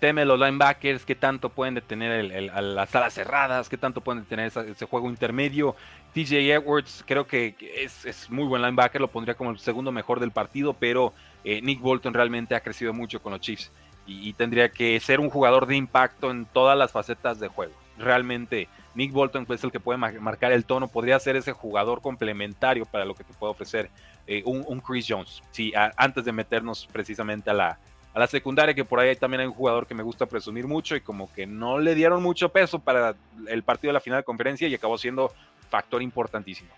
tema 0.00 0.20
de 0.20 0.24
los 0.24 0.40
linebackers, 0.40 1.04
qué 1.04 1.14
tanto 1.14 1.50
pueden 1.50 1.74
detener 1.74 2.24
las 2.62 2.94
alas 2.94 3.12
cerradas, 3.12 3.68
qué 3.68 3.76
tanto 3.76 4.00
pueden 4.00 4.22
detener 4.22 4.46
ese, 4.46 4.86
juego 4.86 5.10
intermedio. 5.10 5.76
TJ 6.14 6.54
Edwards 6.54 7.04
creo 7.06 7.26
que 7.26 7.54
es, 7.76 8.30
muy 8.30 8.44
buen 8.46 8.62
linebacker, 8.62 8.98
lo 8.98 9.08
pondría 9.08 9.34
como 9.34 9.50
el 9.50 9.58
segundo 9.58 9.92
mejor 9.92 10.20
del 10.20 10.30
partido, 10.30 10.72
pero 10.72 11.12
eh, 11.44 11.60
Nick 11.62 11.80
Bolton 11.80 12.14
realmente 12.14 12.54
ha 12.54 12.60
crecido 12.60 12.92
mucho 12.92 13.20
con 13.20 13.32
los 13.32 13.40
Chiefs 13.40 13.70
y, 14.06 14.32
tendría 14.32 14.70
que 14.70 14.98
ser 15.00 15.20
un 15.20 15.28
jugador 15.28 15.66
de 15.66 15.76
impacto 15.76 16.30
en 16.30 16.46
todas 16.46 16.78
las 16.78 16.92
facetas 16.92 17.38
de 17.40 17.48
juego. 17.48 17.74
Realmente 17.98 18.68
Nick 18.94 19.12
Bolton 19.12 19.46
es 19.50 19.62
el 19.62 19.70
que 19.70 19.80
puede 19.80 19.98
marcar 19.98 20.52
el 20.52 20.64
tono, 20.64 20.88
podría 20.88 21.20
ser 21.20 21.36
ese 21.36 21.52
jugador 21.52 22.00
complementario 22.00 22.86
para 22.86 23.04
lo 23.04 23.14
que 23.14 23.24
te 23.24 23.34
puede 23.34 23.50
ofrecer 23.50 23.90
eh, 24.26 24.42
un, 24.46 24.80
Chris 24.80 25.06
Jones. 25.06 25.42
Sí, 25.50 25.72
antes 25.96 26.24
de 26.24 26.32
meternos 26.32 26.88
precisamente 26.90 27.50
a 27.50 27.54
la, 27.54 27.78
a 28.14 28.18
la 28.18 28.26
secundaria, 28.26 28.74
que 28.74 28.84
por 28.84 28.98
ahí 28.98 29.14
también 29.16 29.42
hay 29.42 29.46
un 29.46 29.52
jugador 29.52 29.86
que 29.86 29.94
me 29.94 30.02
gusta 30.02 30.26
presumir 30.26 30.66
mucho 30.66 30.96
y 30.96 31.00
como 31.00 31.30
que 31.32 31.46
no 31.46 31.78
le 31.78 31.94
dieron 31.94 32.22
mucho 32.22 32.48
peso 32.48 32.78
para 32.78 33.14
el 33.46 33.62
partido 33.62 33.90
de 33.90 33.94
la 33.94 34.00
final 34.00 34.20
de 34.20 34.24
conferencia 34.24 34.68
y 34.68 34.74
acabó 34.74 34.96
siendo 34.96 35.32
factor 35.68 36.02
importantísimo. 36.02 36.70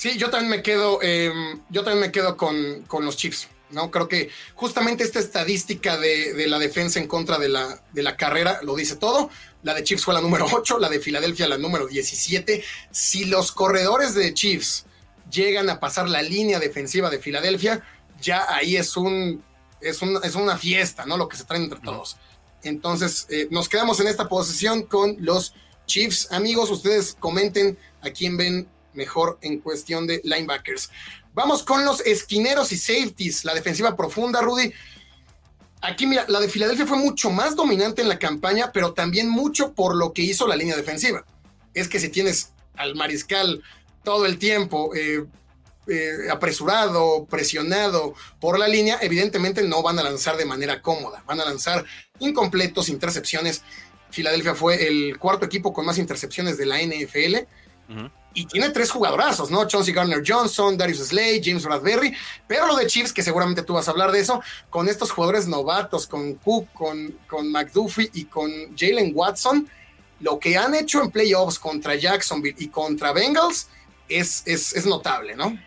Sí, 0.00 0.16
yo 0.16 0.30
también 0.30 0.48
me 0.48 0.62
quedo, 0.62 1.02
em, 1.02 1.60
yo 1.68 1.84
también 1.84 2.00
me 2.00 2.10
quedo 2.10 2.38
con, 2.38 2.84
con, 2.86 3.04
los 3.04 3.18
Chiefs. 3.18 3.48
¿no? 3.68 3.90
Creo 3.90 4.08
que 4.08 4.30
justamente 4.54 5.04
esta 5.04 5.18
estadística 5.18 5.98
de, 5.98 6.32
de, 6.32 6.46
la 6.46 6.58
defensa 6.58 6.98
en 6.98 7.06
contra 7.06 7.36
de 7.36 7.50
la, 7.50 7.84
de 7.92 8.02
la 8.02 8.16
carrera 8.16 8.60
lo 8.62 8.74
dice 8.76 8.96
todo. 8.96 9.28
La 9.62 9.74
de 9.74 9.84
Chiefs 9.84 10.06
fue 10.06 10.14
la 10.14 10.22
número 10.22 10.46
8, 10.50 10.78
la 10.78 10.88
de 10.88 11.00
Filadelfia 11.00 11.46
la 11.48 11.58
número 11.58 11.86
17. 11.86 12.64
Si 12.90 13.26
los 13.26 13.52
corredores 13.52 14.14
de 14.14 14.32
Chiefs 14.32 14.86
llegan 15.30 15.68
a 15.68 15.80
pasar 15.80 16.08
la 16.08 16.22
línea 16.22 16.58
defensiva 16.58 17.10
de 17.10 17.18
Filadelfia, 17.18 17.84
ya 18.22 18.46
ahí 18.48 18.76
es 18.76 18.96
un, 18.96 19.44
es, 19.82 20.00
un, 20.00 20.18
es 20.24 20.34
una 20.34 20.56
fiesta, 20.56 21.04
¿no? 21.04 21.18
Lo 21.18 21.28
que 21.28 21.36
se 21.36 21.44
traen 21.44 21.64
entre 21.64 21.80
todos. 21.80 22.16
Entonces, 22.62 23.26
eh, 23.28 23.48
nos 23.50 23.68
quedamos 23.68 24.00
en 24.00 24.06
esta 24.06 24.30
posición 24.30 24.84
con 24.84 25.16
los 25.18 25.52
Chiefs. 25.84 26.32
Amigos, 26.32 26.70
ustedes 26.70 27.18
comenten 27.20 27.76
a 28.00 28.08
quién 28.08 28.38
ven 28.38 28.66
mejor 28.94 29.38
en 29.42 29.60
cuestión 29.60 30.06
de 30.06 30.20
linebackers. 30.24 30.90
Vamos 31.32 31.62
con 31.62 31.84
los 31.84 32.00
esquineros 32.00 32.72
y 32.72 32.76
safeties, 32.76 33.44
la 33.44 33.54
defensiva 33.54 33.96
profunda, 33.96 34.40
Rudy. 34.40 34.72
Aquí, 35.80 36.06
mira, 36.06 36.26
la 36.28 36.40
de 36.40 36.48
Filadelfia 36.48 36.86
fue 36.86 36.98
mucho 36.98 37.30
más 37.30 37.56
dominante 37.56 38.02
en 38.02 38.08
la 38.08 38.18
campaña, 38.18 38.70
pero 38.72 38.92
también 38.92 39.28
mucho 39.28 39.72
por 39.72 39.94
lo 39.94 40.12
que 40.12 40.22
hizo 40.22 40.46
la 40.46 40.56
línea 40.56 40.76
defensiva. 40.76 41.24
Es 41.72 41.88
que 41.88 42.00
si 42.00 42.08
tienes 42.08 42.52
al 42.76 42.96
mariscal 42.96 43.62
todo 44.02 44.26
el 44.26 44.38
tiempo 44.38 44.94
eh, 44.94 45.24
eh, 45.86 46.28
apresurado, 46.30 47.26
presionado 47.26 48.14
por 48.40 48.58
la 48.58 48.68
línea, 48.68 48.98
evidentemente 49.00 49.62
no 49.62 49.82
van 49.82 49.98
a 49.98 50.02
lanzar 50.02 50.36
de 50.36 50.44
manera 50.44 50.82
cómoda, 50.82 51.22
van 51.26 51.40
a 51.40 51.44
lanzar 51.44 51.84
incompletos, 52.18 52.88
intercepciones. 52.88 53.62
Filadelfia 54.10 54.54
fue 54.54 54.86
el 54.86 55.16
cuarto 55.18 55.46
equipo 55.46 55.72
con 55.72 55.86
más 55.86 55.98
intercepciones 55.98 56.58
de 56.58 56.66
la 56.66 56.82
NFL 56.82 57.46
y 58.32 58.46
tiene 58.46 58.70
tres 58.70 58.90
jugadorazos, 58.90 59.50
¿no? 59.50 59.66
Chauncey 59.66 59.92
Garner 59.92 60.22
Johnson, 60.26 60.76
Darius 60.76 61.08
Slade, 61.08 61.40
James 61.42 61.64
Bradbury, 61.64 62.14
pero 62.46 62.66
lo 62.66 62.76
de 62.76 62.86
Chiefs, 62.86 63.12
que 63.12 63.22
seguramente 63.22 63.62
tú 63.62 63.74
vas 63.74 63.88
a 63.88 63.90
hablar 63.90 64.12
de 64.12 64.20
eso, 64.20 64.40
con 64.68 64.88
estos 64.88 65.10
jugadores 65.10 65.48
novatos, 65.48 66.06
con 66.06 66.34
Cook, 66.34 66.68
con, 66.72 67.18
con 67.26 67.50
McDuffie 67.50 68.10
y 68.14 68.26
con 68.26 68.50
Jalen 68.76 69.12
Watson, 69.14 69.68
lo 70.20 70.38
que 70.38 70.56
han 70.56 70.74
hecho 70.74 71.02
en 71.02 71.10
playoffs 71.10 71.58
contra 71.58 71.94
Jacksonville 71.94 72.56
y 72.58 72.68
contra 72.68 73.12
Bengals 73.12 73.68
es, 74.08 74.46
es, 74.46 74.86
notable, 74.86 75.34
¿no? 75.34 75.58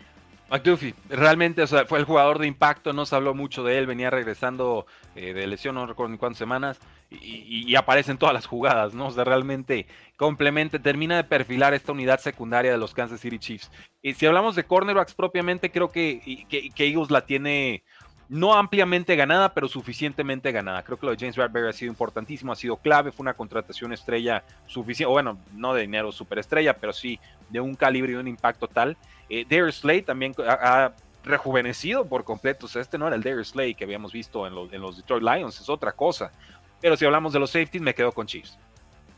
McDuffie, 0.50 0.94
realmente 1.08 1.66
fue 1.66 1.98
el 1.98 2.04
jugador 2.04 2.38
de 2.38 2.46
impacto, 2.46 2.92
no 2.92 3.06
se 3.06 3.16
habló 3.16 3.34
mucho 3.34 3.64
de 3.64 3.78
él, 3.78 3.86
venía 3.86 4.10
regresando 4.10 4.86
eh, 5.16 5.32
de 5.32 5.46
lesión, 5.46 5.74
no 5.74 5.86
recuerdo 5.86 6.12
ni 6.12 6.18
cuántas 6.18 6.38
semanas, 6.38 6.78
y, 7.22 7.74
aparece 7.76 8.10
en 8.10 8.18
todas 8.18 8.34
las 8.34 8.46
jugadas, 8.46 8.94
¿no? 8.94 9.08
O 9.08 9.10
sea, 9.10 9.24
realmente 9.24 9.86
complementa, 10.16 10.78
termina 10.78 11.16
de 11.16 11.24
perfilar 11.24 11.74
esta 11.74 11.92
unidad 11.92 12.20
secundaria 12.20 12.70
de 12.70 12.78
los 12.78 12.94
Kansas 12.94 13.20
City 13.20 13.38
Chiefs. 13.38 13.70
Y 14.02 14.14
si 14.14 14.26
hablamos 14.26 14.54
de 14.54 14.64
cornerbacks 14.64 15.14
propiamente, 15.14 15.70
creo 15.70 15.90
que, 15.90 16.46
que, 16.48 16.86
Eagles 16.86 17.10
la 17.10 17.26
tiene 17.26 17.82
no 18.28 18.54
ampliamente 18.54 19.16
ganada, 19.16 19.52
pero 19.52 19.68
suficientemente 19.68 20.50
ganada. 20.52 20.82
Creo 20.82 20.98
que 20.98 21.06
lo 21.06 21.12
de 21.12 21.18
James 21.18 21.36
Bradbury 21.36 21.68
ha 21.68 21.72
sido 21.72 21.90
importantísimo, 21.90 22.52
ha 22.52 22.56
sido 22.56 22.76
clave, 22.76 23.12
fue 23.12 23.24
una 23.24 23.34
contratación 23.34 23.92
estrella 23.92 24.44
suficiente, 24.66 25.10
bueno, 25.10 25.38
no 25.52 25.74
de 25.74 25.82
dinero 25.82 26.10
superestrella, 26.10 26.76
pero 26.76 26.92
sí 26.92 27.18
de 27.50 27.60
un 27.60 27.74
calibre 27.74 28.12
y 28.12 28.16
un 28.16 28.28
impacto 28.28 28.66
tal. 28.68 28.96
Eh, 29.28 29.44
Darius 29.48 29.76
Slay 29.76 30.02
también 30.02 30.34
ha, 30.46 30.92
rejuvenecido 31.24 32.06
por 32.06 32.24
completo. 32.24 32.66
O 32.66 32.68
sea, 32.68 32.82
este 32.82 32.98
no 32.98 33.06
era 33.06 33.16
el 33.16 33.22
Darius 33.22 33.48
Slay 33.48 33.74
que 33.74 33.84
habíamos 33.84 34.12
visto 34.12 34.46
en 34.46 34.54
los, 34.54 34.72
en 34.72 34.80
los 34.80 34.96
Detroit 34.96 35.22
Lions, 35.22 35.60
es 35.60 35.68
otra 35.68 35.92
cosa. 35.92 36.30
Pero 36.80 36.96
si 36.96 37.04
hablamos 37.04 37.32
de 37.32 37.38
los 37.38 37.50
safeties, 37.50 37.82
me 37.82 37.94
quedo 37.94 38.12
con 38.12 38.26
Chiefs. 38.26 38.58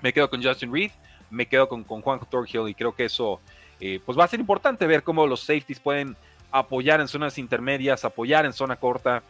Me 0.02 0.12
quedo 0.12 0.28
con 0.28 0.42
Justin 0.42 0.72
Reed, 0.72 0.90
me 1.30 1.46
quedo 1.46 1.68
con, 1.68 1.82
con 1.82 2.02
Juan 2.02 2.20
Thorhill 2.30 2.68
y 2.68 2.74
creo 2.74 2.94
que 2.94 3.06
eso 3.06 3.40
eh, 3.80 4.00
pues 4.04 4.18
va 4.18 4.24
a 4.24 4.28
ser 4.28 4.40
importante 4.40 4.86
ver 4.86 5.02
cómo 5.02 5.26
los 5.26 5.40
safeties 5.40 5.80
pueden 5.80 6.16
apoyar 6.52 7.00
en 7.00 7.08
zonas 7.08 7.38
intermedias, 7.38 8.04
apoyar 8.04 8.46
en 8.46 8.52
zona 8.52 8.76
corta. 8.76 9.22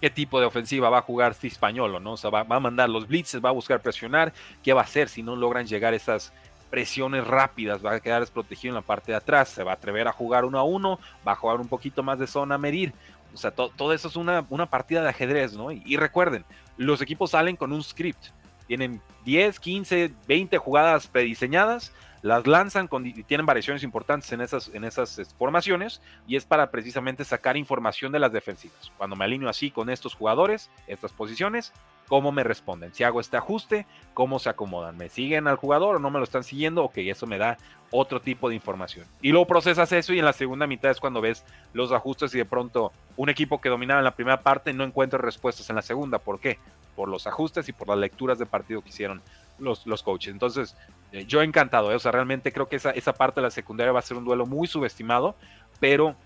¿Qué 0.00 0.10
tipo 0.10 0.38
de 0.38 0.46
ofensiva 0.46 0.90
va 0.90 0.98
a 0.98 1.02
jugar 1.02 1.34
si 1.34 1.46
español 1.46 2.02
no? 2.02 2.12
O 2.12 2.16
sea, 2.18 2.28
va, 2.28 2.42
va, 2.42 2.56
a 2.56 2.60
mandar 2.60 2.90
los 2.90 3.08
blitzes, 3.08 3.42
va 3.42 3.48
a 3.48 3.52
buscar 3.52 3.80
presionar. 3.80 4.32
¿Qué 4.62 4.74
va 4.74 4.82
a 4.82 4.84
hacer 4.84 5.08
si 5.08 5.22
no 5.22 5.34
logran 5.34 5.66
llegar 5.66 5.94
esas, 5.94 6.32
presiones 6.70 7.26
rápidas, 7.26 7.84
va 7.84 7.94
a 7.94 8.00
quedar 8.00 8.20
desprotegido 8.20 8.72
en 8.72 8.76
la 8.76 8.80
parte 8.82 9.12
de 9.12 9.16
atrás, 9.16 9.48
se 9.48 9.62
va 9.62 9.72
a 9.72 9.74
atrever 9.74 10.08
a 10.08 10.12
jugar 10.12 10.44
uno 10.44 10.58
a 10.58 10.62
uno, 10.64 10.98
va 11.26 11.32
a 11.32 11.36
jugar 11.36 11.60
un 11.60 11.68
poquito 11.68 12.02
más 12.02 12.18
de 12.18 12.26
zona 12.26 12.56
a 12.56 12.58
medir. 12.58 12.92
O 13.34 13.36
sea, 13.36 13.50
todo 13.50 13.92
eso 13.92 14.08
es 14.08 14.16
una, 14.16 14.46
una, 14.48 14.66
partida 14.66 15.02
de 15.02 15.10
ajedrez, 15.10 15.54
¿no? 15.54 15.70
Y, 15.70 15.96
recuerden, 15.96 16.44
los 16.76 17.00
equipos 17.00 17.30
salen 17.30 17.56
con 17.56 17.72
un 17.72 17.82
script. 17.82 18.26
Tienen 18.66 19.00
10, 19.24 19.60
15, 19.60 20.12
20 20.26 20.58
jugadas 20.58 21.06
prediseñadas, 21.06 21.92
las 22.22 22.46
lanzan 22.46 22.88
con, 22.88 23.06
y 23.06 23.22
tienen 23.22 23.46
variaciones 23.46 23.84
importantes 23.84 24.32
en 24.32 24.40
esas, 24.40 24.68
en 24.74 24.82
esas 24.84 25.34
formaciones 25.38 26.00
y 26.26 26.34
es 26.34 26.44
para 26.44 26.70
precisamente 26.72 27.24
sacar 27.24 27.56
información 27.56 28.10
de 28.10 28.18
las 28.18 28.32
defensivas. 28.32 28.90
Cuando 28.98 29.14
me 29.14 29.24
alineo 29.24 29.48
así 29.48 29.70
con 29.70 29.90
estos 29.90 30.14
jugadores, 30.14 30.70
estas 30.88 31.12
posiciones, 31.12 31.72
cómo 32.08 32.32
me 32.32 32.44
responden. 32.44 32.92
Si 32.94 33.04
hago 33.04 33.20
este 33.20 33.36
ajuste, 33.36 33.86
cómo 34.14 34.38
se 34.38 34.48
acomodan. 34.48 34.96
¿Me 34.96 35.08
siguen 35.08 35.46
al 35.46 35.56
jugador 35.56 35.96
o 35.96 35.98
no 35.98 36.10
me 36.10 36.18
lo 36.18 36.24
están 36.24 36.44
siguiendo? 36.44 36.84
Ok, 36.84 36.98
eso 36.98 37.26
me 37.26 37.38
da 37.38 37.58
otro 37.96 38.20
tipo 38.20 38.48
de 38.48 38.54
información. 38.54 39.06
Y 39.22 39.30
luego 39.30 39.46
procesas 39.46 39.90
eso 39.92 40.12
y 40.12 40.18
en 40.18 40.24
la 40.24 40.32
segunda 40.32 40.66
mitad 40.66 40.90
es 40.90 41.00
cuando 41.00 41.20
ves 41.20 41.44
los 41.72 41.92
ajustes 41.92 42.34
y 42.34 42.38
de 42.38 42.44
pronto 42.44 42.92
un 43.16 43.28
equipo 43.28 43.60
que 43.60 43.68
dominaba 43.68 44.00
en 44.00 44.04
la 44.04 44.14
primera 44.14 44.42
parte 44.42 44.72
no 44.72 44.84
encuentra 44.84 45.18
respuestas 45.18 45.68
en 45.70 45.76
la 45.76 45.82
segunda. 45.82 46.18
¿Por 46.18 46.40
qué? 46.40 46.58
Por 46.94 47.08
los 47.08 47.26
ajustes 47.26 47.68
y 47.68 47.72
por 47.72 47.88
las 47.88 47.98
lecturas 47.98 48.38
de 48.38 48.46
partido 48.46 48.82
que 48.82 48.90
hicieron 48.90 49.22
los, 49.58 49.86
los 49.86 50.02
coaches. 50.02 50.32
Entonces, 50.32 50.76
eh, 51.12 51.24
yo 51.26 51.42
encantado. 51.42 51.92
¿eh? 51.92 51.94
O 51.94 51.98
sea, 51.98 52.12
realmente 52.12 52.52
creo 52.52 52.68
que 52.68 52.76
esa, 52.76 52.90
esa 52.90 53.12
parte 53.12 53.40
de 53.40 53.46
la 53.46 53.50
secundaria 53.50 53.92
va 53.92 54.00
a 54.00 54.02
ser 54.02 54.16
un 54.16 54.24
duelo 54.24 54.46
muy 54.46 54.66
subestimado, 54.66 55.34
pero 55.80 56.16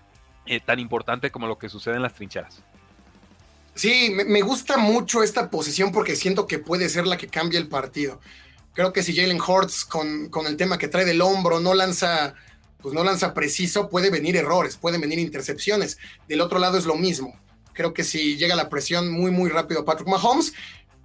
eh, 0.45 0.59
tan 0.59 0.79
importante 0.79 1.31
como 1.31 1.47
lo 1.47 1.57
que 1.57 1.69
sucede 1.69 1.95
en 1.95 2.01
las 2.01 2.13
trincheras. 2.13 2.63
Sí, 3.73 4.11
me, 4.13 4.41
gusta 4.41 4.77
mucho 4.77 5.23
esta 5.23 5.49
posición 5.49 5.91
porque 5.91 6.15
siento 6.15 6.45
que 6.45 6.59
puede 6.59 6.89
ser 6.89 7.07
la 7.07 7.17
que 7.17 7.27
cambie 7.27 7.57
el 7.57 7.67
partido. 7.67 8.19
Creo 8.73 8.93
que 8.93 9.03
si 9.03 9.15
Jalen 9.15 9.41
Hurts 9.41 9.85
con, 9.85 10.29
con, 10.29 10.47
el 10.47 10.57
tema 10.57 10.77
que 10.77 10.87
trae 10.87 11.05
del 11.05 11.21
hombro 11.21 11.59
no 11.59 11.73
lanza, 11.73 12.35
pues 12.81 12.93
no 12.93 13.03
lanza 13.03 13.33
preciso, 13.33 13.89
puede 13.89 14.09
venir 14.09 14.37
errores, 14.37 14.77
pueden 14.77 15.01
venir 15.01 15.19
intercepciones. 15.19 15.97
Del 16.27 16.41
otro 16.41 16.59
lado 16.59 16.77
es 16.77 16.85
lo 16.85 16.95
mismo. 16.95 17.37
Creo 17.73 17.93
que 17.93 18.03
si 18.03 18.37
llega 18.37 18.55
la 18.55 18.69
presión 18.69 19.11
muy, 19.11 19.31
muy 19.31 19.49
rápido 19.49 19.81
a 19.81 19.85
Patrick 19.85 20.07
Mahomes, 20.07 20.53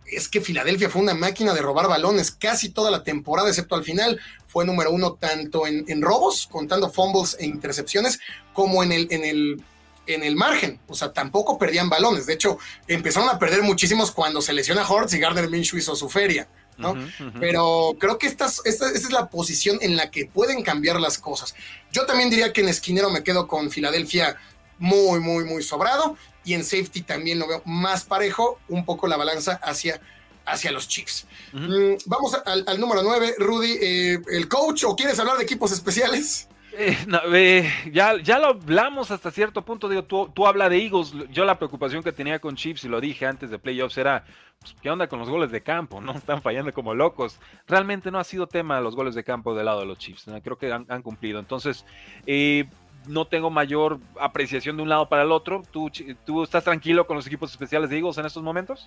es 0.07 0.29
que 0.29 0.41
Filadelfia 0.41 0.89
fue 0.89 1.03
una 1.03 1.15
máquina 1.15 1.53
de 1.53 1.63
robar 1.63 1.89
balones 1.89 2.31
casi 2.31 2.69
toda 2.69 2.93
la 2.93 3.03
temporada, 3.03 3.49
excepto 3.49 3.75
al 3.75 3.83
final. 3.83 4.21
Fue 4.47 4.65
número 4.65 4.93
uno 4.93 5.15
tanto 5.15 5.67
en, 5.67 5.85
en 5.89 6.03
robos, 6.03 6.49
contando 6.51 6.91
fumbles 6.91 7.37
e 7.41 7.47
intercepciones, 7.47 8.21
como 8.53 8.85
en 8.85 8.93
el, 8.93 9.09
en 9.11 9.25
el 9.25 9.63
en 10.07 10.23
el 10.23 10.37
margen, 10.37 10.79
o 10.87 10.95
sea, 10.95 11.13
tampoco 11.13 11.59
perdían 11.59 11.89
balones. 11.89 12.27
De 12.27 12.35
hecho, 12.35 12.59
empezaron 12.87 13.29
a 13.29 13.39
perder 13.39 13.63
muchísimos 13.63 14.13
cuando 14.13 14.41
se 14.41 14.53
lesiona 14.53 14.89
Hortz 14.89 15.15
y 15.15 15.19
Gardner 15.19 15.51
Minshew 15.51 15.79
hizo 15.79 15.97
su 15.97 16.09
feria, 16.09 16.49
¿no? 16.79 16.95
Pero 17.41 17.97
creo 17.99 18.19
que 18.19 18.27
esta, 18.27 18.47
esta, 18.65 18.91
es 18.91 19.11
la 19.11 19.29
posición 19.29 19.79
en 19.81 19.97
la 19.97 20.11
que 20.11 20.27
pueden 20.27 20.63
cambiar 20.63 21.01
las 21.01 21.19
cosas. 21.19 21.55
Yo 21.93 22.07
también 22.07 22.31
diría 22.31 22.53
que 22.53 22.61
en 22.61 22.69
esquinero 22.69 23.11
me 23.11 23.23
quedo 23.23 23.47
con 23.47 23.71
Filadelfia 23.71 24.37
muy, 24.79 25.21
muy, 25.21 25.45
muy 25.45 25.63
sobrado 25.63 26.17
y 26.45 26.55
en 26.55 26.65
safety 26.65 27.03
también 27.03 27.39
lo 27.39 27.49
veo 27.49 27.63
más 27.65 28.05
parejo, 28.05 28.59
un 28.69 28.85
poco 28.85 29.09
la 29.09 29.17
balanza 29.17 29.61
hacia 29.63 30.01
hacia 30.47 30.71
los 30.71 30.89
Chiefs. 30.89 31.27
Mm, 31.53 31.95
vamos 32.07 32.35
al, 32.45 32.81
número 32.81 33.03
9, 33.03 33.35
Rudy, 33.39 33.79
eh, 33.81 34.23
el 34.31 34.49
coach, 34.49 34.85
¿o 34.85 34.95
quieres 34.95 35.19
hablar 35.19 35.37
de 35.37 35.43
equipos 35.43 35.73
especiales? 35.73 36.46
Eh, 36.79 36.97
eh, 37.33 37.73
ya, 37.91 38.21
ya 38.21 38.39
lo 38.39 38.49
hablamos 38.49 39.11
hasta 39.11 39.31
cierto 39.31 39.63
punto. 39.63 39.89
Digo, 39.89 40.05
tú, 40.05 40.31
tú 40.35 40.47
hablas 40.47 40.69
de 40.69 40.83
Eagles. 40.83 41.15
Yo 41.31 41.45
la 41.45 41.59
preocupación 41.59 42.03
que 42.03 42.13
tenía 42.13 42.39
con 42.39 42.55
Chiefs, 42.55 42.85
y 42.85 42.89
lo 42.89 43.01
dije 43.01 43.27
antes 43.27 43.51
de 43.51 43.59
playoffs, 43.59 43.97
era 43.97 44.25
pues, 44.61 44.77
¿qué 44.83 44.91
onda 44.91 45.09
con 45.09 45.19
los 45.19 45.31
goles 45.31 45.51
de 45.51 45.63
campo? 45.63 46.01
¿No? 46.03 46.13
Están 46.13 46.43
fallando 46.43 46.73
como 46.75 46.95
locos. 46.95 47.41
Realmente 47.67 48.11
no 48.11 48.19
ha 48.19 48.25
sido 48.25 48.47
tema 48.47 48.81
los 48.81 48.95
goles 48.95 49.15
de 49.15 49.25
campo 49.25 49.55
del 49.55 49.67
lado 49.67 49.81
de 49.81 49.87
los 49.87 49.99
Chiefs. 49.99 50.27
Creo 50.43 50.59
que 50.59 50.71
han, 50.73 51.03
cumplido. 51.03 51.39
Entonces, 51.39 51.87
eh, 52.27 52.69
no 53.07 53.27
tengo 53.27 53.49
mayor 53.51 53.99
apreciación 54.21 54.77
de 54.77 54.83
un 54.83 54.89
lado 54.91 55.09
para 55.09 55.23
el 55.23 55.33
otro. 55.33 55.63
¿Tú, 55.71 55.91
¿Tú 56.27 56.43
estás 56.43 56.65
tranquilo 56.65 57.07
con 57.07 57.17
los 57.17 57.27
equipos 57.27 57.51
especiales 57.51 57.89
de 57.89 57.97
Eagles 57.97 58.19
en 58.19 58.27
estos 58.27 58.43
momentos? 58.43 58.87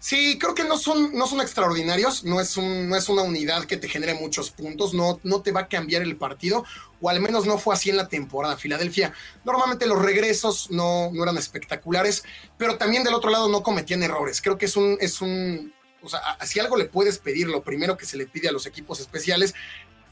Sí, 0.00 0.38
creo 0.38 0.54
que 0.54 0.62
no 0.62 0.78
son, 0.78 1.12
no 1.14 1.26
son 1.26 1.40
extraordinarios, 1.40 2.22
no 2.22 2.40
es, 2.40 2.56
un, 2.56 2.88
no 2.88 2.96
es 2.96 3.08
una 3.08 3.22
unidad 3.22 3.64
que 3.64 3.76
te 3.76 3.88
genere 3.88 4.14
muchos 4.14 4.50
puntos, 4.50 4.94
no, 4.94 5.18
no 5.24 5.42
te 5.42 5.50
va 5.50 5.62
a 5.62 5.68
cambiar 5.68 6.02
el 6.02 6.16
partido, 6.16 6.64
o 7.00 7.10
al 7.10 7.20
menos 7.20 7.46
no 7.46 7.58
fue 7.58 7.74
así 7.74 7.90
en 7.90 7.96
la 7.96 8.06
temporada. 8.06 8.56
Filadelfia, 8.56 9.12
normalmente 9.44 9.86
los 9.86 10.00
regresos 10.00 10.70
no, 10.70 11.10
no 11.12 11.22
eran 11.24 11.36
espectaculares, 11.36 12.22
pero 12.56 12.78
también 12.78 13.02
del 13.02 13.14
otro 13.14 13.30
lado 13.30 13.48
no 13.48 13.64
cometían 13.64 14.04
errores. 14.04 14.40
Creo 14.40 14.56
que 14.56 14.66
es 14.66 14.76
un, 14.76 14.96
es 15.00 15.20
un, 15.20 15.74
o 16.00 16.08
sea, 16.08 16.20
si 16.46 16.60
algo 16.60 16.76
le 16.76 16.84
puedes 16.84 17.18
pedir, 17.18 17.48
lo 17.48 17.64
primero 17.64 17.96
que 17.96 18.06
se 18.06 18.16
le 18.16 18.26
pide 18.26 18.48
a 18.48 18.52
los 18.52 18.66
equipos 18.66 19.00
especiales 19.00 19.54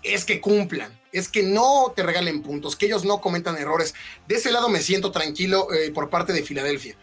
es 0.02 0.24
que 0.24 0.40
cumplan, 0.40 1.00
es 1.12 1.28
que 1.28 1.44
no 1.44 1.92
te 1.94 2.02
regalen 2.02 2.42
puntos, 2.42 2.74
que 2.74 2.86
ellos 2.86 3.04
no 3.04 3.20
cometan 3.20 3.56
errores. 3.56 3.94
De 4.26 4.34
ese 4.34 4.50
lado 4.50 4.68
me 4.68 4.80
siento 4.80 5.12
tranquilo 5.12 5.72
eh, 5.72 5.92
por 5.92 6.10
parte 6.10 6.32
de 6.32 6.42
Filadelfia. 6.42 6.96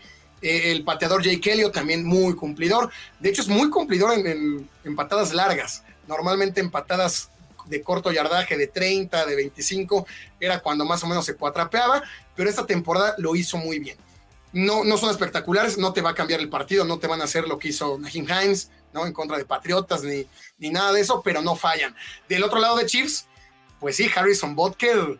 Eh, 0.43 0.73
el 0.73 0.83
pateador 0.83 1.23
Jake 1.23 1.53
Elliott 1.53 1.73
también 1.73 2.05
muy 2.05 2.35
cumplidor. 2.35 2.91
De 3.19 3.29
hecho, 3.29 3.41
es 3.41 3.47
muy 3.47 3.69
cumplidor 3.69 4.11
en, 4.13 4.69
patadas 4.95 5.33
largas. 5.33 5.83
Normalmente 6.05 6.59
en 6.59 6.69
patadas 6.69 7.29
de 7.65 7.81
corto 7.81 8.11
yardaje 8.11 8.57
de 8.57 8.67
30, 8.67 9.25
de 9.25 9.35
25, 9.37 10.05
era 10.41 10.59
cuando 10.59 10.83
más 10.83 11.01
o 11.03 11.07
menos 11.07 11.25
se 11.25 11.35
cuatrapeaba, 11.35 12.03
pero 12.35 12.49
esta 12.49 12.65
temporada 12.65 13.15
lo 13.17 13.37
hizo 13.37 13.57
muy 13.57 13.79
bien. 13.79 13.97
No, 14.51 14.83
no 14.83 14.97
son 14.97 15.09
espectaculares, 15.09 15.77
no 15.77 15.93
te 15.93 16.01
va 16.01 16.09
a 16.09 16.13
cambiar 16.13 16.41
el 16.41 16.49
partido, 16.49 16.83
no 16.83 16.99
te 16.99 17.07
van 17.07 17.21
a 17.21 17.23
hacer 17.23 17.47
lo 17.47 17.57
que 17.57 17.69
hizo 17.69 17.97
Naheem 17.97 18.25
Hines, 18.25 18.69
¿no? 18.91 19.07
En 19.07 19.13
contra 19.13 19.37
de 19.37 19.45
Patriotas 19.45 20.03
ni, 20.03 20.27
ni 20.59 20.69
nada 20.69 20.91
de 20.91 20.99
eso, 20.99 21.21
pero 21.23 21.41
no 21.41 21.55
fallan. 21.55 21.95
Del 22.27 22.43
otro 22.43 22.59
lado 22.59 22.75
de 22.75 22.85
Chiefs, 22.85 23.27
pues 23.79 23.95
sí, 23.95 24.11
Harrison 24.13 24.55
Butker 24.55 25.17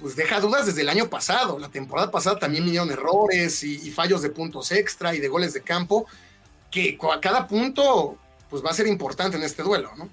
pues 0.00 0.14
deja 0.16 0.40
dudas 0.40 0.66
desde 0.66 0.82
el 0.82 0.88
año 0.88 1.08
pasado. 1.08 1.58
La 1.58 1.68
temporada 1.68 2.10
pasada 2.10 2.38
también 2.38 2.64
vinieron 2.64 2.90
errores 2.90 3.62
y, 3.62 3.90
fallos 3.90 4.22
de 4.22 4.30
puntos 4.30 4.72
extra 4.72 5.14
y 5.14 5.20
de 5.20 5.28
goles 5.28 5.54
de 5.54 5.62
campo, 5.62 6.06
que 6.70 6.98
a 7.12 7.20
cada 7.20 7.46
punto 7.46 8.18
pues 8.50 8.64
va 8.64 8.70
a 8.70 8.74
ser 8.74 8.86
importante 8.86 9.36
en 9.36 9.42
este 9.42 9.62
duelo, 9.62 9.90
¿no? 9.96 10.08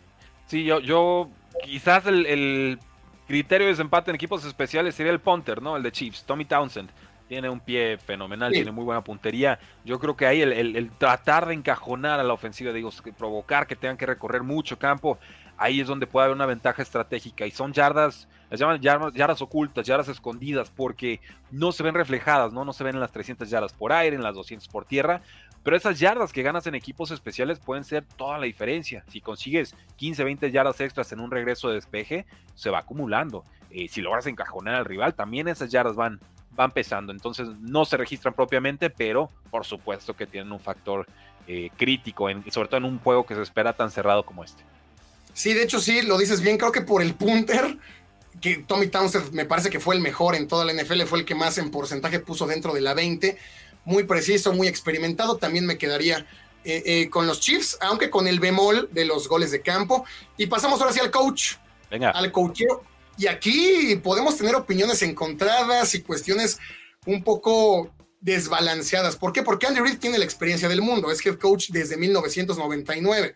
Sí, 0.48 0.64
yo, 0.64 0.80
yo 0.80 1.30
quizás 1.64 2.06
el, 2.08 2.80
criterio 3.28 3.68
de 3.68 3.74
desempate 3.74 4.12
en 4.12 4.16
equipos 4.16 4.46
especiales 4.46 4.96
sería 4.96 5.12
el 5.12 5.20
punter, 5.20 5.62
¿no? 5.62 5.78
El 5.78 5.84
de 5.84 5.92
Chiefs, 5.92 6.24
Tommy 6.24 6.46
Townsend. 6.46 6.90
Tiene 7.28 7.50
un 7.50 7.60
pie 7.60 7.98
fenomenal, 7.98 8.52
tiene 8.52 8.72
muy 8.72 8.84
buena 8.84 9.04
puntería. 9.04 9.58
Yo 9.86 10.00
creo 10.00 10.16
que 10.16 10.28
ahí 10.28 10.42
el, 10.42 10.92
tratar 10.98 11.48
de 11.48 11.54
encajonar 11.54 12.20
a 12.20 12.24
la 12.24 12.34
ofensiva, 12.34 12.72
digo, 12.72 12.92
provocar 13.18 13.66
que 13.66 13.76
tengan 13.76 13.98
que 13.98 14.06
recorrer 14.06 14.44
mucho 14.44 14.78
campo, 14.78 15.18
ahí 15.58 15.80
es 15.80 15.88
donde 15.88 16.06
puede 16.06 16.26
haber 16.26 16.36
una 16.36 16.46
ventaja 16.46 16.82
estratégica. 16.82 17.46
Y 17.48 17.52
son 17.52 17.74
yardas, 17.74 18.28
las 18.54 18.60
llaman 18.60 19.14
yardas, 19.16 19.41
ocultas, 19.41 19.84
yardas 19.84 20.10
escondidas, 20.10 20.70
porque 20.70 21.20
no 21.49 21.72
se 21.72 21.82
ven 21.82 21.95
reflejadas, 21.95 22.54
¿no? 22.54 22.64
No 22.64 22.72
se 22.72 22.84
ven 22.84 22.93
en 22.93 23.01
las 23.01 23.12
300 23.12 23.49
yardas 23.49 23.74
por 23.74 23.91
aire, 23.91 24.16
en 24.16 24.22
las 24.22 24.36
200 24.36 24.68
por 24.68 24.86
tierra. 24.86 25.24
Pero 25.64 25.76
esas 25.76 25.97
yardas 25.97 26.32
que 26.32 26.43
ganas 26.43 26.68
en 26.68 26.76
equipos 26.76 27.10
especiales 27.10 27.58
pueden 27.58 27.84
ser 27.84 28.06
toda 28.16 28.38
la 28.38 28.45
diferencia. 28.45 29.04
Si 29.08 29.22
consigues 29.22 29.76
15, 29.95 30.24
20 30.24 30.51
yardas 30.51 30.80
extras 30.82 31.12
en 31.12 31.20
un 31.20 31.32
regreso 31.32 31.70
de 31.70 31.76
despeje, 31.76 32.28
se 32.54 32.70
va 32.70 32.78
acumulando. 32.78 33.43
Eh, 33.72 33.88
si 33.88 34.01
logras 34.01 34.28
encajonar 34.28 34.76
al 34.76 34.86
rival, 34.86 35.16
también 35.16 35.47
esas 35.47 35.72
yardas 35.72 35.95
van, 35.95 36.20
van 36.51 36.70
pesando. 36.70 37.12
Entonces 37.12 37.47
no 37.60 37.86
se 37.86 37.97
registran 37.97 38.36
propiamente, 38.36 38.91
pero 38.91 39.32
por 39.49 39.66
supuesto 39.66 40.16
que 40.16 40.28
tienen 40.28 40.51
un 40.51 40.60
factor 40.60 41.08
eh, 41.47 41.72
crítico, 41.76 42.28
sobre 42.51 42.68
todo 42.68 42.78
en 42.78 42.86
un 42.86 42.99
juego 42.99 43.26
que 43.26 43.34
se 43.34 43.41
espera 43.41 43.74
tan 43.74 43.89
cerrado 43.89 44.24
como 44.24 44.43
este. 44.43 44.64
Sí, 45.34 45.56
de 45.56 45.64
hecho 45.64 45.80
sí, 45.80 46.04
lo 46.04 46.20
dices 46.20 46.41
bien, 46.41 46.58
creo 46.58 46.72
que 46.72 46.82
por 46.82 47.01
el 47.01 47.16
punter, 47.16 47.80
que 48.42 48.58
Tommy 48.58 48.88
Townsend 48.88 49.32
me 49.32 49.46
parece 49.46 49.70
que 49.70 49.80
fue 49.80 49.96
el 49.96 50.02
mejor 50.02 50.36
en 50.36 50.48
toda 50.48 50.66
la 50.66 50.74
NFL, 50.74 51.04
fue 51.04 51.20
el 51.20 51.26
que 51.26 51.36
más 51.36 51.58
en 51.58 51.72
porcentaje 51.72 52.20
puso 52.20 52.48
dentro 52.48 52.74
de 52.74 52.82
la 52.82 52.94
20, 52.94 53.38
muy 53.86 54.04
preciso, 54.04 54.54
muy 54.54 54.68
experimentado, 54.68 55.38
también 55.38 55.66
me 55.66 55.78
quedaría 55.78 56.26
eh, 56.66 56.82
eh, 56.86 57.10
con 57.10 57.28
los 57.28 57.42
Chiefs, 57.42 57.78
aunque 57.82 58.10
con 58.10 58.28
el 58.28 58.40
bemol 58.40 58.90
de 58.92 59.06
los 59.06 59.28
goles 59.28 59.52
de 59.52 59.62
campo. 59.62 60.06
Y 60.38 60.48
pasamos 60.48 60.80
ahora 60.80 60.94
sí 60.94 61.00
al 61.00 61.12
coach, 61.12 61.56
Venga. 61.92 62.12
al 62.12 62.32
coachero. 62.32 62.84
Y 63.18 63.28
aquí 63.28 64.00
podemos 64.02 64.38
tener 64.38 64.56
opiniones 64.56 65.02
encontradas 65.02 65.94
y 65.94 66.02
cuestiones 66.02 66.60
un 67.06 67.24
poco 67.24 67.92
desbalanceadas. 68.22 69.18
¿Por 69.18 69.34
qué? 69.34 69.44
Porque 69.44 69.68
Andy 69.68 69.82
Reid 69.82 70.00
tiene 70.00 70.18
la 70.18 70.24
experiencia 70.24 70.70
del 70.70 70.82
mundo, 70.82 71.12
es 71.12 71.24
head 71.26 71.38
coach 71.38 71.70
desde 71.70 71.98
1999. 71.98 73.36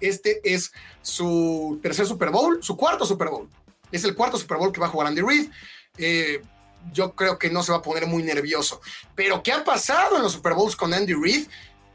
Este 0.00 0.40
es 0.44 0.72
su 1.00 1.78
tercer 1.82 2.06
Super 2.06 2.30
Bowl, 2.30 2.58
su 2.62 2.76
cuarto 2.76 3.06
Super 3.06 3.28
Bowl. 3.28 3.48
Es 3.92 4.04
el 4.04 4.14
cuarto 4.14 4.38
Super 4.38 4.58
Bowl 4.58 4.72
que 4.72 4.80
va 4.80 4.86
a 4.86 4.90
jugar 4.90 5.08
Andy 5.08 5.22
Reid. 5.22 5.50
Eh, 5.96 6.42
yo 6.92 7.14
creo 7.14 7.38
que 7.38 7.50
no 7.50 7.62
se 7.62 7.72
va 7.72 7.78
a 7.78 7.82
poner 7.82 8.06
muy 8.06 8.22
nervioso. 8.22 8.80
Pero 9.14 9.42
¿qué 9.42 9.52
ha 9.52 9.64
pasado 9.64 10.16
en 10.16 10.22
los 10.22 10.32
Super 10.32 10.54
Bowls 10.54 10.76
con 10.76 10.94
Andy 10.94 11.14
Reid? 11.14 11.46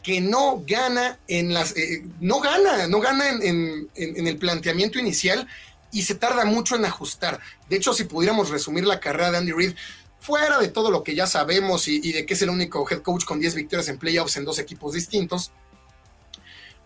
Que 0.02 0.20
no 0.20 0.64
gana 0.66 1.20
en 1.28 1.54
las. 1.54 1.76
Eh, 1.78 2.04
no 2.20 2.40
gana, 2.40 2.88
no 2.88 3.00
gana 3.00 3.30
en, 3.30 3.90
el 3.96 4.38
planteamiento 4.38 5.00
inicial 5.00 5.48
y 5.92 6.04
se 6.04 6.16
tarda 6.16 6.44
mucho 6.46 6.76
en 6.76 6.86
ajustar. 6.86 7.40
De 7.70 7.78
hecho, 7.78 7.94
si 7.94 8.04
pudiéramos 8.04 8.50
resumir 8.50 8.86
la 8.86 9.00
carrera 9.00 9.32
de 9.32 9.38
Andy 9.38 9.52
Reid, 9.54 9.76
fuera 10.20 10.58
de 10.58 10.70
todo 10.70 10.90
lo 10.90 11.04
que 11.04 11.16
ya 11.16 11.28
sabemos 11.28 11.88
y, 11.88 12.12
de 12.12 12.26
que 12.26 12.34
es 12.34 12.42
el 12.42 12.50
único 12.50 12.86
head 12.90 13.02
coach 13.02 13.26
con 13.26 13.40
10 13.40 13.56
victorias 13.56 13.90
en 13.90 13.98
playoffs 13.98 14.38
en 14.38 14.46
dos 14.46 14.58
equipos 14.58 14.94
distintos, 14.94 15.52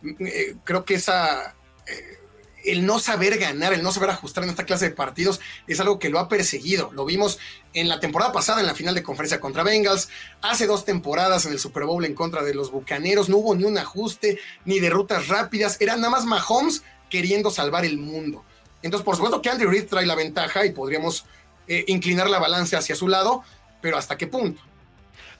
eh, 0.03 0.55
creo 0.63 0.83
que 0.83 0.95
esa, 0.95 1.55
eh, 1.85 2.19
el 2.67 2.85
no 2.85 2.99
saber 2.99 3.37
ganar, 3.37 3.73
el 3.73 3.81
no 3.81 3.91
saber 3.91 4.09
ajustar 4.09 4.43
en 4.43 4.49
esta 4.49 4.65
clase 4.65 4.89
de 4.89 4.95
partidos 4.95 5.39
es 5.67 5.79
algo 5.79 5.99
que 5.99 6.09
lo 6.09 6.19
ha 6.19 6.27
perseguido. 6.27 6.91
Lo 6.93 7.05
vimos 7.05 7.39
en 7.73 7.87
la 7.87 7.99
temporada 7.99 8.31
pasada 8.31 8.59
en 8.59 8.67
la 8.67 8.75
final 8.75 8.93
de 8.93 9.03
conferencia 9.03 9.39
contra 9.39 9.63
Bengals, 9.63 10.09
hace 10.41 10.67
dos 10.67 10.85
temporadas 10.85 11.45
en 11.45 11.53
el 11.53 11.59
Super 11.59 11.85
Bowl 11.85 12.03
en 12.05 12.13
contra 12.13 12.43
de 12.43 12.53
los 12.53 12.71
Bucaneros, 12.71 13.29
no 13.29 13.37
hubo 13.37 13.55
ni 13.55 13.63
un 13.63 13.77
ajuste, 13.77 14.39
ni 14.65 14.79
de 14.79 14.89
rutas 14.89 15.27
rápidas, 15.27 15.77
era 15.79 15.95
nada 15.95 16.09
más 16.09 16.25
Mahomes 16.25 16.83
queriendo 17.09 17.51
salvar 17.51 17.85
el 17.85 17.97
mundo. 17.97 18.43
Entonces, 18.81 19.05
por 19.05 19.15
supuesto 19.15 19.41
que 19.41 19.49
Andy 19.49 19.65
Reid 19.65 19.87
trae 19.87 20.05
la 20.05 20.15
ventaja 20.15 20.65
y 20.65 20.71
podríamos 20.71 21.25
eh, 21.67 21.85
inclinar 21.87 22.29
la 22.29 22.39
balanza 22.39 22.77
hacia 22.77 22.95
su 22.95 23.07
lado, 23.07 23.43
pero 23.81 23.97
¿hasta 23.97 24.17
qué 24.17 24.27
punto? 24.27 24.61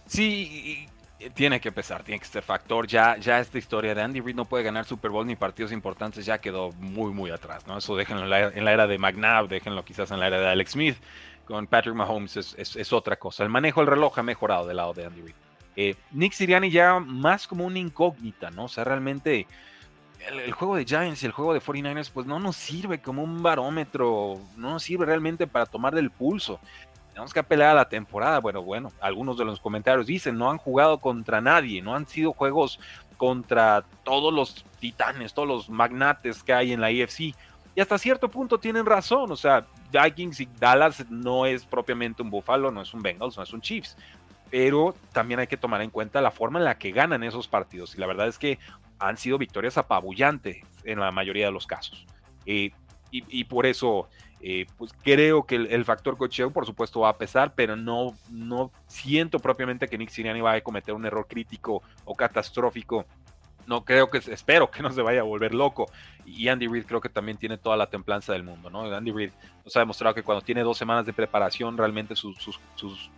Sí, 0.07 0.87
tiene 1.33 1.59
que 1.59 1.71
pesar, 1.71 2.03
tiene 2.03 2.19
que 2.19 2.25
ser 2.25 2.43
factor. 2.43 2.87
Ya, 2.87 3.17
ya 3.17 3.39
esta 3.39 3.57
historia 3.57 3.95
de 3.95 4.01
Andy 4.01 4.21
Reid 4.21 4.35
no 4.35 4.45
puede 4.45 4.63
ganar 4.63 4.85
Super 4.85 5.11
Bowl 5.11 5.25
ni 5.25 5.35
partidos 5.35 5.71
importantes 5.71 6.25
ya 6.25 6.37
quedó 6.39 6.71
muy, 6.73 7.11
muy 7.11 7.31
atrás, 7.31 7.65
¿no? 7.65 7.77
Eso 7.77 7.95
déjenlo 7.95 8.23
en 8.23 8.65
la, 8.65 8.71
era 8.71 8.87
de 8.87 8.97
McNabb, 8.97 9.47
déjenlo 9.47 9.83
quizás 9.83 10.11
en 10.11 10.19
la 10.19 10.27
era 10.27 10.39
de 10.39 10.47
Alex 10.47 10.71
Smith. 10.71 10.97
Con 11.45 11.65
Patrick 11.65 11.95
Mahomes 11.95 12.35
es, 12.35 12.93
otra 12.93 13.15
cosa. 13.15 13.43
El 13.43 13.49
manejo 13.49 13.79
del 13.79 13.89
reloj 13.89 14.19
ha 14.19 14.23
mejorado 14.23 14.67
del 14.67 14.77
lado 14.77 14.93
de 14.93 15.05
Andy 15.05 15.21
Reid. 15.21 15.35
Eh, 15.77 15.95
Nick 16.11 16.33
Siriani 16.33 16.69
ya 16.69 16.99
más 16.99 17.47
como 17.47 17.65
una 17.65 17.79
incógnita, 17.79 18.49
¿no? 18.51 18.65
O 18.65 18.67
sea, 18.67 18.83
realmente 18.83 19.47
el, 20.27 20.39
el, 20.39 20.51
juego 20.51 20.75
de 20.75 20.85
Giants 20.85 21.23
y 21.23 21.25
el 21.25 21.31
juego 21.31 21.53
de 21.53 21.61
49ers, 21.61 22.11
pues 22.11 22.27
no 22.27 22.39
nos 22.39 22.57
sirve 22.57 22.99
como 22.99 23.23
un 23.23 23.41
barómetro, 23.41 24.41
no 24.57 24.71
nos 24.71 24.83
sirve 24.83 25.05
realmente 25.05 25.47
para 25.47 25.65
tomar 25.65 25.95
del 25.95 26.11
pulso 26.11 26.59
tenemos 27.17 27.33
que 27.33 27.39
apelar 27.39 27.69
a 27.69 27.73
la 27.73 27.89
temporada. 27.89 28.39
Bueno, 28.39 28.61
bueno, 28.61 28.91
algunos 29.01 29.39
de 29.39 29.45
los 29.45 29.59
comentarios 29.59 30.05
dicen, 30.05 30.37
no 30.37 30.51
han 30.51 30.59
jugado 30.59 30.99
contra 30.99 31.41
nadie, 31.41 31.81
no 31.81 31.95
han 31.95 32.07
sido 32.07 32.31
juegos 32.31 32.79
contra 33.17 33.83
todos 34.03 34.31
los 34.31 34.63
titanes, 34.79 35.33
todos 35.33 35.47
los 35.47 35.67
magnates 35.67 36.43
que 36.43 36.53
hay 36.53 36.73
en 36.73 36.79
la 36.79 36.91
IFC. 36.91 37.19
Y 37.73 37.81
hasta 37.81 37.97
cierto 37.97 38.29
punto 38.29 38.59
tienen 38.59 38.85
razón, 38.85 39.31
o 39.31 39.35
sea, 39.35 39.65
Vikings 39.91 40.41
y 40.41 40.49
Dallas 40.59 41.09
no 41.09 41.47
es 41.47 41.65
propiamente 41.65 42.21
un 42.21 42.29
Buffalo, 42.29 42.69
no 42.69 42.83
es 42.83 42.93
un 42.93 43.01
Bengals, 43.01 43.35
no 43.35 43.41
es 43.41 43.51
un 43.51 43.61
Chiefs. 43.61 43.97
Pero 44.51 44.93
también 45.11 45.39
hay 45.39 45.47
que 45.47 45.57
tomar 45.57 45.81
en 45.81 45.89
cuenta 45.89 46.21
la 46.21 46.29
forma 46.29 46.59
en 46.59 46.65
la 46.65 46.77
que 46.77 46.91
ganan 46.91 47.23
esos 47.23 47.47
partidos. 47.47 47.95
Y 47.95 47.97
la 47.97 48.05
verdad 48.05 48.27
es 48.27 48.37
que 48.37 48.59
han 48.99 49.17
sido 49.17 49.39
victorias 49.39 49.79
apabullantes 49.79 50.57
en 50.83 50.99
la 50.99 51.11
mayoría 51.11 51.47
de 51.47 51.51
los 51.51 51.65
casos. 51.65 52.05
Eh, 52.45 52.69
y, 53.09 53.23
y, 53.39 53.45
por 53.45 53.65
eso 53.65 54.07
eh, 54.39 54.67
pues 54.77 54.91
creo 55.03 55.45
que 55.45 55.55
el, 55.55 55.85
factor 55.85 56.15
cocheo, 56.17 56.51
por 56.51 56.65
supuesto, 56.65 57.01
va 57.01 57.09
a 57.09 57.17
pesar, 57.17 57.53
pero 57.55 57.75
no, 57.75 58.13
no 58.29 58.71
siento 58.85 59.39
propiamente 59.39 59.87
que 59.87 59.97
Nick 59.97 60.09
Sirianni 60.09 60.41
vaya 60.41 60.59
a 60.59 60.61
cometer 60.61 60.93
un 60.93 61.05
error 61.05 61.25
crítico 61.27 61.81
o 62.05 62.15
catastrófico. 62.15 63.05
No 63.65 63.83
creo 63.83 64.09
que, 64.09 64.19
espero 64.19 64.71
que 64.71 64.81
no 64.81 64.91
se 64.91 65.01
vaya 65.01 65.21
a 65.21 65.23
volver 65.23 65.53
loco. 65.53 65.87
Y 66.25 66.47
Andy 66.47 66.67
Reid 66.67 66.85
creo 66.85 67.01
que 67.01 67.09
también 67.09 67.37
tiene 67.37 67.57
toda 67.57 67.75
la 67.75 67.87
templanza 67.87 68.31
del 68.31 68.43
mundo, 68.43 68.69
¿no? 68.69 68.83
Andy 68.83 69.11
Reid 69.11 69.31
nos 69.65 69.75
ha 69.75 69.79
demostrado 69.79 70.15
que 70.15 70.23
cuando 70.23 70.41
tiene 70.41 70.61
dos 70.61 70.77
semanas 70.77 71.05
de 71.05 71.13
preparación, 71.13 71.77
realmente 71.77 72.15
sus, 72.15 72.37
sus, 72.37 72.59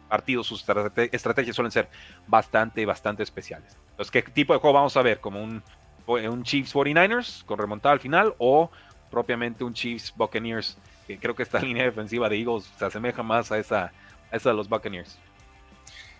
partidos, 0.07 0.47
sus 0.47 0.65
estrategias 1.11 1.55
suelen 1.55 1.71
ser 1.71 1.89
bastante, 2.27 2.83
bastante 2.85 3.21
especiales. 3.21 3.77
Entonces, 3.91 4.09
¿qué 4.09 4.23
tipo 4.23 4.53
de 4.53 4.59
juego 4.59 4.73
vamos 4.73 4.97
a 4.97 5.03
ver? 5.03 5.19
¿Como 5.19 5.43
un, 5.43 5.61
un 6.07 6.43
Chiefs 6.43 6.73
49ers 6.73 7.43
con 7.45 7.59
remontada 7.59 7.93
al 7.93 7.99
final 7.99 8.33
o 8.39 8.71
propiamente 9.11 9.63
un 9.63 9.73
Chiefs 9.73 10.13
Buccaneers 10.15 10.77
creo 11.17 11.35
que 11.35 11.43
esta 11.43 11.59
línea 11.61 11.83
defensiva 11.83 12.29
de 12.29 12.37
Eagles 12.37 12.65
se 12.77 12.85
asemeja 12.85 13.23
más 13.23 13.51
a 13.51 13.59
esa, 13.59 13.91
esa 14.31 14.49
de 14.49 14.55
los 14.55 14.69
Buccaneers. 14.69 15.17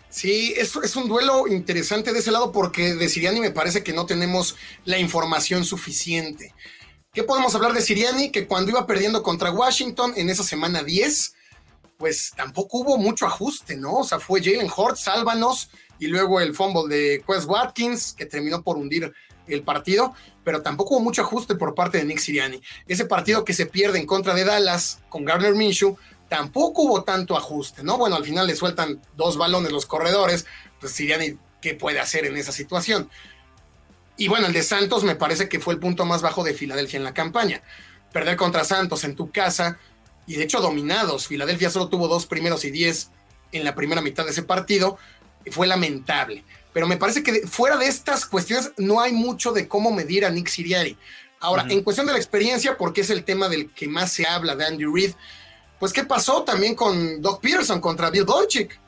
Sí, 0.09 0.55
es 0.57 0.95
un 0.95 1.07
duelo 1.07 1.47
interesante 1.47 2.11
de 2.11 2.19
ese 2.19 2.31
lado 2.31 2.51
porque 2.51 2.95
de 2.95 3.09
Siriani 3.09 3.39
me 3.39 3.51
parece 3.51 3.83
que 3.83 3.93
no 3.93 4.07
tenemos 4.07 4.55
la 4.85 4.97
información 4.97 5.63
suficiente. 5.63 6.55
¿Qué 7.13 7.23
podemos 7.23 7.55
hablar 7.55 7.73
de 7.73 7.81
Siriani? 7.81 8.31
Que 8.31 8.47
cuando 8.47 8.71
iba 8.71 8.85
perdiendo 8.85 9.23
contra 9.23 9.51
Washington 9.51 10.13
en 10.15 10.29
esa 10.29 10.43
semana 10.43 10.83
10, 10.83 11.35
pues 11.97 12.31
tampoco 12.35 12.79
hubo 12.79 12.97
mucho 12.97 13.25
ajuste, 13.25 13.75
¿no? 13.77 13.95
O 13.95 14.03
sea, 14.03 14.19
fue 14.19 14.43
Jalen 14.43 14.69
Hort, 14.75 14.95
sálvanos, 14.95 15.69
y 15.99 16.07
luego 16.07 16.39
el 16.39 16.55
fumble 16.55 16.95
de 16.95 17.23
Quest 17.27 17.47
Watkins, 17.47 18.13
que 18.13 18.25
terminó 18.25 18.63
por 18.63 18.77
hundir 18.77 19.11
el 19.49 19.63
partido, 19.63 20.13
pero 20.43 20.61
tampoco 20.61 20.95
hubo 20.95 21.03
mucho 21.03 21.21
ajuste 21.21 21.55
por 21.55 21.75
parte 21.75 21.97
de 21.97 22.05
Nick 22.05 22.19
Siriani. 22.19 22.61
Ese 22.87 23.05
partido 23.05 23.43
que 23.43 23.53
se 23.53 23.65
pierde 23.65 23.99
en 23.99 24.05
contra 24.05 24.33
de 24.33 24.45
Dallas 24.45 24.99
con 25.09 25.25
Gardner 25.25 25.55
Minshew, 25.55 25.97
tampoco 26.29 26.83
hubo 26.83 27.03
tanto 27.03 27.35
ajuste, 27.35 27.83
¿no? 27.83 27.97
Bueno, 27.97 28.15
al 28.15 28.23
final 28.23 28.47
le 28.47 28.55
sueltan 28.55 29.01
dos 29.17 29.37
balones 29.37 29.71
los 29.71 29.85
corredores, 29.85 30.45
pues 30.79 30.93
Siriani, 30.93 31.37
¿qué 31.61 31.73
puede 31.73 31.99
hacer 31.99 32.25
en 32.25 32.37
esa 32.37 32.51
situación? 32.51 33.09
Y 34.17 34.27
bueno, 34.27 34.47
el 34.47 34.53
de 34.53 34.63
Santos 34.63 35.03
me 35.03 35.15
parece 35.15 35.47
que 35.47 35.59
fue 35.59 35.73
el 35.73 35.79
punto 35.79 36.05
más 36.05 36.21
bajo 36.21 36.43
de 36.43 36.53
Filadelfia 36.53 36.97
en 36.97 37.03
la 37.03 37.13
campaña. 37.13 37.63
Perder 38.11 38.35
contra 38.35 38.65
Santos 38.65 39.03
en 39.05 39.15
tu 39.15 39.31
casa 39.31 39.79
y 40.27 40.35
de 40.35 40.43
hecho 40.43 40.59
dominados. 40.59 41.27
Filadelfia 41.27 41.69
solo 41.69 41.87
tuvo 41.87 42.07
dos 42.07 42.25
primeros 42.25 42.65
y 42.65 42.71
diez 42.71 43.11
en 43.51 43.63
la 43.63 43.75
primera 43.75 44.01
mitad 44.01 44.25
de 44.25 44.31
ese 44.31 44.43
partido. 44.43 44.97
Fue 45.51 45.67
lamentable 45.67 46.43
pero 46.79 46.87
me 46.87 46.95
parece 46.95 47.23
que 47.23 47.45
fuera 47.45 47.75
de 47.75 47.87
estas 47.87 48.25
cuestiones 48.25 48.71
no 48.77 49.01
hay 49.01 49.11
mucho 49.11 49.51
de 49.51 49.67
cómo 49.67 49.91
medir 49.91 50.23
a 50.23 50.29
Nick 50.29 50.47
Siriani. 50.47 50.95
Ahora, 51.41 51.65
en 51.67 51.83
cuestión 51.83 52.07
de 52.07 52.13
la 52.13 52.17
experiencia, 52.17 52.77
porque 52.77 53.01
es 53.01 53.09
el 53.09 53.25
tema 53.25 53.49
del 53.49 53.69
que 53.71 53.89
más 53.89 54.13
se 54.13 54.25
habla 54.25 54.55
de 54.55 54.65
Andy 54.65 54.85
Reid, 54.85 55.11
pues 55.77 55.91
¿qué 55.91 56.05
pasó 56.05 56.43
también 56.43 56.75
con 56.75 57.21
Doc 57.21 57.41
Peterson 57.41 57.81
contra 57.81 58.09
Bill 58.09 58.23
Belichick? 58.23 58.79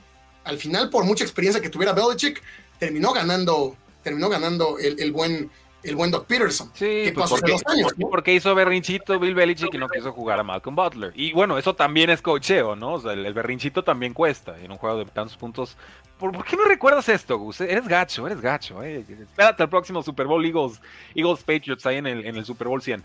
Al 0.46 0.58
final, 0.58 0.89
por 0.89 1.04
mucha 1.04 1.26
experiencia 1.26 1.62
que 1.62 1.68
tuviera 1.68 1.92
Belichick, 1.92 2.42
terminó 2.80 3.12
ganando, 3.12 3.76
terminó 4.02 4.30
ganando 4.30 4.78
el, 4.80 5.12
buen 5.12 5.52
el 5.84 5.96
buen 5.98 6.12
Doc 6.12 6.28
Peterson. 6.28 6.72
Sí, 6.74 6.86
¿Qué 6.86 7.12
pues 7.14 7.30
pasó 7.30 7.36
porque, 7.36 7.58
años, 7.66 7.92
porque 8.10 8.34
hizo 8.34 8.56
berrinchito 8.56 9.20
Bill 9.20 9.36
Belichick 9.36 9.74
y 9.74 9.78
no 9.78 9.89
quiso 9.89 10.14
jugar 10.14 10.39
a 10.39 10.44
Malcolm 10.44 10.78
Butler. 10.78 11.12
Y 11.16 11.34
bueno, 11.34 11.58
eso 11.58 11.76
también 11.76 12.10
es 12.10 12.22
cocheo, 12.22 12.76
¿no? 12.76 12.94
O 12.94 13.02
sea, 13.02 13.14
el, 13.14 13.34
berrinchito 13.34 13.84
también 13.84 14.14
cuesta 14.14 14.58
en 14.60 14.72
un 14.72 14.78
juego 14.78 15.00
de 15.00 15.06
tantos 15.06 15.36
puntos. 15.36 15.76
¿Por, 16.22 16.46
qué 16.46 16.56
no 16.56 16.66
recuerdas 16.66 17.10
esto, 17.10 17.36
Gus? 17.40 17.62
Eres 17.62 17.88
gacho, 17.88 18.28
eres 18.28 18.40
gacho. 18.40 18.84
Eh. 18.84 19.04
Espérate 19.10 19.64
al 19.64 19.70
próximo 19.70 20.04
Super 20.04 20.28
Bowl 20.28 20.46
Eagles, 20.46 20.80
Eagles 21.16 21.40
Patriots 21.40 21.84
ahí 21.88 21.98
en 21.98 22.06
el, 22.06 22.24
en 22.28 22.36
el 22.36 22.46
Super 22.46 22.68
Bowl 22.68 22.80
100. 22.80 23.04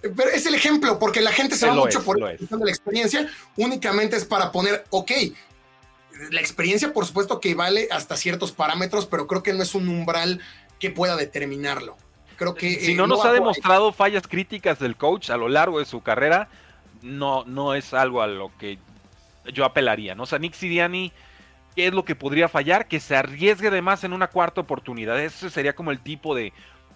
Pero 0.00 0.30
es 0.30 0.46
el 0.46 0.54
ejemplo, 0.54 0.98
porque 0.98 1.20
la 1.20 1.32
gente 1.32 1.54
se 1.54 1.66
va 1.66 1.74
mucho 1.74 2.02
por 2.02 2.18
la 2.18 2.32
experiencia, 2.32 3.28
únicamente 3.56 4.16
es 4.16 4.24
para 4.24 4.50
poner, 4.52 4.84
ok, 4.88 5.10
la 6.30 6.40
experiencia 6.40 6.92
por 6.92 7.04
supuesto 7.04 7.40
que 7.40 7.54
vale 7.54 7.88
hasta 7.90 8.16
ciertos 8.16 8.52
parámetros, 8.52 9.06
pero 9.06 9.26
creo 9.26 9.42
que 9.42 9.52
no 9.52 9.62
es 9.62 9.74
un 9.74 9.88
umbral 9.88 10.40
que 10.78 10.90
pueda 10.90 11.16
determinarlo. 11.16 11.96
Creo 12.36 12.54
que... 12.54 12.80
Si 12.80 12.94
no, 12.94 13.04
eh, 13.04 13.08
nos 13.08 13.24
ha 13.24 13.32
demostrado 13.32 13.92
fallas 13.92 14.26
críticas 14.26 14.78
del 14.78 14.96
coach 14.96 15.28
a 15.28 15.36
lo 15.36 15.48
largo 15.48 15.78
de 15.78 15.84
su 15.84 16.02
carrera, 16.02 16.48
no, 17.02 17.44
no 17.44 17.74
es 17.74 17.92
algo 17.92 18.22
a 18.22 18.26
lo 18.26 18.50
que 18.58 18.78
yo 19.52 19.64
apelaría, 19.64 20.14
¿no? 20.14 20.22
O 20.22 20.26
sea, 20.26 20.38
Nick 20.38 20.54
Siriani, 20.54 21.12
¿qué 21.74 21.88
es 21.88 21.94
lo 21.94 22.04
que 22.04 22.14
podría 22.14 22.48
fallar? 22.48 22.88
Que 22.88 23.00
se 23.00 23.16
arriesgue 23.16 23.70
de 23.70 23.82
más 23.82 24.04
en 24.04 24.12
una 24.12 24.28
cuarta 24.28 24.60
oportunidad. 24.60 25.20
Ese 25.20 25.50
sería 25.50 25.74
como 25.74 25.90
el 25.90 26.00
tipo 26.00 26.34
de 26.34 26.52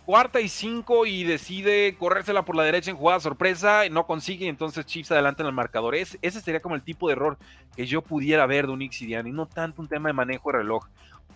cuarta 0.08 0.40
y 0.40 0.48
cinco 0.48 1.04
y 1.04 1.24
decide 1.24 1.94
corrérsela 1.98 2.46
por 2.46 2.56
la 2.56 2.62
derecha 2.62 2.90
en 2.90 2.96
jugada 2.96 3.20
sorpresa, 3.20 3.82
no 3.90 4.06
consigue, 4.06 4.48
entonces 4.48 4.86
Chiefs 4.86 5.12
adelante 5.12 5.42
en 5.42 5.48
el 5.48 5.52
marcador. 5.52 5.94
ese 5.94 6.40
sería 6.40 6.60
como 6.60 6.76
el 6.76 6.82
tipo 6.82 7.08
de 7.08 7.12
error 7.12 7.36
que 7.76 7.84
yo 7.84 8.00
pudiera 8.00 8.46
ver 8.46 8.66
de 8.66 8.72
un 8.72 8.80
y 8.80 8.90
no 9.32 9.44
tanto 9.44 9.82
un 9.82 9.88
tema 9.88 10.08
de 10.08 10.14
manejo 10.14 10.50
de 10.50 10.60
reloj. 10.60 10.86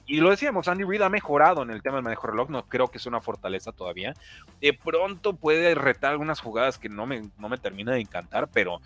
Y 0.06 0.20
lo 0.20 0.30
decíamos, 0.30 0.68
Andy 0.68 0.84
Reid 0.84 1.02
ha 1.02 1.10
mejorado 1.10 1.62
en 1.62 1.70
el 1.70 1.82
tema 1.82 1.96
del 1.96 2.04
manejo 2.04 2.26
de 2.26 2.30
reloj, 2.30 2.48
no 2.48 2.66
creo 2.66 2.88
que 2.88 2.98
sea 2.98 3.10
una 3.10 3.20
fortaleza 3.20 3.72
todavía. 3.72 4.14
De 4.58 4.72
pronto 4.72 5.34
puede 5.34 5.74
retar 5.74 6.12
algunas 6.12 6.40
jugadas 6.40 6.78
que 6.78 6.88
no 6.88 7.04
me, 7.04 7.28
no 7.38 7.50
me 7.50 7.58
termina 7.58 7.92
de 7.92 8.00
encantar, 8.00 8.48
pero 8.48 8.80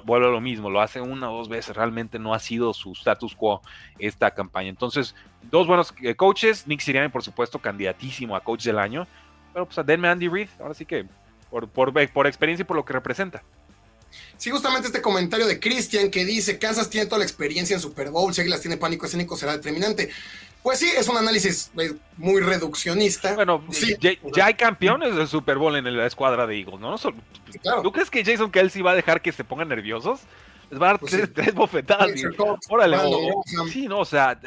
vuelve 0.00 0.26
a 0.26 0.30
lo 0.30 0.40
mismo, 0.40 0.70
lo 0.70 0.80
hace 0.80 1.00
una 1.00 1.30
o 1.30 1.38
dos 1.38 1.48
veces, 1.48 1.76
realmente 1.76 2.18
no 2.18 2.34
ha 2.34 2.38
sido 2.38 2.72
su 2.72 2.92
status 2.92 3.34
quo 3.34 3.62
esta 3.98 4.30
campaña. 4.32 4.68
Entonces, 4.68 5.14
dos 5.50 5.66
buenos 5.66 5.94
eh, 6.02 6.14
coaches, 6.14 6.66
Nick 6.66 6.80
Sirianni 6.80 7.10
por 7.10 7.22
supuesto 7.22 7.58
candidatísimo 7.58 8.34
a 8.36 8.40
coach 8.40 8.64
del 8.64 8.78
año, 8.78 9.06
pero 9.52 9.66
pues 9.66 9.84
denme 9.86 10.08
Andy 10.08 10.28
Reid, 10.28 10.48
ahora 10.60 10.74
sí 10.74 10.86
que 10.86 11.06
por, 11.50 11.68
por, 11.68 11.92
por 12.10 12.26
experiencia 12.26 12.62
y 12.62 12.66
por 12.66 12.76
lo 12.76 12.84
que 12.84 12.94
representa. 12.94 13.42
Sí, 14.36 14.50
justamente 14.50 14.88
este 14.88 15.00
comentario 15.00 15.46
de 15.46 15.60
Christian 15.60 16.10
que 16.10 16.24
dice, 16.24 16.58
Kansas 16.58 16.90
tiene 16.90 17.06
toda 17.06 17.18
la 17.18 17.24
experiencia 17.24 17.74
en 17.74 17.80
Super 17.80 18.10
Bowl, 18.10 18.34
si 18.34 18.44
las 18.44 18.60
tiene 18.60 18.76
pánico 18.76 19.06
escénico 19.06 19.36
será 19.36 19.52
determinante. 19.52 20.10
Pues 20.62 20.78
sí, 20.78 20.90
es 20.96 21.08
un 21.08 21.16
análisis 21.16 21.70
eh, 21.78 21.94
muy 22.16 22.40
reduccionista. 22.40 23.34
Bueno, 23.34 23.64
ya, 24.34 24.46
hay 24.46 24.54
campeones 24.54 25.16
del 25.16 25.26
Super 25.26 25.58
Bowl 25.58 25.74
en 25.74 25.96
la 25.96 26.06
escuadra 26.06 26.46
de 26.46 26.58
Eagles, 26.58 26.80
¿no? 26.80 26.96
¿Tú 27.82 27.92
crees 27.92 28.10
que 28.10 28.24
Jason 28.24 28.50
Kelsey 28.50 28.80
va 28.80 28.92
a 28.92 28.94
dejar 28.94 29.20
que 29.20 29.32
se 29.32 29.42
pongan 29.42 29.68
nerviosos? 29.68 30.20
Les 30.70 30.80
va 30.80 30.86
a 30.86 30.90
dar 30.92 31.00
pues 31.00 31.12
tres, 31.34 31.52
bofetadas. 31.52 32.10
órale, 32.68 32.96
sí, 33.70 33.88
no, 33.88 33.98
o 33.98 34.04
sea, 34.04 34.38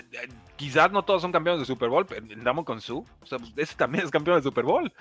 quizás 0.55 0.91
no 0.91 1.03
todos 1.03 1.22
son 1.22 1.32
campeones 1.32 1.59
de 1.59 1.66
Super 1.66 1.89
Bowl, 1.89 2.05
pero 2.05 2.26
Damo 2.38 2.63
con 2.63 2.80
su, 2.82 3.05
o 3.22 3.26
sea, 3.26 3.38
pues, 3.38 3.51
ese 3.57 3.76
también 3.76 4.05
es 4.05 4.11
campeón 4.11 4.38
de 4.38 4.43
Super 4.43 4.63
Bowl. 4.63 4.91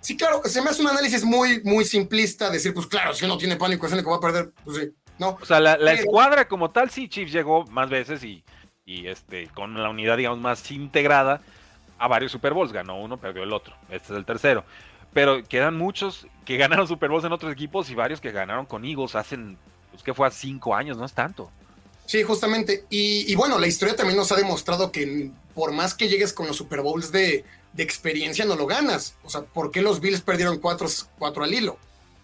Sí, 0.00 0.16
claro, 0.16 0.42
se 0.44 0.62
me 0.62 0.70
hace 0.70 0.82
un 0.82 0.88
análisis 0.88 1.24
muy, 1.24 1.62
muy 1.64 1.84
simplista, 1.84 2.50
decir, 2.50 2.72
pues 2.72 2.86
claro, 2.86 3.12
si 3.14 3.24
uno 3.24 3.38
tiene 3.38 3.56
pánico 3.56 3.86
escénico 3.86 4.10
va 4.10 4.16
a 4.16 4.20
perder, 4.20 4.52
pues 4.64 4.76
sí, 4.76 4.90
no. 5.18 5.38
O 5.40 5.44
sea, 5.44 5.60
la, 5.60 5.92
escuadra 5.92 6.46
como 6.46 6.70
tal, 6.70 6.90
sí, 6.90 7.08
Chiefs 7.08 7.32
llegó 7.32 7.64
más 7.66 7.90
veces 7.90 8.22
y 8.22 8.44
y 8.86 9.06
este, 9.06 9.48
con 9.48 9.82
la 9.82 9.88
unidad, 9.88 10.16
digamos, 10.16 10.38
más 10.38 10.70
integrada 10.70 11.40
a 11.98 12.08
varios 12.08 12.32
Super 12.32 12.52
Bowls. 12.52 12.72
Ganó 12.72 13.00
uno, 13.00 13.16
perdió 13.16 13.42
el 13.42 13.52
otro. 13.52 13.74
Este 13.88 14.12
es 14.12 14.18
el 14.18 14.24
tercero. 14.24 14.64
Pero 15.12 15.44
quedan 15.44 15.76
muchos 15.76 16.26
que 16.44 16.56
ganaron 16.58 16.86
Super 16.86 17.10
Bowls 17.10 17.24
en 17.24 17.32
otros 17.32 17.52
equipos 17.52 17.90
y 17.90 17.94
varios 17.94 18.20
que 18.20 18.32
ganaron 18.32 18.66
con 18.66 18.84
Eagles 18.84 19.14
hacen, 19.14 19.58
pues 19.90 20.02
que 20.02 20.14
fue 20.14 20.26
a 20.26 20.30
cinco 20.30 20.74
años, 20.74 20.96
no 20.96 21.04
es 21.04 21.12
tanto. 21.12 21.50
Sí, 22.06 22.22
justamente. 22.22 22.84
Y, 22.90 23.34
bueno, 23.34 23.58
la 23.58 23.66
historia 23.66 23.96
también 23.96 24.18
nos 24.18 24.30
ha 24.30 24.36
demostrado 24.36 24.92
que 24.92 25.30
por 25.54 25.72
más 25.72 25.94
que 25.94 26.08
llegues 26.08 26.34
con 26.34 26.46
los 26.46 26.56
Super 26.56 26.82
Bowls 26.82 27.10
de, 27.12 27.44
experiencia, 27.78 28.44
no 28.44 28.56
lo 28.56 28.66
ganas. 28.66 29.16
O 29.24 29.30
sea, 29.30 29.42
¿por 29.42 29.70
qué 29.70 29.80
los 29.80 30.00
Bills 30.00 30.20
perdieron 30.20 30.58
cuatro, 30.58 30.86
cuatro 31.18 31.42
al 31.42 31.54
hilo? 31.54 31.78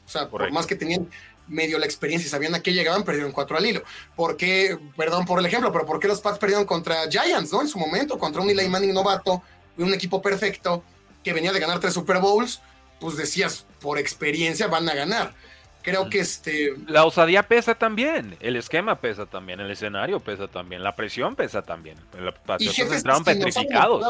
O 0.07 0.09
sea, 0.09 0.29
por 0.29 0.51
más 0.53 0.67
que 0.67 0.75
tenían 0.75 1.09
medio 1.51 1.79
la 1.79 1.85
experiencia 1.85 2.27
y 2.27 2.31
sabían 2.31 2.55
a 2.55 2.63
qué 2.63 2.73
llegaban, 2.73 3.05
perdieron 3.05 3.33
cuatro 3.33 3.59
al 3.59 3.67
hilo. 3.67 3.83
¿Por 4.17 4.37
qué, 4.37 4.79
perdón 4.97 5.27
por 5.27 5.39
el 5.39 5.47
ejemplo, 5.47 5.71
pero 5.73 5.85
por 5.85 6.01
qué 6.01 6.09
los 6.09 6.21
Pats 6.21 6.39
perdieron 6.39 6.65
contra 6.65 7.11
Giants, 7.11 7.53
¿no? 7.53 7.61
En 7.61 7.69
su 7.69 7.79
momento, 7.79 8.19
contra 8.19 8.41
un 8.41 8.49
Eli 8.49 8.69
Manning 8.69 8.95
novato, 8.95 9.43
un 9.77 9.93
equipo 9.93 10.23
perfecto 10.23 10.83
que 11.23 11.33
venía 11.33 11.53
de 11.53 11.61
ganar 11.61 11.81
tres 11.81 11.95
Super 11.95 12.19
Bowls, 12.19 12.63
pues 12.99 13.17
decías, 13.17 13.67
por 13.81 13.99
experiencia 13.99 14.69
van 14.69 14.89
a 14.89 14.95
ganar. 14.95 15.35
Creo 15.83 16.11
que 16.11 16.21
este. 16.21 16.75
La 16.87 17.05
osadía 17.07 17.43
pesa 17.43 17.75
también, 17.75 18.37
el 18.41 18.57
esquema 18.57 18.97
pesa 18.97 19.25
también, 19.25 19.61
el 19.61 19.71
escenario 19.71 20.21
pesa 20.21 20.47
también, 20.47 20.83
la 20.83 20.95
presión 20.95 21.35
pesa 21.35 21.63
también. 21.63 21.97
Los 22.19 22.35
Patriotas 22.35 22.93
entraron 22.93 23.25
petrificados. 23.25 24.05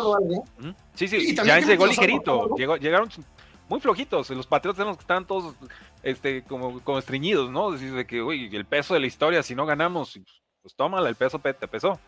Sí, 0.95 1.07
sí, 1.07 1.35
ya 1.35 1.61
llegó 1.61 1.87
ligerito. 1.87 2.57
llegaron 2.57 3.09
muy 3.69 3.81
flojitos. 3.81 4.31
Los 4.31 4.49
Patriotas 4.49 4.81
eran 4.81 4.89
los 4.89 4.97
que 4.97 5.03
estaban 5.03 5.25
todos 5.25 5.55
este, 6.03 6.43
como, 6.43 6.81
como 6.81 6.99
estreñidos, 6.99 7.51
¿no? 7.51 7.71
Decir 7.73 7.93
de 7.93 8.07
que, 8.07 8.23
uy, 8.23 8.55
el 8.55 8.65
peso 8.65 8.95
de 8.95 9.01
la 9.01 9.07
historia, 9.07 9.43
si 9.43 9.55
no 9.55 9.67
ganamos, 9.67 10.19
pues 10.63 10.75
tómala, 10.75 11.09
el 11.09 11.17
peso 11.17 11.39
te 11.39 11.55
pesó. 11.55 11.99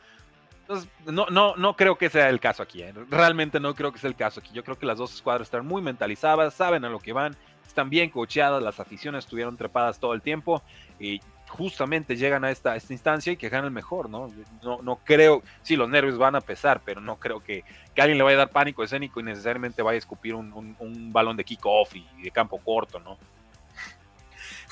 Entonces, 0.63 0.89
no, 1.07 1.27
no, 1.27 1.57
no 1.57 1.75
creo 1.77 1.97
que 1.97 2.09
sea 2.09 2.29
el 2.29 2.41
caso 2.41 2.63
aquí. 2.63 2.83
¿eh? 2.83 2.95
Realmente 3.11 3.59
no 3.59 3.75
creo 3.75 3.93
que 3.93 3.99
sea 3.99 4.09
el 4.09 4.17
caso 4.17 4.41
aquí. 4.41 4.51
Yo 4.53 4.63
creo 4.63 4.79
que 4.79 4.87
las 4.87 4.99
dos 4.99 5.13
escuadras 5.15 5.49
están 5.49 5.67
muy 5.67 5.83
mentalizadas, 5.83 6.55
saben 6.55 6.85
a 6.85 6.89
lo 6.89 7.01
que 7.01 7.13
van, 7.13 7.37
están 7.67 7.91
bien 7.91 8.11
cocheadas, 8.11 8.63
las 8.63 8.79
aficiones 8.79 9.25
estuvieron 9.25 9.57
trepadas 9.57 9.99
todo 9.99 10.15
el 10.15 10.23
tiempo 10.23 10.63
y 11.01 11.21
justamente 11.49 12.17
llegan 12.17 12.45
a 12.45 12.51
esta, 12.51 12.77
esta 12.77 12.93
instancia 12.93 13.33
y 13.33 13.37
que 13.37 13.49
ganan 13.49 13.73
mejor, 13.73 14.09
¿no? 14.09 14.29
¿no? 14.63 14.81
No 14.83 15.01
creo, 15.05 15.43
sí, 15.63 15.77
los 15.77 15.89
nervios 15.89 16.17
van 16.17 16.37
a 16.37 16.41
pesar, 16.41 16.81
pero 16.85 17.01
no 17.01 17.17
creo 17.17 17.43
que, 17.43 17.65
que 17.95 18.01
alguien 18.01 18.17
le 18.17 18.25
vaya 18.25 18.37
a 18.37 18.39
dar 18.39 18.51
pánico 18.51 18.83
escénico 18.83 19.21
y 19.21 19.25
necesariamente 19.25 19.83
vaya 19.83 19.97
a 19.97 19.99
escupir 19.99 20.35
un, 20.35 20.77
un, 20.79 21.13
balón 21.13 21.37
de 21.37 21.45
kickoff 21.45 21.95
y 21.95 22.07
de 22.23 22.31
campo 22.31 22.59
corto, 22.59 22.99
¿no? 23.01 23.19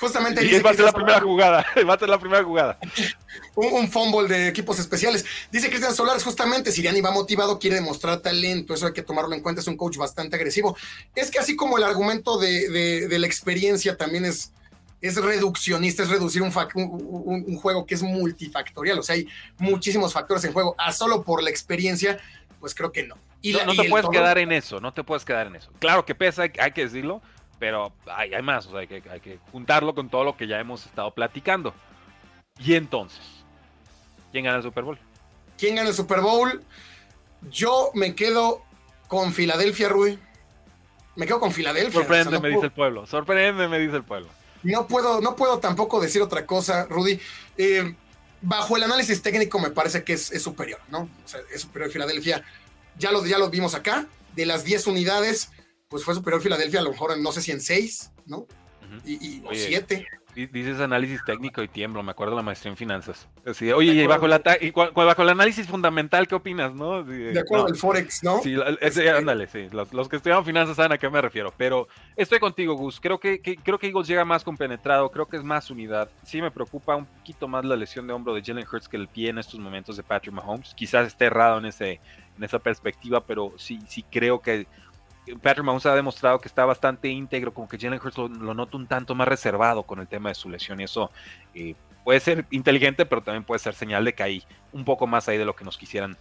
Justamente. 0.01 0.43
Y 0.43 0.59
va 0.61 0.71
a 0.71 0.73
ser 0.73 0.85
la 0.85 0.91
primera 0.91 1.21
jugada. 1.21 1.63
Va 1.87 1.93
a 1.93 1.99
ser 1.99 2.09
la 2.09 2.19
primera 2.19 2.43
jugada. 2.43 2.79
un, 3.55 3.87
fumble 3.87 4.27
de 4.27 4.47
equipos 4.47 4.79
especiales. 4.79 5.23
Dice 5.51 5.69
Cristian 5.69 5.93
Solares, 5.93 6.23
justamente, 6.23 6.71
Siriani 6.71 7.01
va 7.01 7.11
motivado, 7.11 7.59
quiere 7.59 7.75
demostrar 7.75 8.17
talento. 8.17 8.73
Eso 8.73 8.87
hay 8.87 8.93
que 8.93 9.03
tomarlo 9.03 9.35
en 9.35 9.41
cuenta. 9.41 9.61
Es 9.61 9.67
un 9.67 9.77
coach 9.77 9.97
bastante 9.97 10.37
agresivo. 10.37 10.75
Es 11.13 11.29
que 11.29 11.37
así 11.37 11.55
como 11.55 11.77
el 11.77 11.83
argumento 11.83 12.39
de, 12.39 13.07
la 13.11 13.27
experiencia 13.27 13.95
también 13.95 14.25
es, 14.25 14.51
es 15.01 15.17
reduccionista, 15.17 16.01
es 16.01 16.09
reducir 16.09 16.41
un, 16.41 16.51
un, 16.73 17.57
juego 17.57 17.85
que 17.85 17.93
es 17.93 18.01
multifactorial. 18.01 18.97
O 18.97 19.03
sea, 19.03 19.13
hay 19.13 19.27
muchísimos 19.59 20.13
factores 20.13 20.43
en 20.45 20.53
juego. 20.53 20.73
A 20.79 20.93
solo 20.93 21.21
por 21.21 21.43
la 21.43 21.51
experiencia, 21.51 22.19
pues 22.59 22.73
creo 22.73 22.91
que 22.91 23.03
no. 23.03 23.17
Y 23.43 23.53
no, 23.53 23.75
te 23.75 23.87
puedes 23.87 24.09
quedar 24.09 24.39
en 24.39 24.51
eso, 24.51 24.79
no 24.79 24.93
te 24.93 25.03
puedes 25.03 25.25
quedar 25.25 25.45
en 25.45 25.57
eso. 25.57 25.71
Claro 25.77 26.05
que 26.05 26.15
pesa, 26.15 26.43
hay 26.43 26.71
que 26.71 26.85
decirlo, 26.85 27.21
pero 27.61 27.93
hay, 28.07 28.33
hay 28.33 28.41
más, 28.41 28.65
o 28.65 28.71
sea, 28.71 28.79
hay 28.79 28.87
que, 28.87 29.03
hay 29.07 29.19
que 29.19 29.37
juntarlo 29.51 29.93
con 29.93 30.09
todo 30.09 30.23
lo 30.23 30.35
que 30.35 30.47
ya 30.47 30.59
hemos 30.59 30.83
estado 30.87 31.13
platicando. 31.13 31.75
Y 32.57 32.73
entonces, 32.73 33.21
¿quién 34.31 34.45
gana 34.45 34.57
el 34.57 34.63
Super 34.63 34.83
Bowl? 34.83 34.97
¿Quién 35.59 35.75
gana 35.75 35.89
el 35.89 35.93
Super 35.93 36.21
Bowl? 36.21 36.63
Yo 37.51 37.91
me 37.93 38.15
quedo 38.15 38.63
con 39.07 39.31
Filadelfia, 39.31 39.89
Rui. 39.89 40.17
Me 41.15 41.27
quedo 41.27 41.39
con 41.39 41.51
Filadelfia. 41.51 41.99
Sorprende, 41.99 42.39
me 42.39 42.49
dice 42.49 42.65
el 42.65 42.71
pueblo. 42.71 43.05
Sorprende, 43.05 43.67
me 43.67 43.77
dice 43.77 43.97
el 43.97 44.03
pueblo. 44.03 44.29
No 44.63 44.87
puedo, 44.87 45.21
no 45.21 45.35
puedo 45.35 45.59
tampoco 45.59 46.01
decir 46.01 46.23
otra 46.23 46.47
cosa, 46.47 46.87
Rudy. 46.89 47.19
Eh, 47.59 47.93
bajo 48.41 48.75
el 48.75 48.81
análisis 48.81 49.21
técnico 49.21 49.59
me 49.59 49.69
parece 49.69 50.03
que 50.03 50.13
es, 50.13 50.31
superior, 50.41 50.79
¿no? 50.89 51.01
O 51.23 51.27
sea, 51.27 51.39
es 51.53 51.61
superior 51.61 51.91
Filadelfia. 51.91 52.43
Ya 52.97 53.11
lo, 53.11 53.23
ya 53.23 53.37
lo 53.37 53.51
vimos 53.51 53.75
acá. 53.75 54.07
De 54.33 54.47
las 54.47 54.63
10 54.63 54.87
unidades, 54.87 55.51
pues 55.91 56.05
fue 56.05 56.15
superior 56.15 56.41
Filadelfia, 56.41 56.79
a 56.79 56.83
lo 56.83 56.91
mejor 56.91 57.19
no 57.19 57.31
sé 57.33 57.41
si 57.41 57.51
en 57.51 57.61
seis, 57.61 58.11
¿no? 58.25 58.47
Y, 59.05 59.43
o 59.45 59.53
siete. 59.53 60.07
Dices 60.33 60.79
análisis 60.79 61.19
técnico 61.25 61.61
y 61.61 61.67
tiemblo, 61.67 62.01
me 62.03 62.11
acuerdo 62.11 62.35
de 62.35 62.37
la 62.37 62.43
maestría 62.43 62.71
en 62.71 62.77
finanzas. 62.77 63.27
oye, 63.75 63.91
y 63.91 64.07
bajo, 64.07 64.29
la 64.29 64.41
y 64.61 64.71
bajo 64.71 65.21
el 65.21 65.29
análisis 65.29 65.67
fundamental, 65.67 66.25
¿qué 66.25 66.35
opinas, 66.35 66.73
no? 66.73 67.03
de 67.03 67.37
acuerdo 67.37 67.65
al 67.67 67.75
Forex, 67.75 68.23
¿no? 68.23 68.41
Sí, 68.41 68.55
ese, 68.79 69.09
ándale, 69.09 69.47
sí. 69.47 69.67
Los, 69.71 70.07
que 70.07 70.15
estudian 70.15 70.45
finanzas 70.45 70.77
saben 70.77 70.93
a 70.93 70.97
qué 70.97 71.09
me 71.09 71.21
refiero. 71.21 71.53
Pero 71.57 71.89
estoy 72.15 72.39
contigo, 72.39 72.75
Gus. 72.75 73.01
Creo 73.01 73.19
que, 73.19 73.41
creo 73.41 73.77
que 73.77 73.87
Eagles 73.87 74.07
llega 74.07 74.23
más 74.23 74.45
compenetrado, 74.45 75.11
creo 75.11 75.25
que 75.25 75.35
es 75.35 75.43
más 75.43 75.69
unidad. 75.69 76.09
Sí 76.23 76.41
me 76.41 76.49
preocupa 76.49 76.95
un 76.95 77.05
poquito 77.05 77.49
más 77.49 77.65
la 77.65 77.75
lesión 77.75 78.07
de 78.07 78.13
hombro 78.13 78.33
de 78.33 78.41
Jalen 78.41 78.65
Hurts 78.71 78.87
que 78.87 78.95
el 78.95 79.09
pie 79.09 79.29
en 79.29 79.37
estos 79.37 79.59
momentos 79.59 79.97
de 79.97 80.03
Patrick 80.03 80.33
Mahomes. 80.33 80.73
Quizás 80.75 81.07
esté 81.07 81.25
errado 81.25 81.57
en, 81.57 81.65
ese, 81.65 81.99
en 82.37 82.43
esa 82.43 82.59
perspectiva, 82.59 83.25
pero 83.25 83.51
sí, 83.57 83.79
sí 83.85 84.05
creo 84.09 84.39
que 84.41 84.65
Patrick 85.41 85.65
Mahomes 85.65 85.85
ha 85.85 85.95
demostrado 85.95 86.39
que 86.39 86.47
está 86.47 86.65
bastante 86.65 87.07
íntegro, 87.09 87.53
como 87.53 87.69
que 87.69 87.77
Jalen 87.77 87.99
Hurts 88.03 88.17
lo, 88.17 88.53
noto 88.53 88.77
un 88.77 88.87
tanto 88.87 89.15
más 89.15 89.27
reservado 89.27 89.83
con 89.83 89.99
el 89.99 90.07
tema 90.07 90.29
de 90.29 90.35
su 90.35 90.49
lesión 90.49 90.79
y 90.81 90.85
eso 90.85 91.11
eh, 91.53 91.75
puede 92.03 92.19
ser 92.19 92.45
inteligente, 92.51 93.05
pero 93.05 93.21
también 93.21 93.43
puede 93.43 93.59
ser 93.59 93.73
señal 93.73 94.03
de 94.03 94.13
que 94.13 94.23
hay 94.23 94.43
un 94.73 94.83
poco 94.83 95.07
más 95.07 95.27
ahí 95.29 95.37
de 95.37 95.45
lo 95.45 95.55
que 95.55 95.63
nos 95.63 95.77
quisieran 95.77 96.17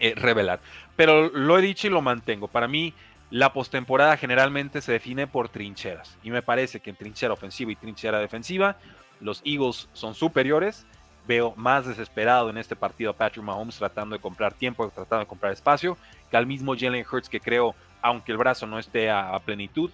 eh, 0.00 0.14
revelar. 0.16 0.60
Pero 0.96 1.30
lo 1.30 1.58
he 1.58 1.62
dicho 1.62 1.86
y 1.86 1.90
lo 1.90 2.02
mantengo. 2.02 2.48
Para 2.48 2.66
mí, 2.66 2.92
la 3.30 3.52
postemporada 3.52 4.16
generalmente 4.16 4.80
se 4.80 4.92
define 4.92 5.26
por 5.26 5.48
trincheras 5.48 6.18
y 6.22 6.30
me 6.30 6.42
parece 6.42 6.80
que 6.80 6.90
en 6.90 6.96
trinchera 6.96 7.32
ofensiva 7.32 7.72
y 7.72 7.76
trinchera 7.76 8.18
defensiva 8.18 8.76
los 9.20 9.42
Eagles 9.44 9.88
son 9.92 10.14
superiores. 10.14 10.86
Veo 11.26 11.54
más 11.56 11.86
desesperado 11.86 12.50
en 12.50 12.58
este 12.58 12.76
partido 12.76 13.10
a 13.10 13.14
Patrick 13.14 13.44
Mahomes 13.44 13.78
tratando 13.78 14.14
de 14.14 14.20
comprar 14.20 14.52
tiempo, 14.52 14.88
tratando 14.88 15.20
de 15.20 15.28
comprar 15.28 15.52
espacio, 15.52 15.96
que 16.30 16.36
al 16.36 16.46
mismo 16.46 16.74
Jalen 16.78 17.04
Hurts 17.10 17.28
que 17.28 17.40
creo 17.40 17.74
aunque 18.04 18.32
el 18.32 18.38
brazo 18.38 18.66
no 18.66 18.78
esté 18.78 19.10
a, 19.10 19.38
plenitud, 19.46 19.90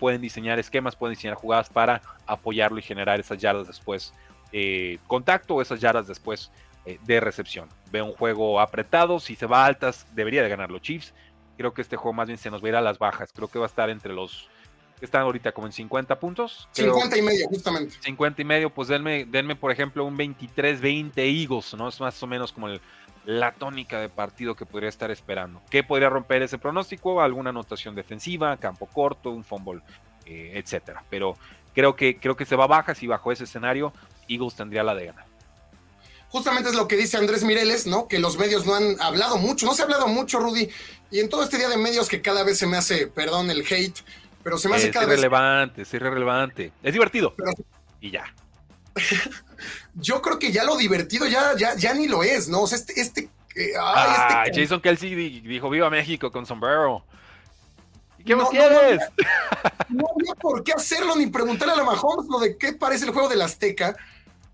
pueden 0.00 0.20
diseñar 0.20 0.58
esquemas, 0.58 0.96
pueden 0.96 1.14
diseñar 1.14 1.36
jugadas 1.36 1.70
para 1.70 2.02
apoyarlo 2.26 2.80
y 2.80 2.82
generar 2.82 3.20
esas 3.20 3.38
yardas 3.38 3.68
después 3.68 4.12
eh, 4.50 4.98
contacto 5.06 5.54
o 5.54 5.62
esas 5.62 5.80
yardas 5.80 6.08
después 6.08 6.50
eh, 6.86 6.98
de 7.04 7.20
recepción. 7.20 7.68
Veo 7.92 8.04
un 8.04 8.14
juego 8.14 8.60
apretado, 8.60 9.20
si 9.20 9.36
se 9.36 9.46
va 9.46 9.62
a 9.62 9.66
altas 9.66 10.08
debería 10.12 10.42
de 10.42 10.48
ganar 10.48 10.72
los 10.72 10.82
Chiefs. 10.82 11.14
Creo 11.56 11.72
que 11.72 11.82
este 11.82 11.96
juego 11.96 12.14
más 12.14 12.26
bien 12.26 12.38
se 12.38 12.50
nos 12.50 12.60
va 12.60 12.66
a 12.66 12.68
ir 12.70 12.76
a 12.76 12.80
las 12.80 12.98
bajas. 12.98 13.32
Creo 13.32 13.46
que 13.46 13.60
va 13.60 13.66
a 13.66 13.68
estar 13.68 13.90
entre 13.90 14.12
los 14.12 14.48
están 15.00 15.22
ahorita 15.22 15.52
como 15.52 15.66
en 15.66 15.72
50 15.72 16.18
puntos. 16.18 16.68
50 16.72 17.16
y 17.16 17.22
medio, 17.22 17.48
justamente. 17.48 17.96
50 18.00 18.42
y 18.42 18.44
medio, 18.44 18.70
pues 18.70 18.88
denme, 18.88 19.24
denme 19.26 19.56
por 19.56 19.70
ejemplo 19.70 20.04
un 20.04 20.16
23-20 20.16 21.12
Eagles, 21.16 21.74
¿no? 21.74 21.88
Es 21.88 22.00
más 22.00 22.22
o 22.22 22.26
menos 22.26 22.52
como 22.52 22.68
el, 22.68 22.80
la 23.26 23.52
tónica 23.52 24.00
de 24.00 24.08
partido 24.08 24.54
que 24.54 24.64
podría 24.64 24.88
estar 24.88 25.10
esperando. 25.10 25.60
¿Qué 25.68 25.82
podría 25.82 26.08
romper 26.08 26.42
ese 26.42 26.58
pronóstico? 26.58 27.20
Alguna 27.20 27.50
anotación 27.50 27.94
defensiva, 27.94 28.56
campo 28.56 28.86
corto, 28.86 29.30
un 29.30 29.44
fumble, 29.44 29.82
eh, 30.24 30.52
etcétera. 30.54 31.04
Pero 31.10 31.36
creo 31.74 31.96
que, 31.96 32.18
creo 32.18 32.36
que 32.36 32.46
se 32.46 32.56
va 32.56 32.66
baja 32.66 32.94
si 32.94 33.06
bajo 33.06 33.32
ese 33.32 33.44
escenario 33.44 33.92
Eagles 34.28 34.54
tendría 34.54 34.82
la 34.82 34.94
de 34.94 35.06
ganar. 35.06 35.26
Justamente 36.28 36.70
es 36.70 36.74
lo 36.74 36.88
que 36.88 36.96
dice 36.96 37.16
Andrés 37.16 37.44
Mireles, 37.44 37.86
¿no? 37.86 38.08
Que 38.08 38.18
los 38.18 38.36
medios 38.36 38.66
no 38.66 38.74
han 38.74 39.00
hablado 39.00 39.38
mucho, 39.38 39.66
no 39.66 39.74
se 39.74 39.82
ha 39.82 39.84
hablado 39.84 40.08
mucho, 40.08 40.38
Rudy. 40.38 40.68
Y 41.10 41.20
en 41.20 41.28
todo 41.28 41.42
este 41.44 41.56
día 41.56 41.68
de 41.68 41.76
medios 41.76 42.08
que 42.08 42.20
cada 42.20 42.42
vez 42.42 42.58
se 42.58 42.66
me 42.66 42.76
hace, 42.76 43.06
perdón, 43.06 43.50
el 43.50 43.64
hate, 43.68 43.98
pero 44.46 44.58
se 44.58 44.68
me 44.68 44.76
hace 44.76 44.86
es 44.86 44.92
cada 44.92 45.06
irrelevante, 45.06 45.82
Es 45.82 45.92
irrelevante, 45.92 46.72
es 46.80 46.92
divertido. 46.92 47.34
y 48.00 48.12
ya. 48.12 48.32
yo 49.94 50.22
creo 50.22 50.38
que 50.38 50.52
ya 50.52 50.62
lo 50.62 50.76
divertido 50.76 51.26
ya, 51.26 51.56
ya, 51.56 51.74
ya 51.74 51.92
ni 51.94 52.06
lo 52.06 52.22
es, 52.22 52.46
¿no? 52.48 52.60
O 52.60 52.66
sea, 52.68 52.78
este, 52.78 53.00
este, 53.00 53.28
eh, 53.56 53.72
ah, 53.76 54.44
este 54.46 54.62
Jason 54.62 54.80
Kelsey 54.80 55.40
dijo 55.40 55.68
viva 55.68 55.90
México 55.90 56.30
con 56.30 56.46
sombrero. 56.46 57.04
¿Y 58.20 58.22
qué 58.22 58.36
más 58.36 58.48
quieres? 58.50 59.00
No, 59.88 60.04
había 60.14 60.36
por 60.36 60.62
qué 60.62 60.74
hacerlo 60.74 61.16
ni 61.16 61.26
preguntarle 61.26 61.74
a 61.74 61.78
la 61.78 61.82
Mahomes 61.82 62.28
lo 62.30 62.38
de 62.38 62.56
qué 62.56 62.72
parece 62.72 63.04
el 63.04 63.10
juego 63.10 63.28
del 63.28 63.42
Azteca. 63.42 63.96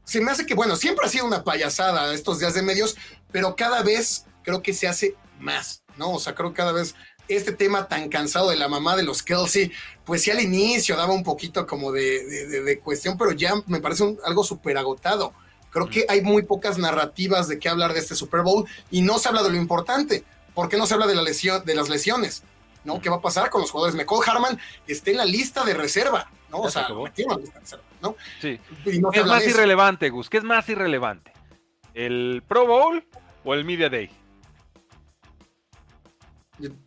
Se 0.05 0.22
me 0.22 0.30
hace 0.30 0.47
que, 0.47 0.55
bueno, 0.55 0.74
siempre 0.74 1.05
ha 1.05 1.11
sido 1.11 1.26
una 1.26 1.45
payasada 1.45 2.14
estos 2.14 2.38
días 2.38 2.55
de 2.55 2.62
medios, 2.62 2.97
pero 3.30 3.57
cada 3.57 3.82
vez 3.82 4.24
creo 4.43 4.62
que 4.62 4.72
se 4.72 4.88
hace 4.88 5.16
más, 5.38 5.84
¿no? 5.99 6.12
O 6.12 6.18
sea, 6.18 6.34
creo 6.34 6.49
que 6.49 6.57
cada 6.57 6.72
vez 6.72 6.95
este 7.29 7.53
tema 7.53 7.89
tan 7.89 8.09
cansado 8.09 8.51
de 8.51 8.57
la 8.57 8.68
mamá 8.68 8.97
de 8.97 9.03
los 9.03 9.23
Kelsey, 9.23 9.73
pues 10.05 10.23
sí 10.23 10.31
al 10.31 10.41
inicio 10.41 10.97
daba 10.97 11.12
un 11.12 11.23
poquito 11.23 11.66
como 11.66 11.93
de, 11.93 12.81
cuestión, 12.83 13.16
pero 13.16 13.33
ya 13.33 13.55
me 13.66 13.81
parece 13.81 14.16
algo 14.25 14.45
súper 14.45 14.79
agotado. 14.79 15.33
Creo 15.70 15.89
que 15.89 16.05
hay 16.09 16.20
muy 16.20 16.43
pocas 16.43 16.77
narrativas 16.79 17.49
de 17.49 17.59
qué 17.59 17.68
hablar 17.68 17.95
de 17.95 18.01
este 18.01 18.14
Super 18.14 18.43
Bowl 18.43 18.66
y 18.91 19.03
no 19.03 19.18
se 19.18 19.29
habla 19.29 19.43
de 19.43 19.51
lo 19.51 19.57
importante. 19.57 20.25
¿Por 20.55 20.68
qué 20.68 20.77
no 20.77 20.87
se 20.87 20.95
habla 20.95 21.07
de, 21.07 21.14
la 21.14 21.23
lesión, 21.23 21.64
de 21.64 21.75
las 21.75 21.89
lesiones? 21.89 22.43
¿no? 22.85 23.01
¿Qué 23.01 23.09
va 23.09 23.16
a 23.16 23.20
pasar 23.20 23.49
con 23.49 23.62
los 23.62 23.70
jugadores? 23.70 23.97
McCall 23.97 24.29
Harman 24.29 24.59
está 24.87 25.11
en 25.11 25.16
la 25.16 25.25
lista 25.25 25.64
de 25.64 25.73
reserva, 25.73 26.31
¿no? 26.51 26.61
o 26.61 26.70
sea, 26.70 26.87
tiene 27.14 27.37
lista 27.37 27.55
de 27.55 27.61
reserva, 27.61 27.85
¿no? 28.03 28.16
Sí. 28.41 28.61
¿Qué 28.85 29.20
es 29.20 29.27
más 29.27 29.47
irrelevante, 29.47 30.11
Gus? 30.11 30.29
¿Qué 30.29 30.39
es 30.39 30.45
más 30.45 30.68
irrelevante? 30.68 31.33
¿El 31.95 32.43
Pro 32.47 32.66
Bowl 32.66 33.05
o 33.45 33.55
el 33.55 33.64
Media 33.64 33.89
Day? 33.89 34.11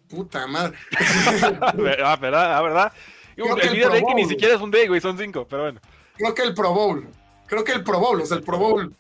Puta 0.10 0.48
madre. 0.48 0.78
ah, 1.62 1.74
¿verdad? 2.16 2.58
Ah, 2.58 2.62
¿verdad? 2.62 2.94
el 3.36 3.72
Media 3.72 3.90
Day 3.90 4.04
que 4.06 4.16
ni 4.16 4.26
siquiera 4.26 4.56
es 4.56 4.62
un 4.62 4.72
day, 4.72 4.88
güey, 4.88 5.02
son 5.02 5.18
cinco, 5.18 5.46
pero 5.50 5.64
bueno. 5.64 5.80
Creo 6.18 6.34
que 6.34 6.44
el 6.44 6.54
Pro 6.54 6.74
Bowl. 6.74 7.08
Creo 7.48 7.64
que 7.64 7.74
el 7.74 7.84
Pro 7.84 8.00
Bowl, 8.00 8.22
o 8.22 8.26
sea, 8.26 8.38
el 8.38 8.44
Pro 8.44 8.58
Bowl. 8.58 8.96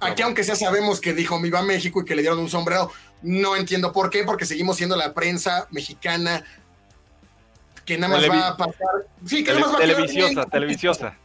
Aquí, 0.00 0.22
aunque 0.22 0.42
ya 0.42 0.54
sabemos 0.54 1.00
que 1.00 1.14
dijo 1.14 1.40
Viva 1.40 1.62
México 1.62 2.02
y 2.02 2.04
que 2.04 2.14
le 2.14 2.20
dieron 2.20 2.38
un 2.38 2.50
sombrero, 2.50 2.90
no 3.22 3.56
entiendo 3.56 3.92
por 3.92 4.10
qué, 4.10 4.24
porque 4.24 4.44
seguimos 4.44 4.76
siendo 4.76 4.96
la 4.96 5.14
prensa 5.14 5.66
mexicana 5.70 6.44
que 7.86 7.96
nada 7.96 8.18
más 8.18 8.28
va 8.28 8.48
a 8.48 8.56
pasar. 8.56 9.06
Sí, 9.24 9.42
que 9.42 9.54
nada 9.54 9.62
más 9.62 9.72
va 9.72 9.76
a 9.76 9.80
Televisiosa, 9.80 10.44
televisiosa. 10.44 11.16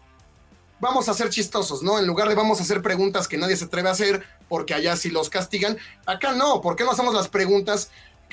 Vamos 0.79 1.09
a 1.09 1.13
ser 1.13 1.29
chistosos, 1.29 1.83
¿no? 1.83 1.99
En 1.99 2.07
lugar 2.07 2.29
de 2.29 2.35
vamos 2.35 2.59
a 2.59 2.63
hacer 2.63 2.81
preguntas 2.81 3.27
que 3.27 3.37
nadie 3.37 3.57
se 3.57 3.65
atreve 3.65 3.89
a 3.89 3.91
hacer 3.91 4.23
porque 4.47 4.73
allá 4.73 4.95
sí 4.95 5.09
los 5.09 5.29
castigan, 5.29 5.77
acá 6.05 6.31
no. 6.33 6.61
¿Por 6.61 6.77
qué 6.77 6.85
no 6.85 6.91
hacemos 6.91 7.13
las 7.13 7.27
preguntas 7.27 7.91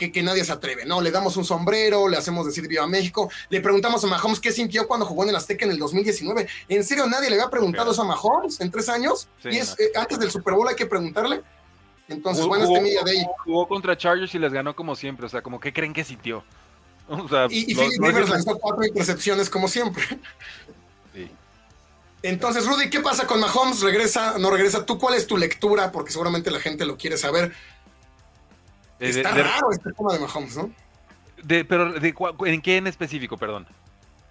que, 0.09 0.23
nadie 0.23 0.45
se 0.45 0.53
atreve, 0.53 0.87
¿no? 0.87 1.01
Le 1.01 1.11
damos 1.11 1.37
un 1.37 1.45
sombrero, 1.45 2.09
le 2.09 2.17
hacemos 2.17 2.47
decir 2.47 2.67
Viva 2.67 2.87
México, 2.87 3.31
le 3.51 3.61
preguntamos 3.61 4.03
a 4.05 4.07
Mahomes 4.07 4.41
qué 4.41 4.53
sintió 4.53 4.89
cuando 4.89 5.05
jugó 5.05 5.25
en 5.25 5.31
el 5.31 5.37
Azteca 5.37 5.67
en 5.67 5.73
el 5.73 5.79
2019. 5.79 6.49
¿En 6.69 6.85
serio 6.85 7.07
nadie 7.07 7.29
le 7.29 7.37
había 7.37 7.51
preguntado 7.51 7.93
eso 7.93 8.03
a 8.03 8.07
Mahomes 8.07 8.61
en 8.61 8.71
tres 8.71 8.89
años? 8.89 9.29
y 9.45 9.59
es, 9.59 9.79
eh, 9.79 9.93
antes 9.95 10.19
del 10.19 10.31
Super 10.31 10.55
Bowl 10.55 10.67
hay 10.69 10.77
que 10.77 10.87
preguntarle. 10.87 11.43
Entonces, 12.09 12.45
bueno, 12.47 12.65
este 12.65 12.81
Media 12.81 13.03
Day. 13.05 13.25
Jugó 13.45 13.69
contra 13.69 13.97
Chargers 13.97 14.35
y 14.35 14.39
les 14.39 14.53
ganó 14.53 14.75
como 14.75 14.97
siempre, 14.97 15.27
o 15.27 15.29
sea, 15.29 15.43
como 15.43 15.61
¿qué 15.61 15.73
creen 15.73 15.93
que 15.93 16.05
sintió? 16.05 16.43
y, 17.51 17.75
Philip 17.75 18.01
Rivers 18.01 18.31
lanzó 18.31 18.59
cuatro 18.59 18.85
intercepciones 18.85 19.51
como 19.51 19.69
siempre. 19.69 20.03
Entonces, 22.23 22.67
Rudy, 22.67 22.91
¿qué 22.91 23.01
pasa 23.01 23.27
con 23.27 23.41
Mahomes? 23.41 23.81
¿Regresa? 23.81 24.39
¿No 24.39 24.51
regresa? 24.51 24.85
¿Tú 24.85 24.99
cuál 24.99 25.15
es 25.15 25.27
tu 25.27 25.39
lectura? 25.39 25.91
Porque 25.91 26.13
seguramente 26.13 26.51
la 26.51 26.61
gente 26.61 26.85
lo 26.85 26.99
quiere 26.99 27.17
saber. 27.17 27.53
Está 29.01 29.31
raro 29.31 29.73
este 29.73 29.93
tema 29.93 30.13
de 30.13 30.21
Mahomes, 30.21 30.57
¿no? 30.57 30.71
pero 31.47 31.95
¿en 32.47 32.61
qué 32.61 32.77
en 32.77 32.87
específico, 32.87 33.39
perdón? 33.39 33.67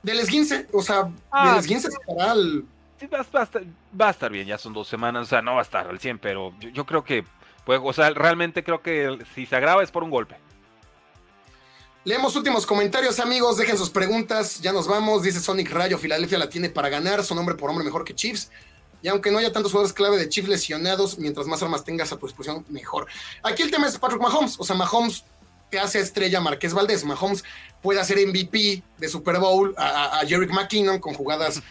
Del 0.03 0.19
esguince, 0.19 0.67
o 0.71 0.81
sea, 0.81 1.09
ah, 1.31 1.49
del 1.49 1.59
esguince 1.59 1.87
estará 1.87 2.31
al... 2.31 2.63
Sí, 2.99 3.07
va, 3.07 3.19
a 3.19 3.21
estar, 3.21 3.63
va, 3.99 4.07
a 4.07 4.11
estar, 4.11 4.31
bien, 4.31 4.45
ya 4.45 4.57
son 4.57 4.73
dos 4.73 4.87
semanas, 4.87 5.23
o 5.23 5.25
sea, 5.25 5.41
no 5.41 5.53
va 5.53 5.59
a 5.59 5.63
estar 5.63 5.87
al 5.87 5.99
100, 5.99 6.19
pero 6.19 6.53
yo, 6.59 6.85
creo 6.85 7.03
que, 7.03 7.25
pues, 7.65 7.79
o 7.83 7.93
sea, 7.93 8.09
realmente 8.11 8.63
creo 8.63 8.81
que 8.81 9.17
si 9.33 9.45
se 9.45 9.55
agrava 9.55 9.81
es 9.81 9.91
por 9.91 10.03
un 10.03 10.09
golpe. 10.09 10.35
Leemos 12.03 12.35
últimos 12.35 12.65
comentarios, 12.65 13.19
amigos. 13.19 13.57
Dejen 13.57 13.77
sus 13.77 13.89
preguntas. 13.89 14.61
Ya 14.61 14.71
nos 14.71 14.87
vamos. 14.87 15.21
Dice 15.21 15.41
Sonic 15.41 15.69
Rayo: 15.69 15.97
Filadelfia 15.97 16.37
la 16.37 16.49
tiene 16.49 16.69
para 16.69 16.87
ganar. 16.87 17.23
Son 17.25 17.37
hombre 17.37 17.55
por 17.55 17.69
hombre 17.69 17.83
mejor 17.85 18.05
que 18.05 18.15
Chiefs. 18.15 18.49
Y 19.01 19.07
aunque 19.07 19.31
no 19.31 19.37
haya 19.37 19.51
tantos 19.51 19.71
jugadores 19.71 19.93
clave 19.93 20.17
de 20.17 20.29
Chiefs 20.29 20.49
lesionados, 20.49 21.17
mientras 21.17 21.47
más 21.47 21.61
armas 21.63 21.83
tengas 21.83 22.11
a 22.11 22.17
tu 22.17 22.25
disposición, 22.27 22.65
mejor. 22.69 23.07
Aquí 23.43 23.63
el 23.63 23.71
tema 23.71 23.87
es 23.87 23.97
Patrick 23.97 24.21
Mahomes. 24.21 24.59
O 24.59 24.63
sea, 24.63 24.75
Mahomes 24.75 25.23
te 25.69 25.79
hace 25.79 25.99
estrella 25.99 26.41
Marqués 26.41 26.73
Valdés. 26.73 27.05
Mahomes 27.05 27.43
puede 27.81 27.99
hacer 27.99 28.17
MVP 28.27 28.83
de 28.97 29.07
Super 29.07 29.39
Bowl 29.39 29.73
a, 29.77 30.19
a, 30.19 30.25
Jerick 30.25 30.51
McKinnon 30.51 30.99
con 30.99 31.13
jugadas 31.13 31.61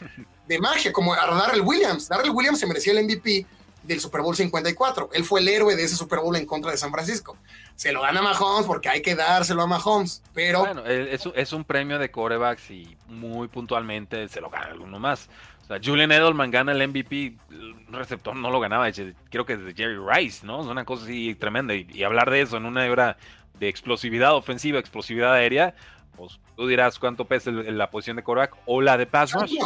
de 0.47 0.59
magia, 0.59 0.93
como 0.93 1.13
a 1.13 1.27
Darrell 1.27 1.63
Williams. 1.63 2.09
Darrell 2.09 2.31
Williams 2.31 2.61
se 2.61 2.67
merecía 2.67 2.93
el 2.93 3.05
MVP 3.05 3.47
del 3.83 4.01
Super 4.01 4.21
Bowl 4.21 4.37
54. 4.37 5.11
Él 5.13 5.25
fue 5.25 5.41
el 5.41 5.49
héroe 5.49 5.75
de 5.75 5.85
ese 5.85 5.97
Super 5.97 6.21
Bowl 6.21 6.37
en 6.37 6.47
contra 6.47 6.71
de 6.71 6.77
San 6.77 6.91
Francisco. 6.91 7.37
Se 7.75 7.93
lo 7.93 8.03
gana 8.03 8.23
Mahomes 8.23 8.67
porque 8.67 8.89
hay 8.89 9.03
que 9.03 9.15
dárselo 9.15 9.63
a 9.63 9.67
Mahomes, 9.67 10.23
pero... 10.35 10.61
Bueno, 10.61 10.85
es, 10.87 11.29
es 11.35 11.53
un 11.53 11.65
premio 11.65 11.99
de 11.99 12.11
corebacks 12.11 12.71
y 12.71 12.97
muy 13.09 13.49
puntualmente 13.49 14.29
se 14.29 14.41
lo 14.41 14.51
gana 14.51 14.67
alguno 14.67 14.99
más. 14.99 15.29
Sea, 15.69 15.79
Julian 15.85 16.11
Edelman 16.11 16.51
gana 16.51 16.73
el 16.73 16.89
MVP, 16.89 17.37
el 17.51 17.75
receptor 17.91 18.35
no 18.35 18.51
lo 18.51 18.59
ganaba, 18.59 18.91
creo 19.31 19.45
que 19.45 19.57
desde 19.59 19.75
Jerry 19.75 19.99
Rice, 19.99 20.45
¿no? 20.47 20.63
Es 20.63 20.67
una 20.67 20.85
cosa 20.87 21.05
así 21.05 21.35
tremenda. 21.35 21.75
Y, 21.75 22.03
hablar 22.03 22.31
de 22.31 22.41
eso 22.41 22.57
en 22.57 22.65
una 22.65 22.87
era 22.87 23.19
de 23.61 23.69
explosividad 23.69 24.35
ofensiva, 24.35 24.79
explosividad 24.79 25.35
aérea, 25.35 25.75
pues 26.17 26.41
tú 26.57 26.67
dirás 26.67 26.99
cuánto 26.99 27.27
pesa 27.27 27.51
la 27.51 27.91
posición 27.91 28.17
de 28.17 28.23
quarterback 28.23 28.57
o 28.65 28.81
la 28.81 28.97
de 28.97 29.07
pass 29.07 29.33
rush. 29.33 29.57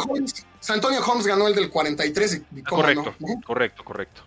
Antonio 0.67 0.99
Holmes 1.05 1.25
ganó 1.25 1.47
el 1.47 1.55
del 1.55 1.69
43. 1.69 2.41
correcto, 2.67 3.15
correcto, 3.45 3.83
correcto. 3.83 4.21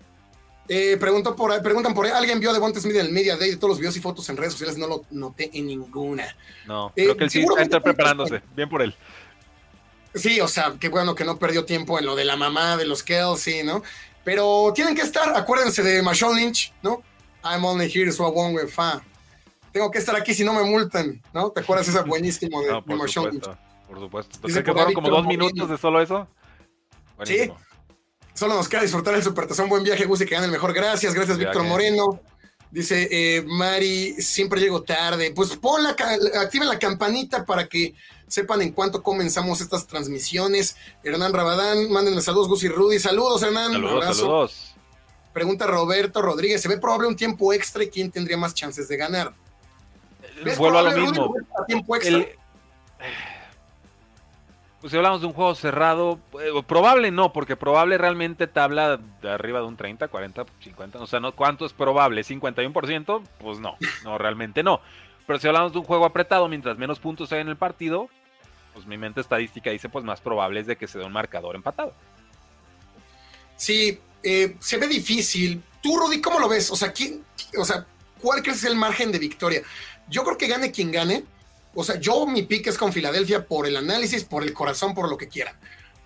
Eh, 0.68 0.96
preguntan 0.98 1.36
por 1.36 2.06
¿alguien 2.06 2.40
vio 2.40 2.52
de 2.52 2.58
Bontes 2.58 2.82
Smith 2.82 2.96
en 2.96 3.06
el 3.06 3.12
Media 3.12 3.36
Day 3.36 3.50
de 3.50 3.56
todos 3.56 3.70
los 3.70 3.78
videos 3.78 3.96
y 3.96 4.00
fotos 4.00 4.28
en 4.30 4.36
redes 4.36 4.52
sociales? 4.52 4.78
No 4.78 4.88
lo 4.88 5.04
noté 5.10 5.50
en 5.52 5.66
ninguna. 5.66 6.24
No, 6.66 6.90
creo 6.94 7.16
que 7.16 7.24
él 7.24 7.30
sí 7.30 7.44
está 7.58 7.80
preparándose. 7.80 8.42
Bien 8.56 8.68
por 8.68 8.82
él. 8.82 8.94
Sí, 10.16 10.40
o 10.40 10.48
sea, 10.48 10.74
qué 10.80 10.88
bueno 10.88 11.14
que 11.14 11.24
no 11.24 11.38
perdió 11.38 11.64
tiempo 11.64 11.98
en 11.98 12.06
lo 12.06 12.16
de 12.16 12.24
la 12.24 12.36
mamá 12.36 12.76
de 12.76 12.86
los 12.86 13.02
Kelsey, 13.02 13.62
¿no? 13.62 13.82
Pero 14.24 14.72
tienen 14.74 14.94
que 14.94 15.02
estar, 15.02 15.36
acuérdense 15.36 15.82
de 15.82 16.02
Marshawn 16.02 16.36
Lynch, 16.36 16.72
¿no? 16.82 17.02
I'm 17.44 17.64
only 17.64 17.90
here 17.92 18.10
so 18.10 18.26
I 18.26 18.32
won't 18.32 18.58
get 18.58 18.68
far. 18.68 19.02
Tengo 19.72 19.90
que 19.90 19.98
estar 19.98 20.16
aquí 20.16 20.34
si 20.34 20.42
no 20.42 20.52
me 20.52 20.64
multan, 20.64 21.22
¿no? 21.32 21.50
¿Te 21.50 21.60
acuerdas 21.60 21.86
esa 21.88 22.02
buenísimo 22.02 22.62
de, 22.62 22.70
no, 22.70 22.82
Marshawn 22.96 23.30
Lynch? 23.30 23.48
Por 23.86 24.00
supuesto. 24.00 24.38
¿Crees 24.40 24.64
que 24.64 24.72
fueron 24.72 24.94
como 24.94 25.10
dos 25.10 25.26
minutos 25.26 25.68
de 25.68 25.78
solo 25.78 26.00
eso? 26.00 26.26
Sí. 27.24 27.52
Solo 28.34 28.54
nos 28.54 28.68
queda 28.68 28.82
disfrutar 28.82 29.14
el 29.14 29.22
Supertazón. 29.22 29.68
Buen 29.68 29.84
viaje, 29.84 30.04
Gus, 30.04 30.20
y 30.20 30.26
que 30.26 30.34
gane 30.34 30.46
el 30.46 30.52
mejor. 30.52 30.72
Gracias, 30.72 31.14
gracias, 31.14 31.38
Víctor 31.38 31.62
Moreno. 31.64 32.20
Dice 32.70 33.08
eh, 33.10 33.42
Mari, 33.46 34.20
siempre 34.20 34.60
llego 34.60 34.82
tarde. 34.82 35.32
Pues 35.34 35.56
pon 35.56 35.82
la, 35.82 35.96
activen 36.40 36.68
la 36.68 36.78
campanita 36.78 37.44
para 37.46 37.66
que 37.68 37.94
sepan 38.28 38.62
en 38.62 38.72
cuánto 38.72 39.02
comenzamos 39.02 39.60
estas 39.60 39.86
transmisiones. 39.86 40.76
Hernán 41.02 41.32
Rabadán, 41.32 41.90
mándenle 41.90 42.22
saludos, 42.22 42.48
Gus 42.48 42.64
y 42.64 42.68
Rudy. 42.68 42.98
Saludos, 42.98 43.42
Hernán. 43.42 43.72
Saludos, 43.72 44.16
saludos. 44.16 44.74
Pregunta 45.32 45.66
Roberto 45.66 46.22
Rodríguez, 46.22 46.62
¿se 46.62 46.68
ve 46.68 46.78
probable 46.78 47.08
un 47.08 47.16
tiempo 47.16 47.52
extra 47.52 47.84
y 47.84 47.90
quién 47.90 48.10
tendría 48.10 48.38
más 48.38 48.54
chances 48.54 48.88
de 48.88 48.96
ganar? 48.96 49.34
Vuelvo 50.56 50.78
a 50.78 50.82
lo 50.82 50.98
mismo. 50.98 51.34
Tiempo 51.66 51.96
extra? 51.96 52.24
Pues 54.80 54.90
si 54.90 54.98
hablamos 54.98 55.22
de 55.22 55.26
un 55.26 55.32
juego 55.32 55.54
cerrado, 55.54 56.20
eh, 56.40 56.62
probable 56.64 57.10
no, 57.10 57.32
porque 57.32 57.56
probable 57.56 57.98
realmente 57.98 58.46
te 58.46 58.60
habla 58.60 59.00
de 59.20 59.30
arriba 59.30 59.58
de 59.58 59.66
un 59.66 59.76
30, 59.76 60.06
40, 60.06 60.44
50, 60.60 60.98
o 61.00 61.06
sea, 61.06 61.18
¿no? 61.18 61.32
¿cuánto 61.32 61.66
es 61.66 61.72
probable? 61.72 62.22
¿51%? 62.22 63.22
Pues 63.40 63.58
no, 63.58 63.76
no, 64.04 64.18
realmente 64.18 64.62
no. 64.62 64.80
Pero 65.26 65.38
si 65.38 65.46
hablamos 65.48 65.72
de 65.72 65.78
un 65.78 65.84
juego 65.84 66.04
apretado, 66.04 66.48
mientras 66.48 66.78
menos 66.78 66.98
puntos 66.98 67.32
hay 67.32 67.40
en 67.40 67.48
el 67.48 67.56
partido, 67.56 68.08
pues 68.74 68.86
mi 68.86 68.96
mente 68.96 69.20
estadística 69.20 69.70
dice, 69.70 69.88
pues 69.88 70.04
más 70.04 70.20
probable 70.20 70.60
es 70.60 70.66
de 70.66 70.76
que 70.76 70.86
se 70.86 70.98
dé 70.98 71.04
un 71.04 71.12
marcador 71.12 71.56
empatado. 71.56 71.92
Sí, 73.56 73.98
eh, 74.22 74.56
se 74.60 74.76
ve 74.76 74.86
difícil. 74.86 75.62
Tú, 75.82 75.98
Rudy, 75.98 76.20
¿cómo 76.20 76.38
lo 76.38 76.48
ves? 76.48 76.70
O 76.70 76.76
sea, 76.76 76.92
¿quién, 76.92 77.24
o 77.58 77.64
sea, 77.64 77.86
¿cuál 78.20 78.42
crees 78.42 78.58
es 78.58 78.64
el 78.64 78.76
margen 78.76 79.10
de 79.10 79.18
victoria? 79.18 79.62
Yo 80.08 80.24
creo 80.24 80.36
que 80.36 80.46
gane 80.46 80.70
quien 80.70 80.92
gane, 80.92 81.24
o 81.74 81.84
sea, 81.84 82.00
yo 82.00 82.26
mi 82.26 82.42
pick 82.42 82.68
es 82.68 82.78
con 82.78 82.92
Filadelfia 82.92 83.46
por 83.46 83.66
el 83.66 83.76
análisis, 83.76 84.24
por 84.24 84.42
el 84.42 84.52
corazón, 84.54 84.94
por 84.94 85.10
lo 85.10 85.16
que 85.18 85.28
quieran. 85.28 85.56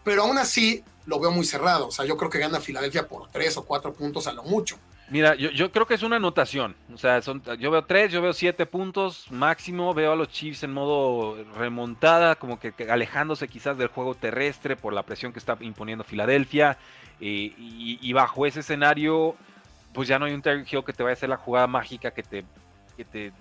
Pero 0.03 0.23
aún 0.23 0.37
así 0.39 0.83
lo 1.07 1.21
veo 1.21 1.31
muy 1.31 1.45
cerrado. 1.45 1.89
O 1.89 1.91
sea, 1.93 2.05
yo 2.05 2.17
creo 2.17 2.29
que 2.29 2.39
gana 2.39 2.61
Filadelfia 2.61 3.07
por 3.07 3.31
tres 3.31 3.57
o 3.57 3.65
cuatro 3.65 3.93
puntos 3.93 4.27
a 4.27 4.33
lo 4.33 4.43
mucho. 4.43 4.79
Mira, 5.11 5.35
yo, 5.35 5.73
creo 5.73 5.87
que 5.87 5.95
es 5.95 6.03
una 6.03 6.17
anotación. 6.17 6.77
O 6.95 6.97
sea, 6.97 7.21
yo 7.59 7.71
veo 7.71 7.85
tres, 7.85 8.13
yo 8.13 8.23
veo 8.23 8.33
siete 8.33 8.65
puntos 8.65 9.27
máximo. 9.31 9.93
Veo 9.93 10.13
a 10.13 10.17
los 10.17 10.29
Chiefs 10.29 10.63
en 10.63 10.73
modo 10.73 11.37
remontada, 11.57 12.37
como 12.37 12.61
que, 12.61 12.73
alejándose 12.89 13.49
quizás 13.49 13.77
del 13.77 13.89
juego 13.89 14.15
terrestre 14.15 14.77
por 14.77 14.93
la 14.93 15.03
presión 15.03 15.33
que 15.33 15.41
está 15.41 15.57
imponiendo 15.61 16.05
Filadelfia. 16.05 16.79
Eh, 17.21 17.53
y, 17.59 18.13
bajo 18.13 18.47
ese 18.47 18.61
escenario, 18.61 19.35
pues 19.93 20.09
ya 20.09 20.19
no 20.19 20.27
hay 20.27 20.33
un 20.33 20.43
Terry 20.43 20.65
que 20.65 20.93
te 20.93 21.03
vaya 21.03 21.13
a 21.13 21.15
hacer 21.15 21.29
la 21.29 21.37
jugada 21.37 21.67
mágica 21.67 22.13
que 22.13 22.23
te 22.23 22.45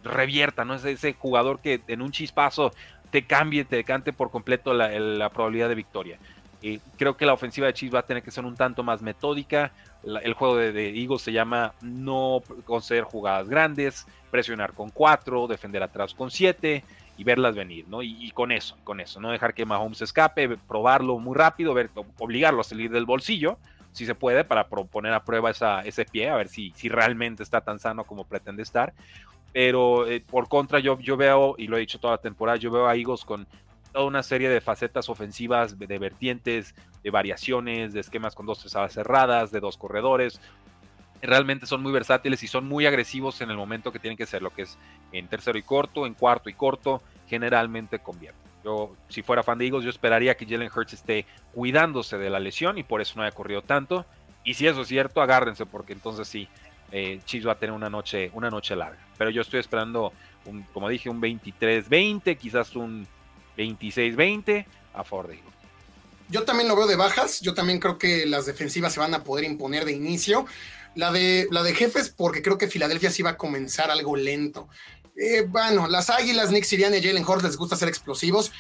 revierta, 0.04 0.66
¿no? 0.66 0.74
Es 0.74 0.84
ese 0.86 1.14
jugador 1.14 1.60
que 1.60 1.82
en 1.88 2.02
un 2.02 2.12
chispazo 2.12 2.72
te 3.12 3.26
cambie, 3.26 3.66
te 3.66 3.78
decante 3.78 4.14
por 4.14 4.32
completo 4.32 4.74
la, 4.74 5.30
probabilidad 5.30 5.70
de 5.70 5.76
victoria. 5.76 6.20
Y 6.62 6.80
creo 6.98 7.16
que 7.16 7.26
la 7.26 7.34
ofensiva 7.34 7.68
de 7.68 7.74
Chiefs 7.74 7.96
va 7.96 8.00
a 8.00 8.06
tener 8.06 8.22
que 8.22 8.32
ser 8.32 8.46
un 8.46 8.56
tanto 8.56 8.84
más 8.84 9.02
metódica. 9.02 9.72
el 10.04 10.34
juego 10.34 10.58
de, 10.58 10.72
de, 10.72 10.90
Eagles 10.90 11.22
se 11.22 11.32
llama 11.32 11.74
no 11.82 12.42
conceder 12.66 13.04
jugadas 13.04 13.48
grandes, 13.48 14.08
presionar 14.30 14.74
con 14.74 14.90
cuatro, 14.90 15.48
defender 15.48 15.84
atrás 15.84 16.14
con 16.14 16.32
siete 16.32 16.84
y 17.20 17.26
verlas 17.26 17.54
venir, 17.54 17.86
¿no? 17.90 18.02
Y, 18.02 18.32
con 18.32 18.50
eso, 18.54 18.78
con 18.86 19.02
eso, 19.02 19.20
no 19.20 19.32
dejar 19.32 19.54
que 19.54 19.66
Mahomes 19.66 20.02
escape, 20.02 20.56
probarlo 20.56 21.20
muy 21.20 21.36
rápido, 21.36 21.74
ver, 21.74 21.90
obligarlo 22.18 22.62
a 22.62 22.64
salir 22.64 22.90
del 22.92 23.06
bolsillo, 23.06 23.58
si 23.92 24.06
se 24.06 24.16
puede, 24.16 24.46
para 24.46 24.70
poner 24.70 25.12
a 25.12 25.26
prueba 25.26 25.50
esa, 25.50 25.82
ese 25.82 26.06
pie, 26.06 26.30
a 26.30 26.38
ver 26.38 26.48
si, 26.48 26.72
si 26.78 26.88
realmente 26.88 27.44
está 27.44 27.60
tan 27.60 27.78
sano 27.78 28.06
como 28.06 28.24
pretende 28.24 28.64
estar. 28.64 28.94
Pero 29.52 30.08
eh, 30.08 30.24
por 30.26 30.48
contra, 30.48 30.80
yo, 30.80 30.98
yo 31.00 31.18
veo, 31.18 31.56
y 31.58 31.68
lo 31.68 31.76
he 31.76 31.82
dicho 31.82 32.00
toda 32.00 32.14
la 32.14 32.22
temporada, 32.22 32.58
yo 32.58 32.72
veo 32.72 32.88
a 32.88 32.96
Eagles 32.96 33.26
con 33.26 33.46
toda 33.92 34.06
una 34.06 34.24
serie 34.24 34.50
de 34.50 34.62
facetas 34.62 35.10
ofensivas, 35.10 35.78
de 35.78 36.00
vertientes, 36.00 36.76
de 37.04 37.10
variaciones, 37.12 37.94
de 37.94 38.00
esquemas 38.00 38.36
con 38.36 38.46
dos 38.46 38.60
tres 38.60 38.94
cerradas, 38.94 39.52
de 39.52 39.60
dos 39.60 39.78
corredores. 39.78 40.40
Realmente 41.22 41.66
son 41.66 41.82
muy 41.82 41.92
versátiles 41.92 42.42
y 42.44 42.48
son 42.48 42.68
muy 42.68 42.86
agresivos 42.86 43.42
en 43.42 43.50
el 43.50 43.58
momento 43.58 43.92
que 43.92 44.00
tienen 44.00 44.18
que 44.18 44.26
ser, 44.26 44.42
lo 44.42 44.52
que 44.52 44.64
es 44.64 44.78
en 45.12 45.28
tercero 45.28 45.58
y 45.58 45.64
corto, 45.64 46.06
en 46.06 46.14
cuarto 46.14 46.50
y 46.50 46.54
corto, 46.54 47.02
generalmente 47.28 48.00
convierte. 48.00 48.40
Yo, 48.64 48.96
si 49.08 49.22
fuera 49.22 49.44
fan 49.44 49.58
de 49.58 49.66
Eagles, 49.66 49.84
yo 49.84 49.90
esperaría 49.90 50.36
que 50.36 50.46
Jalen 50.46 50.72
Hurts 50.74 50.94
esté 50.94 51.26
cuidándose 51.54 52.18
de 52.18 52.30
la 52.30 52.40
lesión 52.40 52.78
y 52.78 52.84
por 52.84 53.02
eso 53.02 53.14
no 53.16 53.24
haya 53.24 53.36
corrido 53.36 53.62
tanto. 53.62 54.06
Y 54.44 54.54
si 54.54 54.68
eso 54.68 54.82
es 54.82 54.88
cierto, 54.88 55.22
agárrense, 55.22 55.66
porque 55.66 55.94
entonces 55.94 56.28
sí, 56.28 56.48
eh, 56.92 57.20
Chiefs 57.26 57.48
va 57.48 57.54
a 57.54 57.60
tener 57.60 57.74
una 57.74 57.90
noche, 57.90 58.32
una 58.34 58.50
noche 58.50 58.76
larga. 58.76 59.00
Pero 59.18 59.30
yo 59.30 59.42
estoy 59.42 59.60
esperando, 59.60 60.12
un, 60.46 60.64
como 60.74 60.90
dije, 60.90 61.10
un 61.10 61.22
23-20, 61.22 62.38
quizás 62.38 62.76
un 62.76 63.08
26-20 63.60 64.66
a 64.94 65.04
Ford 65.04 65.32
Yo 66.30 66.44
también 66.44 66.68
lo 66.70 66.76
veo 66.76 66.88
de 66.88 66.96
bajas. 66.96 67.42
Yo 67.42 67.54
también 67.54 67.80
creo 67.80 67.98
que 67.98 68.26
las 68.26 68.46
defensivas 68.46 68.94
se 68.94 69.00
van 69.00 69.14
a 69.14 69.24
poder 69.24 69.46
imponer 69.46 69.86
de 69.86 69.92
inicio. 69.92 70.46
La 70.96 71.12
de, 71.12 71.48
la 71.52 71.62
de 71.62 71.76
jefes, 71.76 72.10
porque 72.10 72.42
creo 72.42 72.58
que 72.58 72.68
Filadelfia 72.68 73.12
sí 73.12 73.22
va 73.22 73.32
a 73.32 73.38
comenzar 73.38 73.92
algo 73.92 74.16
lento. 74.16 74.70
Eh, 75.16 75.42
bueno, 75.48 75.88
las 75.88 76.10
Águilas, 76.10 76.52
Nick 76.52 76.64
Sirianni 76.64 76.98
y 76.98 77.04
Jalen 77.04 77.26
Hurts 77.28 77.44
les 77.44 77.58
gusta 77.58 77.76
ser 77.76 77.90
explosivos. 77.90 78.52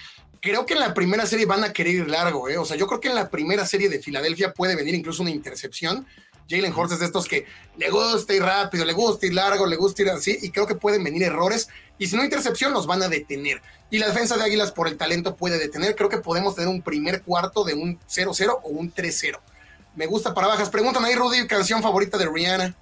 Creo 0.41 0.66
que 0.66 0.74
en 0.74 0.82
la 0.82 0.93
primera 0.93 1.26
serie 1.26 1.45
van 1.45 1.64
a 1.64 1.74
querer 1.74 1.95
ir 1.95 2.10
largo, 2.10 2.47
¿eh? 2.47 2.58
O 2.58 2.66
sea, 2.66 2.78
yo 2.78 2.88
creo 2.88 3.00
que 3.00 3.10
en 3.10 3.16
la 3.16 3.30
primera 3.30 3.66
serie 3.66 3.89
de 3.89 4.00
Filadelfia 4.00 4.54
puede 4.54 4.76
venir 4.76 4.93
incluso 4.95 5.22
una 5.22 5.32
intercepción 5.32 6.06
Jalen 6.50 6.74
Hurts 6.74 6.93
es 6.93 7.00
de 7.00 7.06
estos 7.06 7.28
que 7.28 7.45
le 7.78 7.89
gusta 7.91 8.34
ir 8.34 8.41
rápido, 8.41 8.84
le 8.84 8.93
gusta 8.93 9.28
ir 9.28 9.36
largo, 9.36 9.68
le 9.68 9.76
gusta 9.76 10.02
ir 10.02 10.10
así, 10.10 10.38
y 10.41 10.50
creo 10.50 10.66
que 10.66 10.76
pueden 10.76 11.04
venir 11.04 11.24
errores, 11.24 11.70
y 12.00 12.08
si 12.08 12.16
no 12.16 12.24
intercepción, 12.24 12.74
los 12.74 12.88
van 12.88 13.04
a 13.04 13.08
detener. 13.08 13.62
Y 13.91 14.00
la 14.00 14.08
defensa 14.08 14.36
de 14.36 14.43
Águilas 14.43 14.72
por 14.72 14.88
el 14.88 14.97
talento 14.97 15.36
puede 15.36 15.60
detener. 15.60 15.95
Creo 15.95 16.10
que 16.10 16.18
podemos 16.18 16.56
tener 16.56 16.70
un 16.70 16.82
primer 16.82 17.24
cuarto 17.24 17.64
de 17.64 17.74
un 17.74 18.00
0-0 18.00 18.60
o 18.64 18.70
un 18.70 18.93
3-0. 18.93 19.39
Me 19.95 20.06
gusta 20.06 20.34
para 20.34 20.47
bajas. 20.47 20.70
Preguntan 20.70 21.04
ahí, 21.04 21.16
Rudy, 21.16 21.45
canción 21.47 21.82
favorita 21.82 22.18
de 22.18 22.30
Rihanna. 22.32 22.76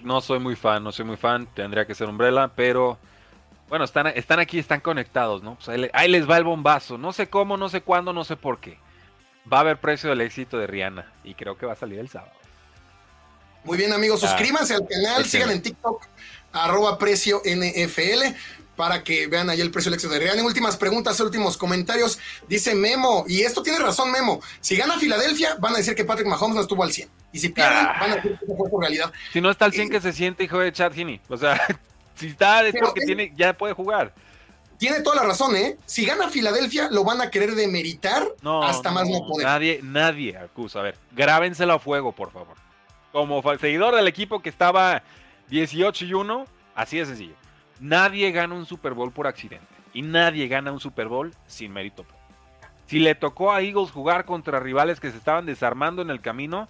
No 0.00 0.20
soy 0.20 0.38
muy 0.38 0.54
fan, 0.56 0.82
no 0.82 0.92
soy 0.92 1.04
muy 1.04 1.16
fan. 1.16 1.48
Tendría 1.54 1.86
que 1.86 1.94
ser 1.94 2.08
Umbrella, 2.08 2.50
pero 2.54 2.96
bueno, 3.68 3.84
están, 3.84 4.06
están 4.06 4.38
aquí, 4.38 4.58
están 4.58 4.80
conectados, 4.80 5.42
¿no? 5.42 5.56
Pues 5.56 5.90
ahí 5.92 6.08
les 6.08 6.30
va 6.30 6.36
el 6.36 6.44
bombazo. 6.44 6.96
No 6.96 7.12
sé 7.12 7.28
cómo, 7.28 7.56
no 7.56 7.68
sé 7.68 7.82
cuándo, 7.82 8.12
no 8.12 8.24
sé 8.24 8.36
por 8.36 8.60
qué 8.60 8.78
va 9.50 9.58
a 9.58 9.60
haber 9.60 9.78
precio 9.78 10.10
del 10.10 10.20
éxito 10.20 10.58
de 10.58 10.66
Rihanna 10.66 11.12
y 11.22 11.34
creo 11.34 11.56
que 11.56 11.66
va 11.66 11.72
a 11.72 11.76
salir 11.76 11.98
el 11.98 12.08
sábado. 12.08 12.32
Muy 13.64 13.78
bien, 13.78 13.92
amigos, 13.92 14.22
ah, 14.24 14.28
suscríbanse 14.28 14.74
al 14.74 14.86
canal, 14.86 15.24
sigan 15.24 15.50
en 15.50 15.62
TikTok, 15.62 16.02
arroba 16.52 16.98
precio 16.98 17.40
NFL, 17.44 18.34
para 18.76 19.02
que 19.02 19.26
vean 19.26 19.48
ahí 19.48 19.60
el 19.60 19.70
precio 19.70 19.90
del 19.90 19.94
éxito 19.96 20.12
de 20.12 20.20
Rihanna. 20.20 20.44
Últimas 20.44 20.76
preguntas, 20.76 21.18
últimos 21.20 21.56
comentarios. 21.56 22.18
Dice 22.48 22.74
Memo, 22.74 23.24
y 23.26 23.40
esto 23.42 23.62
tiene 23.62 23.78
razón, 23.78 24.10
Memo. 24.10 24.40
Si 24.60 24.76
gana 24.76 24.98
Filadelfia, 24.98 25.56
van 25.60 25.74
a 25.74 25.78
decir 25.78 25.94
que 25.94 26.04
Patrick 26.04 26.26
Mahomes 26.26 26.56
no 26.56 26.60
estuvo 26.60 26.82
al 26.82 26.92
100. 26.92 27.08
Y 27.32 27.38
si 27.38 27.48
pierden, 27.48 27.86
ah. 27.86 27.96
van 28.00 28.12
a 28.12 28.16
decir 28.16 28.38
que 28.38 28.54
fue 28.54 28.68
por 28.68 28.82
realidad. 28.82 29.12
Si 29.32 29.40
no 29.40 29.50
está 29.50 29.64
al 29.64 29.72
100, 29.72 29.86
eh, 29.86 29.90
que 29.90 30.00
se 30.00 30.12
siente 30.12 30.44
hijo 30.44 30.58
de 30.58 30.72
Chad 30.72 30.92
Heaney. 30.92 31.20
O 31.28 31.36
sea, 31.36 31.58
si 32.16 32.26
está 32.26 32.66
es 32.66 32.74
porque 32.78 33.00
tiene, 33.02 33.32
ya 33.36 33.56
puede 33.56 33.72
jugar 33.72 34.12
tiene 34.78 35.00
toda 35.00 35.16
la 35.16 35.22
razón, 35.24 35.56
¿eh? 35.56 35.78
Si 35.86 36.04
gana 36.04 36.28
Filadelfia, 36.28 36.88
lo 36.90 37.04
van 37.04 37.20
a 37.20 37.30
querer 37.30 37.54
demeritar 37.54 38.26
hasta 38.62 38.90
más 38.90 39.08
no 39.08 39.26
poder. 39.26 39.46
Nadie, 39.46 39.80
nadie 39.82 40.36
acusa. 40.36 40.80
A 40.80 40.82
ver, 40.82 40.98
grábenselo 41.12 41.74
a 41.74 41.78
fuego, 41.78 42.12
por 42.12 42.30
favor. 42.30 42.56
Como 43.12 43.42
seguidor 43.58 43.94
del 43.94 44.08
equipo 44.08 44.42
que 44.42 44.48
estaba 44.48 45.02
18 45.48 46.04
y 46.04 46.14
1, 46.14 46.46
así 46.74 46.98
de 46.98 47.06
sencillo. 47.06 47.34
Nadie 47.80 48.30
gana 48.32 48.54
un 48.54 48.66
Super 48.66 48.94
Bowl 48.94 49.12
por 49.12 49.26
accidente. 49.26 49.66
Y 49.92 50.02
nadie 50.02 50.48
gana 50.48 50.72
un 50.72 50.80
Super 50.80 51.08
Bowl 51.08 51.32
sin 51.46 51.72
mérito. 51.72 52.04
Si 52.86 52.98
le 52.98 53.14
tocó 53.14 53.52
a 53.52 53.62
Eagles 53.62 53.90
jugar 53.90 54.24
contra 54.24 54.60
rivales 54.60 55.00
que 55.00 55.10
se 55.10 55.16
estaban 55.16 55.46
desarmando 55.46 56.02
en 56.02 56.10
el 56.10 56.20
camino, 56.20 56.68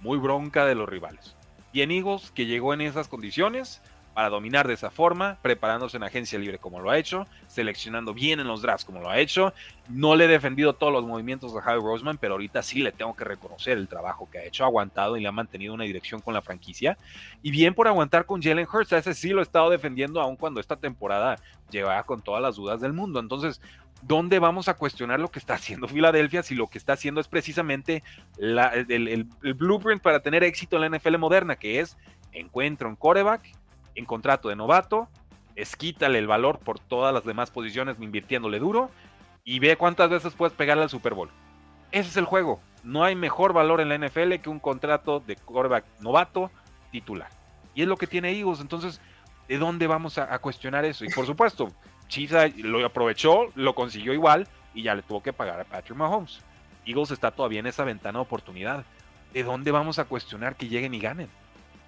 muy 0.00 0.18
bronca 0.18 0.66
de 0.66 0.74
los 0.74 0.88
rivales. 0.88 1.36
Y 1.72 1.82
en 1.82 1.90
Eagles, 1.90 2.30
que 2.32 2.46
llegó 2.46 2.74
en 2.74 2.82
esas 2.82 3.08
condiciones, 3.08 3.80
para 4.14 4.30
dominar 4.30 4.68
de 4.68 4.74
esa 4.74 4.90
forma, 4.90 5.38
preparándose 5.42 5.96
en 5.96 6.04
agencia 6.04 6.38
libre 6.38 6.58
como 6.58 6.80
lo 6.80 6.90
ha 6.90 6.98
hecho, 6.98 7.26
seleccionando 7.48 8.14
bien 8.14 8.38
en 8.38 8.46
los 8.46 8.62
drafts 8.62 8.84
como 8.84 9.00
lo 9.00 9.10
ha 9.10 9.18
hecho. 9.18 9.52
No 9.88 10.14
le 10.14 10.24
he 10.24 10.28
defendido 10.28 10.72
todos 10.74 10.92
los 10.92 11.04
movimientos 11.04 11.52
de 11.52 11.60
Javi 11.60 11.80
Roseman, 11.82 12.16
pero 12.18 12.34
ahorita 12.34 12.62
sí 12.62 12.80
le 12.80 12.92
tengo 12.92 13.14
que 13.16 13.24
reconocer 13.24 13.76
el 13.76 13.88
trabajo 13.88 14.28
que 14.30 14.38
ha 14.38 14.44
hecho, 14.44 14.62
ha 14.64 14.68
aguantado 14.68 15.16
y 15.16 15.20
le 15.20 15.28
ha 15.28 15.32
mantenido 15.32 15.74
una 15.74 15.84
dirección 15.84 16.20
con 16.20 16.32
la 16.32 16.42
franquicia. 16.42 16.96
Y 17.42 17.50
bien 17.50 17.74
por 17.74 17.88
aguantar 17.88 18.24
con 18.24 18.40
Jalen 18.40 18.68
Hurts, 18.72 18.92
a 18.92 18.98
ese 18.98 19.14
sí 19.14 19.30
lo 19.30 19.40
he 19.40 19.42
estado 19.42 19.68
defendiendo 19.68 20.20
aun 20.20 20.36
cuando 20.36 20.60
esta 20.60 20.76
temporada 20.76 21.36
llevaba 21.70 22.04
con 22.04 22.22
todas 22.22 22.40
las 22.40 22.54
dudas 22.54 22.80
del 22.80 22.92
mundo. 22.92 23.18
Entonces, 23.18 23.60
¿dónde 24.02 24.38
vamos 24.38 24.68
a 24.68 24.74
cuestionar 24.74 25.18
lo 25.18 25.30
que 25.30 25.40
está 25.40 25.54
haciendo 25.54 25.88
Filadelfia 25.88 26.42
si 26.42 26.54
lo 26.54 26.68
que 26.68 26.78
está 26.78 26.92
haciendo 26.92 27.20
es 27.20 27.28
precisamente 27.28 28.02
el, 28.38 28.58
el, 28.88 29.54
blueprint 29.54 30.02
para 30.02 30.20
tener 30.20 30.44
éxito 30.44 30.76
en 30.76 30.92
la 30.92 30.98
NFL 30.98 31.18
moderna, 31.18 31.56
que 31.56 31.80
es 31.80 31.96
encuentro 32.32 32.88
un 32.88 32.96
coreback 32.96 33.42
en 33.94 34.04
contrato 34.04 34.48
de 34.48 34.56
novato, 34.56 35.08
esquítale 35.56 36.18
el 36.18 36.26
valor 36.26 36.58
por 36.58 36.78
todas 36.78 37.14
las 37.14 37.24
demás 37.24 37.50
posiciones 37.50 37.96
invirtiéndole 38.00 38.58
duro 38.58 38.90
y 39.44 39.58
ve 39.58 39.76
cuántas 39.76 40.10
veces 40.10 40.34
puedes 40.34 40.54
pegarle 40.54 40.82
al 40.82 40.90
Super 40.90 41.14
Bowl. 41.14 41.30
Ese 41.92 42.08
es 42.08 42.16
el 42.16 42.24
juego. 42.24 42.60
No 42.82 43.04
hay 43.04 43.14
mejor 43.14 43.52
valor 43.52 43.80
en 43.80 43.88
la 43.88 43.98
NFL 43.98 44.34
que 44.42 44.50
un 44.50 44.58
contrato 44.58 45.20
de 45.20 45.36
quarterback 45.36 45.84
novato 46.00 46.50
titular. 46.90 47.28
Y 47.74 47.82
es 47.82 47.88
lo 47.88 47.96
que 47.96 48.06
tiene 48.06 48.32
Eagles. 48.32 48.60
Entonces, 48.60 49.00
¿de 49.48 49.58
dónde 49.58 49.86
vamos 49.86 50.18
a, 50.18 50.38
cuestionar 50.38 50.84
eso? 50.84 51.04
Y 51.04 51.08
por 51.10 51.26
supuesto, 51.26 51.68
Chiefs 52.08 52.56
lo 52.58 52.84
aprovechó, 52.84 53.52
lo 53.54 53.74
consiguió 53.74 54.12
igual 54.12 54.48
y 54.74 54.82
ya 54.82 54.94
le 54.94 55.02
tuvo 55.02 55.22
que 55.22 55.32
pagar 55.32 55.60
a 55.60 55.64
Patrick 55.64 55.96
Mahomes. 55.96 56.40
Eagles 56.84 57.10
está 57.10 57.30
todavía 57.30 57.60
en 57.60 57.66
esa 57.66 57.84
ventana 57.84 58.18
de 58.18 58.22
oportunidad. 58.22 58.84
¿De 59.32 59.42
dónde 59.42 59.70
vamos 59.70 59.98
a 59.98 60.04
cuestionar 60.04 60.56
que 60.56 60.68
lleguen 60.68 60.94
y 60.94 61.00
ganen? 61.00 61.28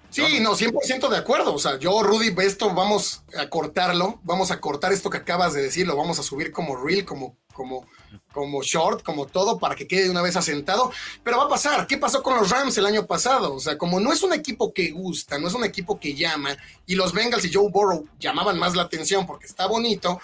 Sí, 0.09 0.39
no, 0.39 0.55
100% 0.55 1.09
de 1.09 1.17
acuerdo. 1.17 1.53
O 1.53 1.59
sea, 1.59 1.77
yo, 1.77 2.01
Rudy, 2.01 2.33
esto 2.39 2.73
vamos 2.73 3.23
a 3.37 3.49
cortarlo, 3.49 4.19
vamos 4.23 4.51
a 4.51 4.59
cortar 4.59 4.93
esto 4.93 5.09
que 5.09 5.17
acabas 5.17 5.53
de 5.53 5.61
decir, 5.61 5.85
lo 5.85 5.95
vamos 5.95 6.17
a 6.19 6.23
subir 6.23 6.51
como 6.51 6.75
reel, 6.75 7.05
como, 7.05 7.35
como, 7.53 7.85
como 8.33 8.63
short, 8.63 9.03
como 9.03 9.27
todo, 9.27 9.59
para 9.59 9.75
que 9.75 9.87
quede 9.87 10.05
de 10.05 10.09
una 10.09 10.21
vez 10.21 10.35
asentado. 10.35 10.91
Pero 11.23 11.37
va 11.37 11.43
a 11.43 11.49
pasar. 11.49 11.87
¿Qué 11.87 11.97
pasó 11.97 12.23
con 12.23 12.37
los 12.37 12.49
Rams 12.49 12.77
el 12.77 12.85
año 12.85 13.05
pasado? 13.05 13.53
O 13.53 13.59
sea, 13.59 13.77
como 13.77 13.99
no 13.99 14.11
es 14.11 14.23
un 14.23 14.33
equipo 14.33 14.73
que 14.73 14.91
gusta, 14.91 15.37
no 15.39 15.47
es 15.47 15.53
un 15.53 15.65
equipo 15.65 15.99
que 15.99 16.15
llama, 16.15 16.57
y 16.85 16.95
los 16.95 17.13
Bengals 17.13 17.45
y 17.45 17.53
Joe 17.53 17.69
Burrow 17.69 18.07
llamaban 18.19 18.57
más 18.57 18.75
la 18.75 18.83
atención 18.83 19.27
porque 19.27 19.45
está 19.45 19.67
bonito, 19.67 20.19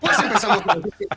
pues 0.00 0.18
empezamos 0.18 0.62
a 0.66 0.74
decir 0.76 1.08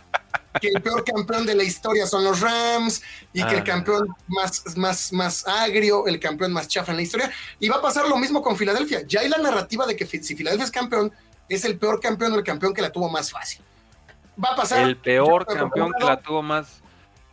que 0.59 0.69
el 0.69 0.81
peor 0.81 1.03
campeón 1.03 1.45
de 1.45 1.55
la 1.55 1.63
historia 1.63 2.05
son 2.05 2.23
los 2.23 2.39
Rams 2.41 3.01
y 3.33 3.43
que 3.43 3.53
el 3.53 3.59
ah. 3.59 3.63
campeón 3.63 4.07
más, 4.27 4.77
más, 4.77 5.13
más 5.13 5.47
agrio, 5.47 6.07
el 6.07 6.19
campeón 6.19 6.53
más 6.53 6.67
chafa 6.67 6.91
en 6.91 6.97
la 6.97 7.03
historia. 7.03 7.31
Y 7.59 7.69
va 7.69 7.77
a 7.77 7.81
pasar 7.81 8.07
lo 8.07 8.17
mismo 8.17 8.41
con 8.41 8.55
Filadelfia. 8.57 9.03
Ya 9.07 9.21
hay 9.21 9.29
la 9.29 9.37
narrativa 9.37 9.85
de 9.85 9.95
que 9.95 10.05
si 10.05 10.35
Filadelfia 10.35 10.65
es 10.65 10.71
campeón, 10.71 11.11
es 11.49 11.65
el 11.65 11.77
peor 11.77 11.99
campeón 11.99 12.33
o 12.33 12.35
el 12.37 12.43
campeón 12.43 12.73
que 12.73 12.81
la 12.81 12.91
tuvo 12.91 13.09
más 13.09 13.31
fácil. 13.31 13.61
Va 14.43 14.49
a 14.49 14.55
pasar. 14.55 14.87
El 14.87 14.97
peor 14.97 15.45
campeón 15.45 15.91
que 15.97 16.05
la 16.05 16.17
tuvo 16.21 16.41
más. 16.41 16.81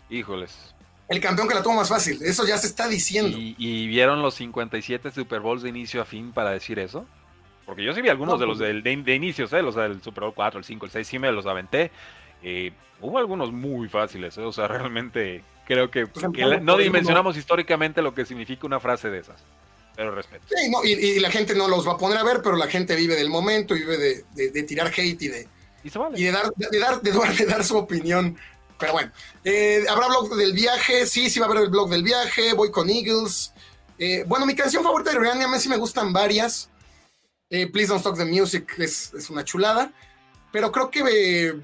Híjoles. 0.08 0.74
El 1.08 1.20
campeón 1.20 1.48
que 1.48 1.54
la 1.54 1.62
tuvo 1.62 1.74
más 1.74 1.88
fácil. 1.88 2.22
Eso 2.22 2.46
ya 2.46 2.56
se 2.58 2.66
está 2.66 2.88
diciendo. 2.88 3.36
¿Y, 3.38 3.86
vieron 3.86 4.22
los 4.22 4.34
57 4.34 5.10
Super 5.10 5.40
Bowls 5.40 5.62
de 5.62 5.68
inicio 5.68 6.00
a 6.00 6.04
fin 6.04 6.32
para 6.32 6.50
decir 6.50 6.78
eso? 6.78 7.06
Porque 7.66 7.84
yo 7.84 7.92
sí 7.92 8.02
vi 8.02 8.08
algunos 8.08 8.40
de 8.40 8.46
los 8.46 8.58
pues 8.58 8.82
de, 8.82 8.96
de, 8.96 9.14
inicios, 9.14 9.52
¿eh? 9.52 9.62
los 9.62 9.76
del 9.76 10.02
Super 10.02 10.24
Bowl 10.24 10.34
4, 10.34 10.58
el 10.58 10.64
5, 10.64 10.86
el 10.86 10.92
6, 10.92 11.06
sí 11.06 11.18
me 11.18 11.30
los 11.30 11.46
aventé. 11.46 11.90
Eh, 12.42 12.72
hubo 13.00 13.18
algunos 13.18 13.52
muy 13.52 13.88
fáciles, 13.88 14.36
¿eh? 14.38 14.42
o 14.42 14.52
sea, 14.52 14.68
realmente 14.68 15.44
creo 15.66 15.90
que, 15.90 16.06
pues, 16.06 16.26
no 16.62 16.76
dimensionamos 16.76 17.36
históricamente 17.36 18.02
lo 18.02 18.14
que 18.14 18.24
significa 18.24 18.66
una 18.66 18.80
frase 18.80 19.10
de 19.10 19.18
esas. 19.18 19.42
Pero 19.94 20.14
respeto. 20.14 20.44
Sí, 20.48 20.70
no, 20.70 20.82
y, 20.82 21.20
la 21.20 21.30
gente 21.30 21.54
no 21.54 21.68
los 21.68 21.86
va 21.86 21.92
a 21.92 21.98
poner 21.98 22.16
a 22.16 22.24
ver, 22.24 22.40
pero 22.42 22.56
la 22.56 22.66
gente 22.66 22.96
vive 22.96 23.14
del 23.14 23.28
momento, 23.28 23.74
vive 23.74 24.24
de, 24.34 24.62
tirar 24.62 24.86
hate 24.86 25.22
y 25.22 25.28
de, 25.28 25.48
y, 25.84 25.90
de, 26.24 26.32
dar, 26.32 26.50
de, 26.56 26.78
dar, 26.78 27.02
de, 27.02 27.46
dar, 27.46 27.62
su 27.62 27.76
opinión. 27.76 28.36
Pero 28.78 28.94
bueno, 28.94 29.12
eh, 29.44 29.84
¿habrá 29.90 30.08
blog 30.08 30.34
del 30.34 30.54
viaje? 30.54 31.06
Sí, 31.06 31.28
sí 31.28 31.38
va 31.38 31.46
a 31.46 31.50
haber 31.50 31.64
el 31.64 31.68
blog 31.68 31.90
del 31.90 32.02
viaje. 32.02 32.54
Voy 32.54 32.70
con 32.70 32.88
Eagles. 32.88 33.52
bueno, 34.26 34.46
mi 34.46 34.54
canción 34.54 34.82
favorita 34.82 35.12
de 35.12 35.18
Rihanna, 35.18 35.44
a 35.44 35.48
mí 35.48 35.58
sí 35.58 35.68
me 35.68 35.76
gustan 35.76 36.12
varias. 36.12 36.70
Please 37.50 37.88
Don't 37.88 38.02
Talk 38.02 38.16
the 38.16 38.24
Music 38.24 38.74
es, 38.78 39.12
es 39.12 39.28
una 39.28 39.44
chulada. 39.44 39.92
Pero 40.52 40.72
creo 40.72 40.90
que 40.90 41.60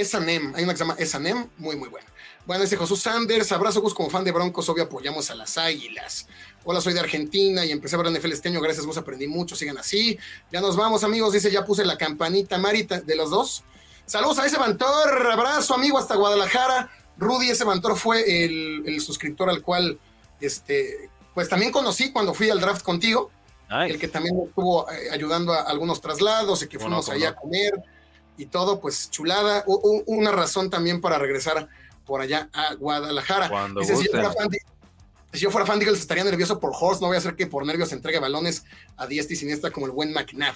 Esanem, 0.00 0.54
hay 0.54 0.64
una 0.64 0.72
que 0.72 0.78
se 0.78 0.84
llama 0.84 0.96
Esanem, 0.98 1.48
muy, 1.58 1.76
muy 1.76 1.88
buena. 1.88 2.06
Bueno, 2.44 2.62
dice 2.62 2.76
Jesús 2.76 3.00
Sanders, 3.00 3.50
abrazo 3.50 3.80
Gus 3.80 3.94
como 3.94 4.08
fan 4.10 4.24
de 4.24 4.30
Broncos, 4.30 4.68
obvio 4.68 4.84
apoyamos 4.84 5.30
a 5.30 5.34
las 5.34 5.58
Águilas. 5.58 6.28
Hola, 6.64 6.80
soy 6.80 6.94
de 6.94 7.00
Argentina 7.00 7.64
y 7.64 7.72
empecé 7.72 7.96
a 7.96 7.98
ver 7.98 8.12
NFL 8.12 8.32
este 8.32 8.48
año, 8.48 8.60
gracias 8.60 8.86
Gus, 8.86 8.96
aprendí 8.96 9.26
mucho, 9.26 9.56
sigan 9.56 9.78
así. 9.78 10.18
Ya 10.52 10.60
nos 10.60 10.76
vamos, 10.76 11.02
amigos, 11.02 11.32
dice, 11.32 11.50
ya 11.50 11.64
puse 11.64 11.84
la 11.84 11.98
campanita 11.98 12.58
Marita 12.58 13.00
de 13.00 13.16
los 13.16 13.30
dos. 13.30 13.64
Saludos 14.04 14.38
a 14.38 14.46
ese 14.46 14.58
Bantor, 14.58 15.30
abrazo 15.32 15.74
amigo 15.74 15.98
hasta 15.98 16.14
Guadalajara. 16.14 16.90
Rudy 17.18 17.50
ese 17.50 17.64
Bantor 17.64 17.96
fue 17.96 18.44
el, 18.44 19.00
suscriptor 19.00 19.50
al 19.50 19.62
cual, 19.62 19.98
este, 20.40 21.10
pues 21.34 21.48
también 21.48 21.72
conocí 21.72 22.12
cuando 22.12 22.34
fui 22.34 22.50
al 22.50 22.60
draft 22.60 22.82
contigo. 22.82 23.30
El 23.68 23.98
que 23.98 24.06
también 24.06 24.38
estuvo 24.46 24.88
eh, 24.92 25.10
ayudando 25.10 25.52
a 25.52 25.62
algunos 25.62 26.00
traslados 26.00 26.62
y 26.62 26.68
que 26.68 26.78
fuimos 26.78 27.08
allá 27.08 27.30
a 27.30 27.34
comer 27.34 27.72
y 28.36 28.46
todo, 28.46 28.80
pues 28.80 29.10
chulada. 29.10 29.64
una 29.66 30.32
razón 30.32 30.70
también 30.70 31.00
para 31.00 31.18
regresar 31.18 31.68
por 32.04 32.20
allá 32.20 32.48
a 32.52 32.74
Guadalajara. 32.74 33.50
si, 33.82 33.92
yo 35.40 35.50
fuera 35.50 35.66
fan, 35.66 35.78
de, 35.78 35.86
estaría 35.86 36.24
nervioso 36.24 36.58
por 36.60 36.72
Horst. 36.78 37.00
No 37.00 37.08
voy 37.08 37.16
a 37.16 37.18
hacer 37.18 37.34
que 37.34 37.46
por 37.46 37.66
nervios 37.66 37.92
entregue 37.92 38.18
balones 38.18 38.64
a 38.96 39.06
diestra 39.06 39.34
y 39.34 39.36
siniestra 39.36 39.70
como 39.70 39.86
el 39.86 39.92
buen 39.92 40.12
McNabb. 40.12 40.54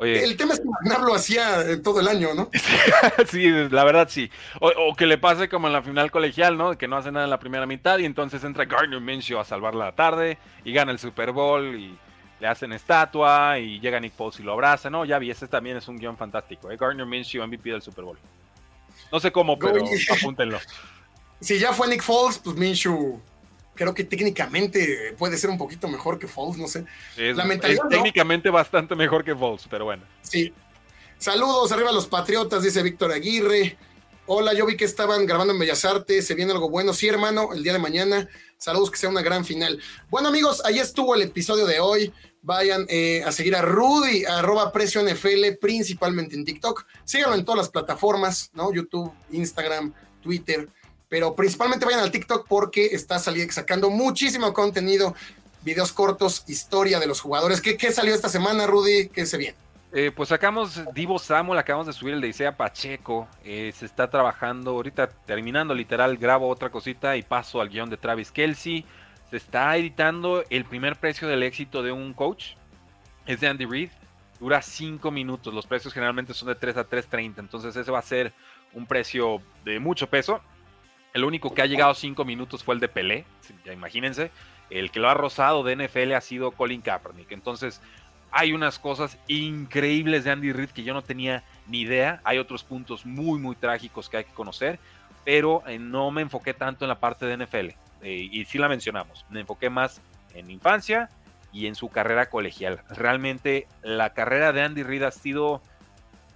el 0.00 0.36
tema 0.36 0.54
es 0.54 0.60
que 0.60 0.66
McNabb 0.66 1.06
lo 1.06 1.14
hacía 1.14 1.80
todo 1.82 2.00
el 2.00 2.08
año, 2.08 2.34
¿no? 2.34 2.50
sí, 3.30 3.48
la 3.70 3.84
verdad 3.84 4.08
sí. 4.10 4.30
O, 4.60 4.94
que 4.94 5.06
le 5.06 5.18
pase 5.18 5.48
como 5.48 5.68
en 5.68 5.72
la 5.72 5.82
final 5.82 6.10
colegial, 6.10 6.58
¿no? 6.58 6.76
Que 6.76 6.88
no 6.88 6.96
hace 6.96 7.12
nada 7.12 7.24
en 7.24 7.30
la 7.30 7.38
primera 7.38 7.66
mitad 7.66 7.98
y 7.98 8.04
entonces 8.04 8.42
entra 8.44 8.64
Gardner 8.64 9.00
Minshew 9.00 9.38
a 9.38 9.44
salvar 9.44 9.74
la 9.74 9.94
tarde 9.94 10.38
y 10.64 10.72
gana 10.72 10.92
el 10.92 10.98
Super 10.98 11.32
Bowl 11.32 11.76
y 11.76 11.96
le 12.42 12.48
hacen 12.48 12.72
estatua 12.72 13.56
y 13.60 13.78
llega 13.78 14.00
Nick 14.00 14.14
Foles 14.14 14.40
y 14.40 14.42
lo 14.42 14.52
abraza. 14.52 14.90
No, 14.90 15.04
ya 15.04 15.16
vi, 15.20 15.30
ese 15.30 15.46
también 15.46 15.76
es 15.76 15.86
un 15.86 15.96
guion 15.96 16.16
fantástico. 16.16 16.72
¿eh? 16.72 16.76
Gardner 16.76 17.06
Minshew, 17.06 17.46
MVP 17.46 17.70
del 17.70 17.82
Super 17.82 18.04
Bowl. 18.04 18.18
No 19.12 19.20
sé 19.20 19.30
cómo, 19.30 19.56
pero 19.56 19.84
apúntenlo. 20.18 20.58
Si 21.40 21.60
ya 21.60 21.72
fue 21.72 21.86
Nick 21.86 22.02
Foles, 22.02 22.40
pues 22.40 22.56
Minshew 22.56 23.20
creo 23.76 23.94
que 23.94 24.02
técnicamente 24.02 25.14
puede 25.16 25.38
ser 25.38 25.50
un 25.50 25.56
poquito 25.56 25.86
mejor 25.86 26.18
que 26.18 26.26
Foles, 26.26 26.58
no 26.58 26.66
sé. 26.66 26.84
Es, 27.16 27.36
técnicamente 27.88 28.50
bastante 28.50 28.96
mejor 28.96 29.22
que 29.22 29.36
Foles, 29.36 29.64
pero 29.70 29.84
bueno. 29.84 30.02
Sí. 30.22 30.52
Saludos, 31.18 31.70
arriba 31.70 31.92
los 31.92 32.08
Patriotas, 32.08 32.64
dice 32.64 32.82
Víctor 32.82 33.12
Aguirre. 33.12 33.76
Hola, 34.26 34.52
yo 34.52 34.66
vi 34.66 34.76
que 34.76 34.84
estaban 34.84 35.26
grabando 35.26 35.52
en 35.52 35.60
Bellas 35.60 35.84
Artes, 35.84 36.26
se 36.26 36.34
viene 36.34 36.50
algo 36.50 36.68
bueno. 36.68 36.92
Sí, 36.92 37.06
hermano, 37.06 37.52
el 37.52 37.62
día 37.62 37.72
de 37.72 37.78
mañana. 37.78 38.28
Saludos, 38.56 38.90
que 38.90 38.96
sea 38.98 39.10
una 39.10 39.22
gran 39.22 39.44
final. 39.44 39.80
Bueno, 40.10 40.28
amigos, 40.28 40.60
ahí 40.64 40.80
estuvo 40.80 41.14
el 41.14 41.22
episodio 41.22 41.66
de 41.66 41.78
hoy. 41.78 42.12
Vayan 42.42 42.86
eh, 42.88 43.22
a 43.24 43.30
seguir 43.30 43.54
a 43.54 43.62
Rudy, 43.62 44.24
arroba 44.24 44.72
precio 44.72 45.00
NFL, 45.02 45.58
principalmente 45.60 46.34
en 46.34 46.44
TikTok. 46.44 46.84
Síganlo 47.04 47.36
en 47.36 47.44
todas 47.44 47.58
las 47.58 47.68
plataformas, 47.68 48.50
¿no? 48.52 48.72
YouTube, 48.72 49.12
Instagram, 49.30 49.92
Twitter. 50.20 50.68
Pero 51.08 51.34
principalmente 51.36 51.84
vayan 51.84 52.00
al 52.00 52.10
TikTok 52.10 52.46
porque 52.48 52.86
está 52.86 53.18
saliendo, 53.18 53.52
sacando 53.52 53.90
muchísimo 53.90 54.52
contenido, 54.52 55.14
videos 55.62 55.92
cortos, 55.92 56.44
historia 56.48 56.98
de 56.98 57.06
los 57.06 57.20
jugadores. 57.20 57.60
¿Qué, 57.60 57.76
qué 57.76 57.92
salió 57.92 58.14
esta 58.14 58.28
semana, 58.28 58.66
Rudy? 58.66 59.08
¿Qué 59.08 59.24
se 59.26 59.38
viene? 59.38 59.56
Eh, 59.94 60.10
pues 60.10 60.30
sacamos 60.30 60.80
Divo 60.94 61.18
Samuel, 61.18 61.58
acabamos 61.58 61.86
de 61.86 61.92
subir 61.92 62.14
el 62.14 62.20
de 62.22 62.28
Isaiah 62.28 62.56
Pacheco. 62.56 63.28
Eh, 63.44 63.72
se 63.76 63.84
está 63.84 64.08
trabajando, 64.08 64.70
ahorita 64.70 65.10
terminando 65.26 65.74
literal, 65.74 66.16
grabo 66.16 66.48
otra 66.48 66.70
cosita 66.70 67.14
y 67.18 67.22
paso 67.22 67.60
al 67.60 67.68
guion 67.68 67.90
de 67.90 67.98
Travis 67.98 68.32
Kelsey. 68.32 68.86
Se 69.32 69.38
está 69.38 69.74
editando 69.78 70.44
el 70.50 70.66
primer 70.66 70.96
precio 70.96 71.26
del 71.26 71.42
éxito 71.42 71.82
de 71.82 71.90
un 71.90 72.12
coach. 72.12 72.48
Es 73.24 73.40
de 73.40 73.48
Andy 73.48 73.64
Reid. 73.64 73.88
Dura 74.38 74.60
5 74.60 75.10
minutos. 75.10 75.54
Los 75.54 75.66
precios 75.66 75.94
generalmente 75.94 76.34
son 76.34 76.48
de 76.48 76.54
3 76.54 76.76
a 76.76 76.86
3.30. 76.86 77.38
Entonces 77.38 77.74
ese 77.74 77.90
va 77.90 78.00
a 78.00 78.02
ser 78.02 78.34
un 78.74 78.84
precio 78.84 79.40
de 79.64 79.80
mucho 79.80 80.06
peso. 80.06 80.42
El 81.14 81.24
único 81.24 81.54
que 81.54 81.62
ha 81.62 81.66
llegado 81.66 81.94
5 81.94 82.26
minutos 82.26 82.62
fue 82.62 82.74
el 82.74 82.80
de 82.82 82.88
Pelé. 82.88 83.24
Ya 83.64 83.72
imagínense. 83.72 84.30
El 84.68 84.90
que 84.90 85.00
lo 85.00 85.08
ha 85.08 85.14
rozado 85.14 85.62
de 85.62 85.76
NFL 85.76 86.12
ha 86.12 86.20
sido 86.20 86.50
Colin 86.50 86.82
Kaepernick. 86.82 87.32
Entonces 87.32 87.80
hay 88.32 88.52
unas 88.52 88.78
cosas 88.78 89.16
increíbles 89.28 90.24
de 90.24 90.30
Andy 90.30 90.52
Reid 90.52 90.72
que 90.72 90.84
yo 90.84 90.92
no 90.92 91.00
tenía 91.00 91.42
ni 91.68 91.80
idea. 91.80 92.20
Hay 92.24 92.36
otros 92.36 92.64
puntos 92.64 93.06
muy, 93.06 93.40
muy 93.40 93.56
trágicos 93.56 94.10
que 94.10 94.18
hay 94.18 94.24
que 94.24 94.34
conocer. 94.34 94.78
Pero 95.24 95.62
eh, 95.66 95.78
no 95.78 96.10
me 96.10 96.20
enfoqué 96.20 96.52
tanto 96.52 96.84
en 96.84 96.90
la 96.90 97.00
parte 97.00 97.24
de 97.24 97.46
NFL. 97.46 97.91
Eh, 98.02 98.28
y 98.30 98.44
sí 98.44 98.58
la 98.58 98.68
mencionamos, 98.68 99.24
me 99.30 99.40
enfoqué 99.40 99.70
más 99.70 100.00
en 100.34 100.50
infancia 100.50 101.08
y 101.52 101.66
en 101.66 101.74
su 101.74 101.88
carrera 101.88 102.30
colegial. 102.30 102.80
Realmente 102.88 103.68
la 103.82 104.12
carrera 104.14 104.52
de 104.52 104.62
Andy 104.62 104.82
Reid 104.82 105.02
ha 105.02 105.10
sido 105.10 105.62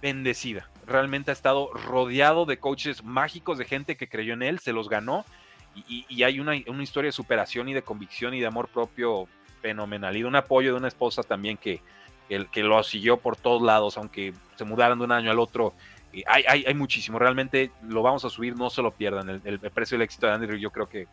bendecida. 0.01 0.69
Realmente 0.85 1.31
ha 1.31 1.33
estado 1.33 1.73
rodeado 1.73 2.45
de 2.45 2.59
coaches 2.59 3.03
mágicos, 3.03 3.57
de 3.57 3.65
gente 3.65 3.97
que 3.97 4.07
creyó 4.07 4.33
en 4.33 4.43
él, 4.43 4.59
se 4.59 4.73
los 4.73 4.89
ganó. 4.89 5.25
Y, 5.87 6.23
hay 6.23 6.39
una, 6.39 6.55
historia 6.55 7.09
de 7.09 7.11
superación 7.11 7.69
y 7.69 7.73
de 7.73 7.83
convicción 7.83 8.33
y 8.33 8.39
de 8.39 8.47
amor 8.47 8.67
propio 8.67 9.27
fenomenal. 9.61 10.15
Y 10.15 10.21
de 10.21 10.27
un 10.27 10.35
apoyo 10.35 10.71
de 10.71 10.77
una 10.77 10.87
esposa 10.87 11.21
también 11.21 11.55
que, 11.57 11.81
que, 12.27 12.63
lo 12.63 12.81
siguió 12.81 13.17
por 13.17 13.35
todos 13.35 13.61
lados, 13.61 13.95
aunque 13.97 14.33
se 14.55 14.63
mudaran 14.65 14.97
de 14.97 15.05
un 15.05 15.11
año 15.11 15.29
al 15.29 15.39
otro. 15.39 15.75
hay, 16.25 16.65
hay, 16.65 16.73
muchísimo, 16.73 17.19
realmente 17.19 17.69
lo 17.83 18.01
vamos 18.01 18.25
a 18.25 18.31
subir, 18.31 18.55
no 18.55 18.71
se 18.71 18.81
lo 18.81 18.89
pierdan. 18.91 19.29
El, 19.29 19.41
el 19.45 19.59
precio 19.59 19.97
del 19.97 20.05
éxito 20.05 20.25
de 20.25 20.33
Andy 20.33 20.47
Reid 20.47 20.61
yo 20.61 20.71
creo 20.71 20.89
que 20.89 21.07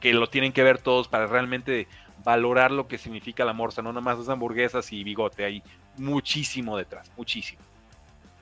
que 0.00 0.12
lo 0.12 0.28
tienen 0.28 0.52
que 0.52 0.62
ver 0.62 0.78
todos 0.78 1.08
para 1.08 1.26
realmente 1.26 1.86
valorar 2.24 2.70
lo 2.70 2.88
que 2.88 2.98
significa 2.98 3.44
la 3.44 3.52
morsa, 3.52 3.82
no 3.82 3.92
nomás 3.92 4.18
las 4.18 4.28
hamburguesas 4.28 4.92
y 4.92 5.04
bigote, 5.04 5.44
hay 5.44 5.62
muchísimo 5.96 6.76
detrás, 6.76 7.10
muchísimo. 7.16 7.62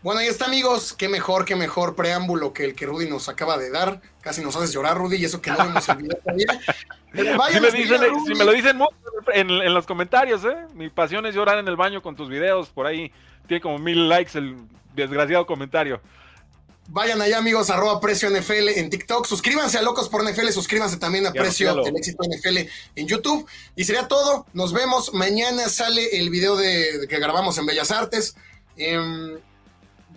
Bueno, 0.00 0.20
ahí 0.20 0.28
está, 0.28 0.44
amigos. 0.44 0.92
Qué 0.92 1.08
mejor, 1.08 1.44
qué 1.44 1.56
mejor 1.56 1.96
preámbulo 1.96 2.52
que 2.52 2.64
el 2.64 2.74
que 2.76 2.86
Rudy 2.86 3.10
nos 3.10 3.28
acaba 3.28 3.58
de 3.58 3.70
dar. 3.70 4.00
Casi 4.20 4.42
nos 4.42 4.54
haces 4.54 4.72
llorar, 4.72 4.96
Rudy, 4.96 5.16
y 5.16 5.24
eso 5.24 5.42
que 5.42 5.50
no 5.50 5.60
hemos 5.60 5.88
olvidado 5.88 6.20
todavía. 6.22 6.60
si, 7.12 7.60
me 7.60 7.70
dicen, 7.72 8.00
si 8.24 8.34
me 8.34 8.44
lo 8.44 8.52
dicen 8.52 8.80
en, 9.34 9.50
en, 9.50 9.74
los 9.74 9.86
comentarios, 9.86 10.44
¿eh? 10.44 10.66
Mi 10.74 10.88
pasión 10.88 11.26
es 11.26 11.34
llorar 11.34 11.58
en 11.58 11.66
el 11.66 11.74
baño 11.74 12.00
con 12.00 12.14
tus 12.14 12.28
videos. 12.28 12.68
Por 12.68 12.86
ahí 12.86 13.10
tiene 13.48 13.60
como 13.60 13.78
mil 13.78 14.08
likes 14.08 14.38
el 14.38 14.56
desgraciado 14.94 15.46
comentario. 15.46 16.00
Vayan 16.90 17.20
allá, 17.20 17.36
amigos, 17.36 17.68
arroba 17.68 18.00
Precio 18.00 18.30
NFL 18.30 18.68
en 18.76 18.88
TikTok. 18.88 19.26
Suscríbanse 19.26 19.76
a 19.76 19.82
Locos 19.82 20.08
por 20.08 20.24
NFL, 20.24 20.48
suscríbanse 20.48 20.96
también 20.96 21.26
a 21.26 21.32
Precio 21.32 21.74
del 21.84 21.94
Éxito 21.94 22.24
NFL 22.24 22.66
en 22.96 23.06
YouTube. 23.06 23.46
Y 23.76 23.84
sería 23.84 24.08
todo. 24.08 24.46
Nos 24.54 24.72
vemos. 24.72 25.12
Mañana 25.12 25.68
sale 25.68 26.18
el 26.18 26.30
video 26.30 26.56
de, 26.56 27.06
que 27.06 27.18
grabamos 27.18 27.58
en 27.58 27.66
Bellas 27.66 27.90
Artes. 27.90 28.36
Em, 28.78 29.38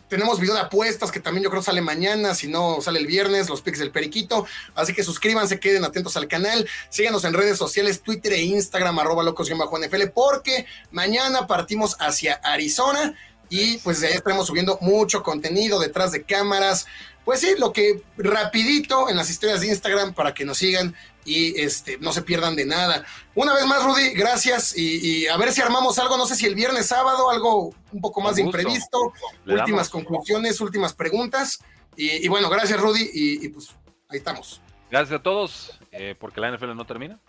tenemos 0.08 0.40
video 0.40 0.56
de 0.56 0.62
apuestas 0.62 1.12
que 1.12 1.20
también 1.20 1.44
yo 1.44 1.50
creo 1.50 1.62
sale 1.62 1.82
mañana, 1.82 2.36
si 2.36 2.48
no 2.48 2.80
sale 2.80 3.00
el 3.00 3.06
viernes, 3.06 3.50
los 3.50 3.62
picks 3.62 3.80
del 3.80 3.92
Periquito. 3.92 4.46
Así 4.74 4.94
que 4.94 5.04
suscríbanse, 5.04 5.60
queden 5.60 5.84
atentos 5.84 6.16
al 6.16 6.30
canal. 6.30 6.70
Síganos 6.90 7.26
en 7.26 7.34
redes 7.34 7.58
sociales, 7.58 8.02
Twitter 8.02 8.32
e 8.32 8.44
Instagram, 8.44 8.98
arroba 8.98 9.24
locos 9.24 9.50
NFL, 9.50 10.08
porque 10.16 10.66
mañana 10.92 11.48
partimos 11.48 11.98
hacia 12.00 12.36
Arizona 12.36 13.14
y 13.52 13.80
pues 13.80 14.00
de 14.00 14.08
ahí 14.08 14.14
estaremos 14.14 14.48
subiendo 14.48 14.78
mucho 14.80 15.22
contenido 15.22 15.78
detrás 15.78 16.14
de 16.14 16.24
cámaras. 16.24 16.88
Pues 17.26 17.42
sí, 17.42 17.54
lo 17.60 17.74
que 17.74 18.02
rapidito 18.16 19.10
en 19.10 19.18
las 19.18 19.30
historias 19.30 19.60
de 19.60 19.68
Instagram 19.68 20.14
para 20.14 20.34
que 20.34 20.46
nos 20.46 20.58
sigan 20.58 20.96
y 21.26 21.60
este, 21.60 21.98
no 21.98 22.14
se 22.14 22.22
pierdan 22.22 22.56
de 22.56 22.66
nada. 22.66 23.06
Una 23.36 23.54
vez 23.54 23.66
más, 23.68 23.84
Rudy, 23.84 24.12
gracias 24.14 24.76
y, 24.78 25.28
a 25.28 25.36
ver 25.36 25.52
si 25.52 25.62
armamos 25.62 26.00
algo, 26.00 26.16
no 26.16 26.26
sé 26.26 26.36
si 26.36 26.46
el 26.46 26.56
viernes 26.56 26.88
sábado, 26.88 27.30
algo 27.30 27.76
un 27.92 28.00
poco 28.00 28.22
más 28.22 28.38
de 28.38 28.44
imprevisto, 28.44 29.12
últimas 29.46 29.90
conclusiones, 29.90 30.62
últimas 30.62 30.94
preguntas. 30.94 31.60
Y, 31.98 32.26
bueno, 32.30 32.50
gracias, 32.50 32.80
Rudy, 32.80 33.10
y, 33.14 33.50
pues 33.50 33.76
ahí 34.08 34.20
estamos. 34.20 34.62
Gracias 34.90 35.20
a 35.20 35.24
todos, 35.24 35.78
eh, 35.92 36.16
porque 36.18 36.40
la 36.40 36.56
NFL 36.56 36.74
no 36.74 36.86
termina 36.86 37.20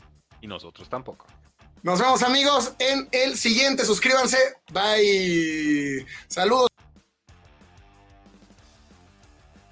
y 0.41 0.47
nosotros 0.47 0.89
tampoco. 0.89 1.27
Nos 1.83 1.99
vemos 1.99 2.23
amigos 2.23 2.75
en 2.79 3.09
el 3.11 3.37
siguiente, 3.37 3.85
suscríbanse, 3.85 4.39
bye, 4.73 6.07
saludos. 6.29 6.72